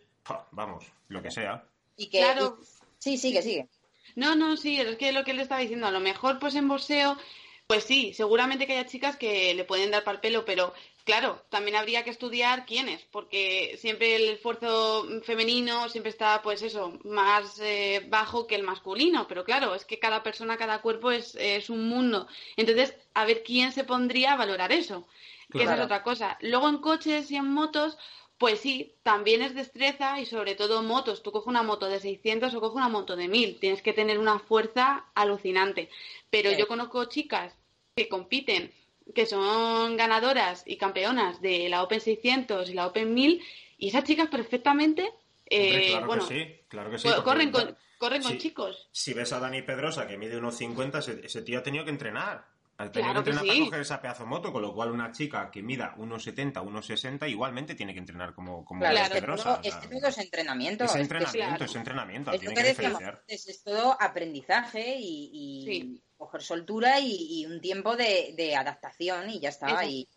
vamos, 0.53 0.87
lo 1.09 1.23
que 1.23 1.31
sea. 1.31 1.65
Y 1.97 2.09
que, 2.09 2.21
claro. 2.21 2.59
Sí, 2.99 3.19
sigue, 3.19 3.43
sigue. 3.43 3.69
No, 4.17 4.35
no, 4.35 4.57
sí, 4.57 4.81
es 4.81 4.97
que 4.97 5.13
lo 5.13 5.25
que 5.25 5.33
él 5.33 5.41
estaba 5.41 5.61
diciendo, 5.61 5.87
a 5.87 5.91
lo 5.91 6.01
mejor 6.01 6.39
pues 6.39 6.55
en 6.55 6.69
boxeo 6.69 7.19
pues 7.67 7.85
sí, 7.85 8.13
seguramente 8.15 8.67
que 8.67 8.75
haya 8.75 8.87
chicas 8.87 9.17
que 9.17 9.55
le 9.55 9.65
pueden 9.65 9.91
dar 9.91 10.05
pal 10.05 10.21
pelo, 10.21 10.45
pero 10.45 10.75
Claro, 11.05 11.43
también 11.49 11.77
habría 11.77 12.05
que 12.05 12.11
estudiar 12.11 12.65
quiénes, 12.65 13.03
porque 13.11 13.77
siempre 13.81 14.15
el 14.15 14.35
esfuerzo 14.35 15.05
femenino 15.25 15.89
siempre 15.89 16.11
está, 16.11 16.43
pues 16.43 16.63
eso, 16.63 16.97
más 17.03 17.59
eh, 17.61 18.07
bajo 18.09 18.47
que 18.47 18.55
el 18.55 18.63
masculino, 18.63 19.27
pero 19.27 19.45
claro, 19.45 19.75
es 19.75 19.85
que 19.85 19.99
cada 19.99 20.23
persona, 20.23 20.57
cada 20.57 20.81
cuerpo 20.81 21.11
es, 21.11 21.35
un 21.71 21.89
mundo. 21.89 22.29
Entonces, 22.57 22.95
a 23.15 23.25
ver 23.25 23.43
quién 23.43 23.73
se 23.73 23.83
pondría 23.83 24.35
a 24.35 24.37
valorar 24.37 24.71
eso, 24.71 25.09
que 25.51 25.65
esa 25.65 25.75
es 25.75 25.81
otra 25.81 26.05
cosa. 26.05 26.39
Luego 26.41 26.69
en 26.69 26.79
coches 26.79 27.31
y 27.33 27.37
en 27.37 27.51
motos, 27.51 27.99
pues 28.43 28.59
sí, 28.59 28.97
también 29.05 29.41
es 29.41 29.55
destreza 29.55 30.19
y 30.19 30.27
sobre 30.27 30.57
todo 30.57 30.83
motos. 30.83 31.23
Tú 31.23 31.31
coges 31.31 31.47
una 31.47 31.63
moto 31.63 31.87
de 31.87 32.01
600 32.01 32.53
o 32.53 32.61
coges 32.61 32.75
una 32.75 32.89
moto 32.89 33.15
de 33.15 33.29
1000, 33.29 33.61
tienes 33.61 33.83
que 33.83 33.93
tener 33.93 34.19
una 34.19 34.41
fuerza 34.41 35.05
alucinante. 35.15 35.89
Pero 36.29 36.51
yo 36.51 36.67
conozco 36.67 37.05
chicas 37.05 37.55
que 37.95 38.09
compiten 38.09 38.73
que 39.15 39.27
son 39.27 39.97
ganadoras 39.97 40.65
y 40.67 40.77
campeonas 40.77 41.41
de 41.41 41.69
la 41.69 41.85
Open 41.85 42.01
600 42.01 42.69
y 42.69 42.75
la 42.75 42.89
Open 42.89 43.15
1000 43.15 43.41
y 43.79 43.89
esas 43.91 44.03
chicas 44.03 44.29
perfectamente 44.29 45.13
eh, 45.47 45.91
claro 45.91 46.07
bueno, 46.09 46.27
que 46.27 46.35
sí, 46.35 46.61
claro 46.67 46.91
que 46.91 46.99
sí. 46.99 47.09
Corren 47.23 47.53
con, 47.53 47.79
corren 47.99 48.25
con 48.25 48.39
chicos. 48.39 48.89
Si 48.91 49.15
ves 49.15 49.33
a 49.33 49.39
Dani 49.39 49.63
Pedrosa 49.63 50.09
que 50.09 50.19
mide 50.19 50.37
unos 50.37 50.57
50, 50.57 50.99
ese, 50.99 51.43
tío 51.43 51.61
ha 51.61 51.63
tenido 51.63 51.85
que 51.85 51.91
entrenar. 51.91 52.45
Ha 52.83 52.93
tenido 52.93 53.13
que 53.15 53.31
entrenar 53.31 53.47
para 53.47 53.61
coger 53.61 53.81
esa 53.81 54.01
pedazo 54.01 54.27
moto, 54.27 54.53
con 54.53 54.63
lo 54.63 54.75
cual 54.75 54.91
una 54.91 55.13
chica 55.13 55.51
que 55.51 55.63
mida 55.63 55.95
unos 55.97 56.25
70, 56.25 56.61
unos 56.63 56.87
60, 56.87 57.29
igualmente 57.29 57.75
tiene 57.75 57.93
que 57.93 58.01
entrenar 58.01 58.35
como, 58.35 58.65
como 58.65 58.81
claro, 58.81 59.15
Pedrosa. 59.15 59.61
es 59.63 59.79
todo 59.81 60.09
es 60.09 60.19
entrenamiento. 60.19 60.85
Es 60.85 60.95
entrenamiento, 60.97 61.65
es, 61.65 61.75
entrenamiento. 61.75 62.33
Es, 62.33 62.41
tiene 62.41 62.55
que, 62.55 63.21
es, 63.29 63.63
todo 63.65 63.97
aprendizaje 64.01 64.97
y 64.99 66.01
coger 66.23 66.43
soltura 66.43 67.01
y, 67.01 67.45
un 67.47 67.61
tiempo 67.61 67.97
de, 67.97 68.55
adaptación 68.57 69.31
y 69.31 69.41
ya 69.41 69.49
está. 69.49 69.85
Y, 69.85 70.09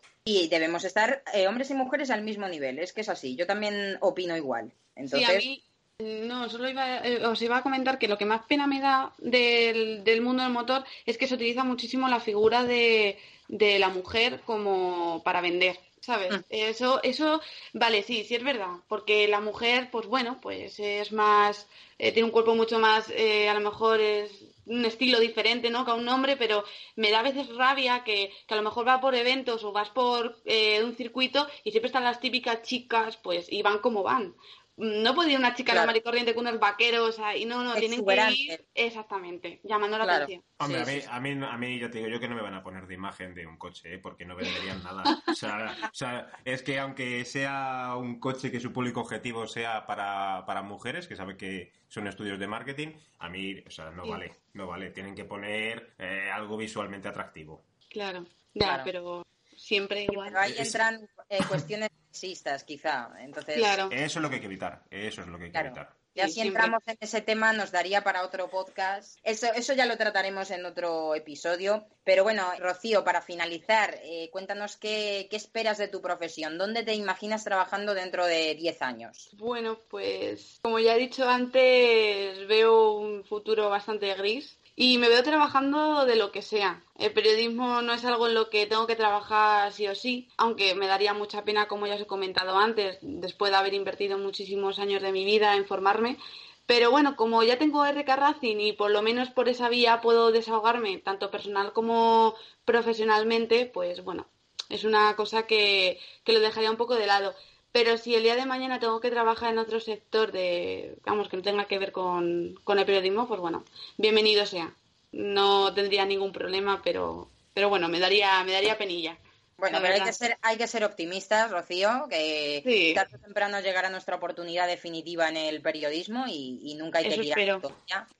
debemos 0.48 0.84
estar 0.84 1.22
eh, 1.32 1.46
hombres 1.46 1.70
y 1.70 1.74
mujeres 1.74 2.10
al 2.10 2.22
mismo 2.22 2.48
nivel. 2.48 2.78
Es 2.80 2.92
que 2.92 3.02
es 3.02 3.08
así. 3.08 3.36
Yo 3.36 3.46
también 3.46 3.96
opino 4.00 4.36
igual. 4.36 4.72
Entonces... 4.96 5.28
Sí, 5.28 5.34
a 5.34 5.38
mí, 5.38 5.64
no, 5.98 6.48
solo 6.48 6.68
iba, 6.68 6.98
eh, 6.98 7.24
os 7.26 7.40
iba 7.40 7.56
a 7.58 7.62
comentar 7.62 7.98
que 7.98 8.08
lo 8.08 8.18
que 8.18 8.26
más 8.26 8.42
pena 8.46 8.66
me 8.66 8.80
da 8.80 9.12
del, 9.18 10.04
del 10.04 10.20
mundo 10.20 10.42
del 10.42 10.52
motor 10.52 10.84
es 11.06 11.16
que 11.16 11.26
se 11.26 11.34
utiliza 11.34 11.64
muchísimo 11.64 12.08
la 12.08 12.20
figura 12.20 12.64
de, 12.64 13.18
de 13.48 13.78
la 13.78 13.88
mujer 13.88 14.40
como 14.44 15.22
para 15.24 15.40
vender. 15.40 15.78
¿sabes? 16.00 16.30
Mm. 16.30 16.44
Eso, 16.50 17.02
eso, 17.02 17.40
vale, 17.72 18.02
sí, 18.04 18.22
sí 18.24 18.36
es 18.36 18.44
verdad, 18.44 18.76
porque 18.86 19.26
la 19.26 19.40
mujer, 19.40 19.88
pues 19.90 20.06
bueno, 20.06 20.38
pues 20.40 20.78
es 20.78 21.10
más, 21.10 21.66
eh, 21.98 22.12
tiene 22.12 22.26
un 22.26 22.30
cuerpo 22.30 22.54
mucho 22.54 22.78
más, 22.78 23.08
a 23.10 23.54
lo 23.54 23.60
mejor 23.60 24.00
es 24.00 24.30
un 24.66 24.84
estilo 24.84 25.18
diferente, 25.18 25.70
¿no? 25.70 25.84
Que 25.84 25.92
a 25.92 25.94
un 25.94 26.08
hombre, 26.08 26.36
pero 26.36 26.64
me 26.96 27.10
da 27.10 27.20
a 27.20 27.22
veces 27.22 27.48
rabia 27.54 28.04
que, 28.04 28.32
que 28.46 28.54
a 28.54 28.56
lo 28.56 28.62
mejor 28.62 28.86
va 28.86 29.00
por 29.00 29.14
eventos 29.14 29.64
o 29.64 29.72
vas 29.72 29.90
por 29.90 30.36
eh, 30.44 30.82
un 30.84 30.94
circuito 30.94 31.46
y 31.64 31.70
siempre 31.70 31.86
están 31.86 32.04
las 32.04 32.20
típicas 32.20 32.62
chicas, 32.62 33.16
pues, 33.16 33.50
y 33.50 33.62
van 33.62 33.78
como 33.78 34.02
van 34.02 34.34
no 34.76 35.14
puede 35.14 35.32
ir 35.32 35.38
una 35.38 35.54
chica 35.54 35.72
claro. 35.72 35.86
normal 35.86 35.96
y 35.96 36.02
corriente 36.02 36.34
con 36.34 36.46
unos 36.46 36.60
vaqueros 36.60 37.18
y 37.34 37.46
no, 37.46 37.64
no, 37.64 37.74
tienen 37.74 38.04
que 38.04 38.32
ir 38.32 38.66
exactamente, 38.74 39.60
llamando 39.64 39.96
la 39.98 40.16
atención. 40.16 40.42
Hombre, 40.58 40.82
a, 41.08 41.20
mí, 41.20 41.30
a, 41.42 41.56
mí, 41.56 41.78
ya 41.78 41.90
te 41.90 41.98
digo 41.98 42.10
yo 42.10 42.20
que 42.20 42.28
no 42.28 42.34
me 42.34 42.42
van 42.42 42.54
a 42.54 42.62
poner 42.62 42.86
de 42.86 42.94
imagen 42.94 43.34
de 43.34 43.46
un 43.46 43.56
coche, 43.56 43.94
¿eh? 43.94 43.98
porque 43.98 44.26
no 44.26 44.36
venderían 44.36 44.82
nada. 44.82 45.02
O 45.26 45.34
sea, 45.34 45.76
o 45.82 45.94
sea, 45.94 46.30
es 46.44 46.62
que 46.62 46.78
aunque 46.78 47.24
sea 47.24 47.94
un 47.96 48.20
coche 48.20 48.50
que 48.50 48.60
su 48.60 48.72
público 48.72 49.00
objetivo 49.00 49.46
sea 49.46 49.86
para, 49.86 50.44
para 50.46 50.62
mujeres, 50.62 51.06
que 51.06 51.16
sabe 51.16 51.36
que 51.36 51.72
son 51.88 52.06
estudios 52.06 52.38
de 52.38 52.46
marketing, 52.46 52.88
a 53.18 53.28
mí, 53.28 53.62
o 53.66 53.70
sea, 53.70 53.90
no 53.90 54.06
vale, 54.06 54.34
no 54.54 54.66
vale. 54.66 54.90
Tienen 54.90 55.14
que 55.14 55.24
poner 55.24 55.94
eh, 55.98 56.30
algo 56.32 56.56
visualmente 56.56 57.08
atractivo. 57.08 57.64
Claro, 57.90 58.24
ya, 58.54 58.82
pero 58.84 59.26
siempre 59.56 60.04
igual. 60.04 60.28
Pero 60.28 60.40
ahí 60.40 60.54
entran 60.58 61.08
eh, 61.28 61.38
cuestiones 61.48 61.90
sexistas, 62.10 62.64
quizá. 62.64 63.10
Entonces, 63.18 63.56
Eso 63.56 63.90
es 63.90 64.16
lo 64.16 64.28
que 64.28 64.36
hay 64.36 64.40
que 64.40 64.46
evitar. 64.46 64.82
Eso 64.90 65.22
es 65.22 65.26
lo 65.28 65.38
que 65.38 65.44
hay 65.44 65.52
que 65.52 65.58
evitar. 65.58 65.96
Ya 66.16 66.28
si 66.28 66.40
entramos 66.40 66.82
en 66.86 66.96
ese 66.98 67.20
tema 67.20 67.52
nos 67.52 67.72
daría 67.72 68.02
para 68.02 68.24
otro 68.24 68.48
podcast. 68.48 69.18
Eso, 69.22 69.48
eso 69.54 69.74
ya 69.74 69.84
lo 69.84 69.98
trataremos 69.98 70.50
en 70.50 70.64
otro 70.64 71.14
episodio. 71.14 71.84
Pero 72.04 72.22
bueno, 72.22 72.42
Rocío, 72.58 73.04
para 73.04 73.20
finalizar, 73.20 74.00
eh, 74.02 74.30
cuéntanos 74.32 74.78
qué, 74.78 75.26
qué, 75.30 75.36
esperas 75.36 75.76
de 75.76 75.88
tu 75.88 76.00
profesión. 76.00 76.56
¿Dónde 76.56 76.84
te 76.84 76.94
imaginas 76.94 77.44
trabajando 77.44 77.92
dentro 77.92 78.24
de 78.24 78.54
10 78.54 78.80
años? 78.80 79.28
Bueno, 79.34 79.78
pues 79.90 80.58
como 80.62 80.78
ya 80.78 80.94
he 80.94 80.98
dicho 80.98 81.28
antes, 81.28 82.48
veo 82.48 82.92
un 82.94 83.22
futuro 83.22 83.68
bastante 83.68 84.14
gris. 84.14 84.58
Y 84.78 84.98
me 84.98 85.08
veo 85.08 85.22
trabajando 85.22 86.04
de 86.04 86.16
lo 86.16 86.30
que 86.30 86.42
sea. 86.42 86.84
El 86.98 87.14
periodismo 87.14 87.80
no 87.80 87.94
es 87.94 88.04
algo 88.04 88.26
en 88.26 88.34
lo 88.34 88.50
que 88.50 88.66
tengo 88.66 88.86
que 88.86 88.94
trabajar 88.94 89.72
sí 89.72 89.88
o 89.88 89.94
sí, 89.94 90.28
aunque 90.36 90.74
me 90.74 90.86
daría 90.86 91.14
mucha 91.14 91.44
pena, 91.44 91.66
como 91.66 91.86
ya 91.86 91.94
os 91.94 92.02
he 92.02 92.06
comentado 92.06 92.58
antes, 92.58 92.98
después 93.00 93.50
de 93.50 93.56
haber 93.56 93.72
invertido 93.72 94.18
muchísimos 94.18 94.78
años 94.78 95.00
de 95.00 95.12
mi 95.12 95.24
vida 95.24 95.56
en 95.56 95.64
formarme. 95.64 96.18
Pero 96.66 96.90
bueno, 96.90 97.16
como 97.16 97.42
ya 97.42 97.58
tengo 97.58 97.86
RK 97.86 98.08
Racing 98.16 98.58
y 98.60 98.72
por 98.74 98.90
lo 98.90 99.00
menos 99.00 99.30
por 99.30 99.48
esa 99.48 99.70
vía 99.70 100.02
puedo 100.02 100.30
desahogarme, 100.30 100.98
tanto 100.98 101.30
personal 101.30 101.72
como 101.72 102.34
profesionalmente, 102.66 103.64
pues 103.66 104.04
bueno, 104.04 104.26
es 104.68 104.84
una 104.84 105.16
cosa 105.16 105.46
que, 105.46 105.98
que 106.24 106.32
lo 106.34 106.40
dejaría 106.40 106.70
un 106.70 106.76
poco 106.76 106.96
de 106.96 107.06
lado 107.06 107.34
pero 107.76 107.98
si 107.98 108.14
el 108.14 108.22
día 108.22 108.36
de 108.36 108.46
mañana 108.46 108.80
tengo 108.80 109.00
que 109.00 109.10
trabajar 109.10 109.52
en 109.52 109.58
otro 109.58 109.80
sector 109.80 110.32
de, 110.32 110.96
vamos, 111.04 111.28
que 111.28 111.36
no 111.36 111.42
tenga 111.42 111.66
que 111.66 111.78
ver 111.78 111.92
con, 111.92 112.58
con 112.64 112.78
el 112.78 112.86
periodismo, 112.86 113.28
pues 113.28 113.38
bueno, 113.38 113.66
bienvenido 113.98 114.46
sea. 114.46 114.72
No 115.12 115.74
tendría 115.74 116.06
ningún 116.06 116.32
problema, 116.32 116.80
pero, 116.82 117.28
pero 117.52 117.68
bueno, 117.68 117.90
me 117.90 118.00
daría, 118.00 118.42
me 118.44 118.52
daría 118.52 118.78
penilla. 118.78 119.18
Bueno, 119.58 119.78
pero 119.82 119.92
hay 119.92 120.00
que, 120.00 120.14
ser, 120.14 120.38
hay 120.40 120.56
que 120.56 120.66
ser 120.66 120.84
optimistas, 120.84 121.50
Rocío, 121.50 122.06
que 122.08 122.92
tarde 122.94 123.16
o 123.16 123.18
temprano 123.18 123.60
llegará 123.60 123.90
nuestra 123.90 124.16
oportunidad 124.16 124.66
definitiva 124.66 125.28
en 125.28 125.36
el 125.36 125.60
periodismo 125.60 126.24
y, 126.26 126.74
nunca 126.78 127.00
hay 127.00 127.10
que 127.10 127.18
tirar 127.18 127.60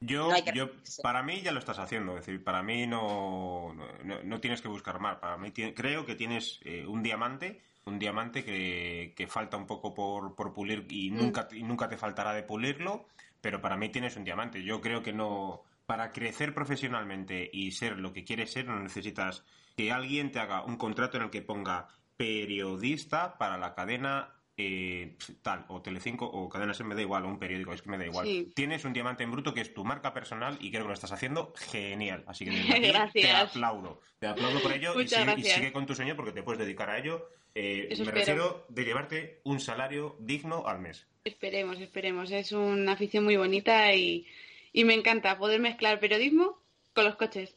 Yo, 0.01 0.31
yo, 0.53 0.71
para 1.03 1.23
mí 1.23 1.41
ya 1.41 1.53
lo 1.53 1.61
estás 1.61 1.79
haciendo, 1.79 2.19
es 2.19 2.27
decir, 2.27 2.45
para 2.45 2.63
mí 2.63 2.87
no, 2.87 3.75
no, 4.05 4.39
tienes 4.39 4.61
que 4.61 4.69
buscar 4.69 5.01
más. 5.01 5.17
Para 5.17 5.39
mí 5.39 5.51
creo 5.51 6.05
que 6.05 6.15
tienes 6.15 6.61
eh, 6.63 6.85
un 6.87 7.03
diamante 7.03 7.63
un 7.87 7.99
diamante 7.99 8.45
que, 8.45 9.14
que 9.16 9.26
falta 9.26 9.57
un 9.57 9.66
poco 9.66 9.95
por, 9.95 10.34
por 10.34 10.53
pulir 10.53 10.87
y 10.91 11.11
mm. 11.11 11.16
nunca, 11.16 11.49
y 11.53 11.62
nunca 11.62 11.89
te 11.89 11.97
faltará 11.97 12.32
de 12.34 12.43
pulirlo, 12.43 13.07
pero 13.41 13.61
para 13.61 13.76
mí 13.76 13.89
tienes 13.89 14.16
un 14.16 14.24
diamante. 14.24 14.62
Yo 14.62 14.80
creo 14.80 15.03
que 15.03 15.12
no, 15.12 15.62
para 15.87 16.11
crecer 16.11 16.53
profesionalmente 16.53 17.49
y 17.53 17.70
ser 17.72 17.99
lo 17.99 18.12
que 18.12 18.24
quieres 18.24 18.53
ser, 18.53 18.66
no 18.66 18.78
necesitas 18.78 19.45
que 19.76 19.93
alguien 19.93 20.32
te 20.32 20.41
haga 20.41 20.64
un 20.64 20.76
contrato 20.76 21.16
en 21.16 21.24
el 21.24 21.30
que 21.30 21.43
ponga 21.43 21.89
periodista 22.16 23.39
para 23.39 23.57
la 23.57 23.74
cadena 23.74 24.36
eh, 24.59 25.17
tal, 25.43 25.67
o 25.69 25.83
Telecinco, 25.83 26.25
o 26.25 26.49
Cadenas 26.49 26.81
me 26.81 26.95
da 26.95 27.03
igual, 27.03 27.25
o 27.25 27.29
un 27.29 27.39
periódico, 27.39 27.75
es 27.75 27.83
que 27.83 27.91
me 27.91 27.99
da 27.99 28.07
igual. 28.07 28.49
Tienes 28.55 28.85
un 28.87 28.95
diamante 28.95 29.23
en 29.23 29.31
bruto 29.31 29.53
que 29.53 29.61
es 29.61 29.75
tu 29.75 29.85
marca 29.85 30.15
personal 30.15 30.57
y 30.61 30.71
creo 30.71 30.85
que 30.85 30.89
lo 30.89 30.95
estás 30.95 31.13
haciendo 31.13 31.53
genial. 31.57 32.25
Así 32.27 32.47
que 32.47 32.53
te 33.13 33.31
aplaudo. 33.31 34.01
Te 34.19 34.27
aplaudo 34.27 34.61
por 34.63 34.73
ello 34.73 34.99
y 34.99 35.09
sigue, 35.09 35.73
con 35.73 35.85
tu 35.85 35.95
sueño 35.95 36.17
porque 36.17 36.33
te 36.33 36.43
puedes 36.43 36.59
dedicar 36.59 36.89
a 36.89 36.99
ello. 36.99 37.29
Eh, 37.55 37.95
me 37.99 38.11
refiero 38.11 38.67
de 38.71 38.85
llevarte 38.85 39.41
un 39.45 39.61
salario 39.61 40.17
digno 40.21 40.67
al 40.67 40.81
mes. 40.81 41.07
Esperemos, 41.25 41.79
esperemos. 41.79 42.31
Es 42.31 42.53
una 42.53 42.93
afición 42.93 43.25
muy 43.25 43.37
bonita 43.37 43.95
y, 43.95 44.27
me 44.73 44.95
encanta 44.95 45.37
poder 45.37 45.61
mezclar 45.61 46.01
periodismo 46.01 46.63
con 46.95 47.05
los 47.05 47.17
coches. 47.17 47.57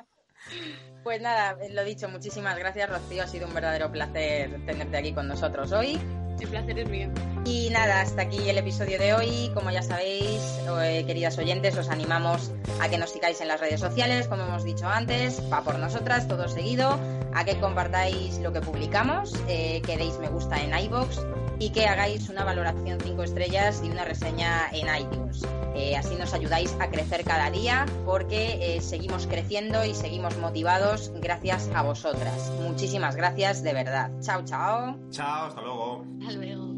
Pues 1.05 1.21
nada, 1.21 1.57
lo 1.71 1.85
dicho, 1.85 2.09
muchísimas 2.09 2.59
gracias, 2.59 2.89
Rocío. 2.89 3.23
Ha 3.23 3.27
sido 3.27 3.47
un 3.47 3.55
verdadero 3.55 3.91
placer 3.91 4.65
tenerte 4.67 4.97
aquí 4.97 5.13
con 5.13 5.27
nosotros 5.27 5.73
hoy. 5.73 5.99
El 6.43 6.49
placer 6.49 6.77
es 6.77 6.89
mío. 6.89 7.09
Y 7.45 7.71
nada, 7.71 8.01
hasta 8.01 8.23
aquí 8.23 8.49
el 8.49 8.59
episodio 8.59 8.99
de 8.99 9.15
hoy. 9.15 9.53
Como 9.55 9.71
ya 9.71 9.81
sabéis, 9.81 10.43
eh, 10.83 11.05
queridas 11.07 11.39
oyentes, 11.39 11.79
os 11.79 11.89
animamos 11.89 12.51
a 12.81 12.89
que 12.89 12.99
nos 12.99 13.11
sigáis 13.11 13.41
en 13.41 13.47
las 13.47 13.61
redes 13.61 13.79
sociales, 13.79 14.27
como 14.27 14.43
hemos 14.43 14.65
dicho 14.65 14.89
antes, 14.89 15.41
va 15.53 15.63
por 15.63 15.79
nosotras, 15.79 16.27
todo 16.27 16.49
seguido, 16.49 16.99
a 17.33 17.45
que 17.45 17.61
compartáis 17.61 18.39
lo 18.39 18.53
que 18.53 18.61
publicamos, 18.61 19.33
eh, 19.47 19.83
que 19.87 19.97
deis 19.97 20.19
me 20.19 20.29
gusta 20.31 20.61
en 20.61 20.77
iBox 20.77 21.21
y 21.59 21.71
que 21.71 21.87
hagáis 21.87 22.29
una 22.29 22.45
valoración 22.45 22.99
5 23.01 23.23
estrellas 23.23 23.83
y 23.85 23.91
una 23.91 24.05
reseña 24.05 24.69
en 24.73 24.87
iTunes. 25.01 25.43
Eh, 25.75 25.97
así 25.97 26.15
nos 26.17 26.35
ayudáis 26.35 26.77
a 26.81 26.91
crecer 26.91 27.25
cada 27.25 27.51
día 27.51 27.87
porque 28.05 28.79
seguimos 28.81 29.27
creciendo 29.27 29.85
y 29.85 29.95
seguimos 29.95 30.37
motivados 30.39 31.13
gracias 31.21 31.71
a 31.75 31.83
vosotras. 31.83 32.51
Muchísimas 32.61 33.17
gracias 33.17 33.63
de 33.63 33.73
verdad. 33.73 34.11
Chao, 34.21 34.43
chao. 34.45 34.97
Chao, 35.11 35.47
hasta 35.47 35.61
luego. 35.61 36.05
Hasta 36.27 36.39
luego. 36.39 36.73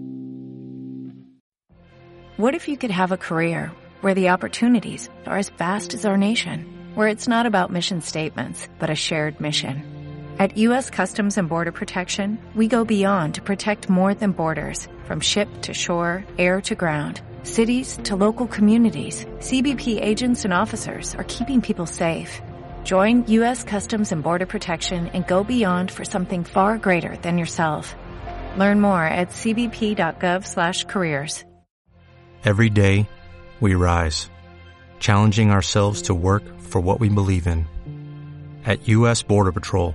What 2.36 2.54
if 2.54 2.66
you 2.68 2.76
could 2.76 2.90
have 2.90 3.12
a 3.12 3.16
career 3.16 3.70
where 4.00 4.14
the 4.14 4.30
opportunities 4.30 5.08
are 5.24 5.38
as 5.38 5.50
vast 5.50 5.94
as 5.94 6.04
our 6.04 6.16
nation, 6.16 6.66
where 6.96 7.06
it's 7.06 7.28
not 7.28 7.46
about 7.46 7.70
mission 7.70 8.00
statements, 8.00 8.68
but 8.80 8.90
a 8.90 8.96
shared 8.96 9.40
mission? 9.40 9.93
At 10.36 10.56
U.S. 10.56 10.90
Customs 10.90 11.38
and 11.38 11.48
Border 11.48 11.70
Protection, 11.70 12.38
we 12.56 12.66
go 12.66 12.84
beyond 12.84 13.34
to 13.34 13.40
protect 13.40 13.88
more 13.88 14.14
than 14.14 14.32
borders, 14.32 14.88
from 15.04 15.20
ship 15.20 15.48
to 15.60 15.72
shore, 15.72 16.24
air 16.38 16.60
to 16.62 16.74
ground, 16.74 17.20
cities 17.44 18.00
to 18.02 18.16
local 18.16 18.48
communities. 18.48 19.26
CBP 19.38 20.02
agents 20.02 20.44
and 20.44 20.52
officers 20.52 21.14
are 21.14 21.24
keeping 21.24 21.62
people 21.62 21.86
safe. 21.86 22.42
Join 22.82 23.24
U.S. 23.28 23.62
Customs 23.62 24.10
and 24.10 24.24
Border 24.24 24.46
Protection 24.46 25.06
and 25.14 25.24
go 25.24 25.44
beyond 25.44 25.92
for 25.92 26.04
something 26.04 26.42
far 26.42 26.78
greater 26.78 27.16
than 27.18 27.38
yourself. 27.38 27.94
Learn 28.58 28.80
more 28.80 29.04
at 29.04 29.28
cbp.gov 29.28 30.48
slash 30.48 30.84
careers. 30.86 31.44
Every 32.44 32.70
day, 32.70 33.08
we 33.60 33.76
rise, 33.76 34.28
challenging 34.98 35.52
ourselves 35.52 36.02
to 36.02 36.14
work 36.14 36.42
for 36.58 36.80
what 36.80 36.98
we 36.98 37.08
believe 37.08 37.46
in. 37.46 37.68
At 38.66 38.88
U.S. 38.88 39.22
Border 39.22 39.52
Patrol, 39.52 39.94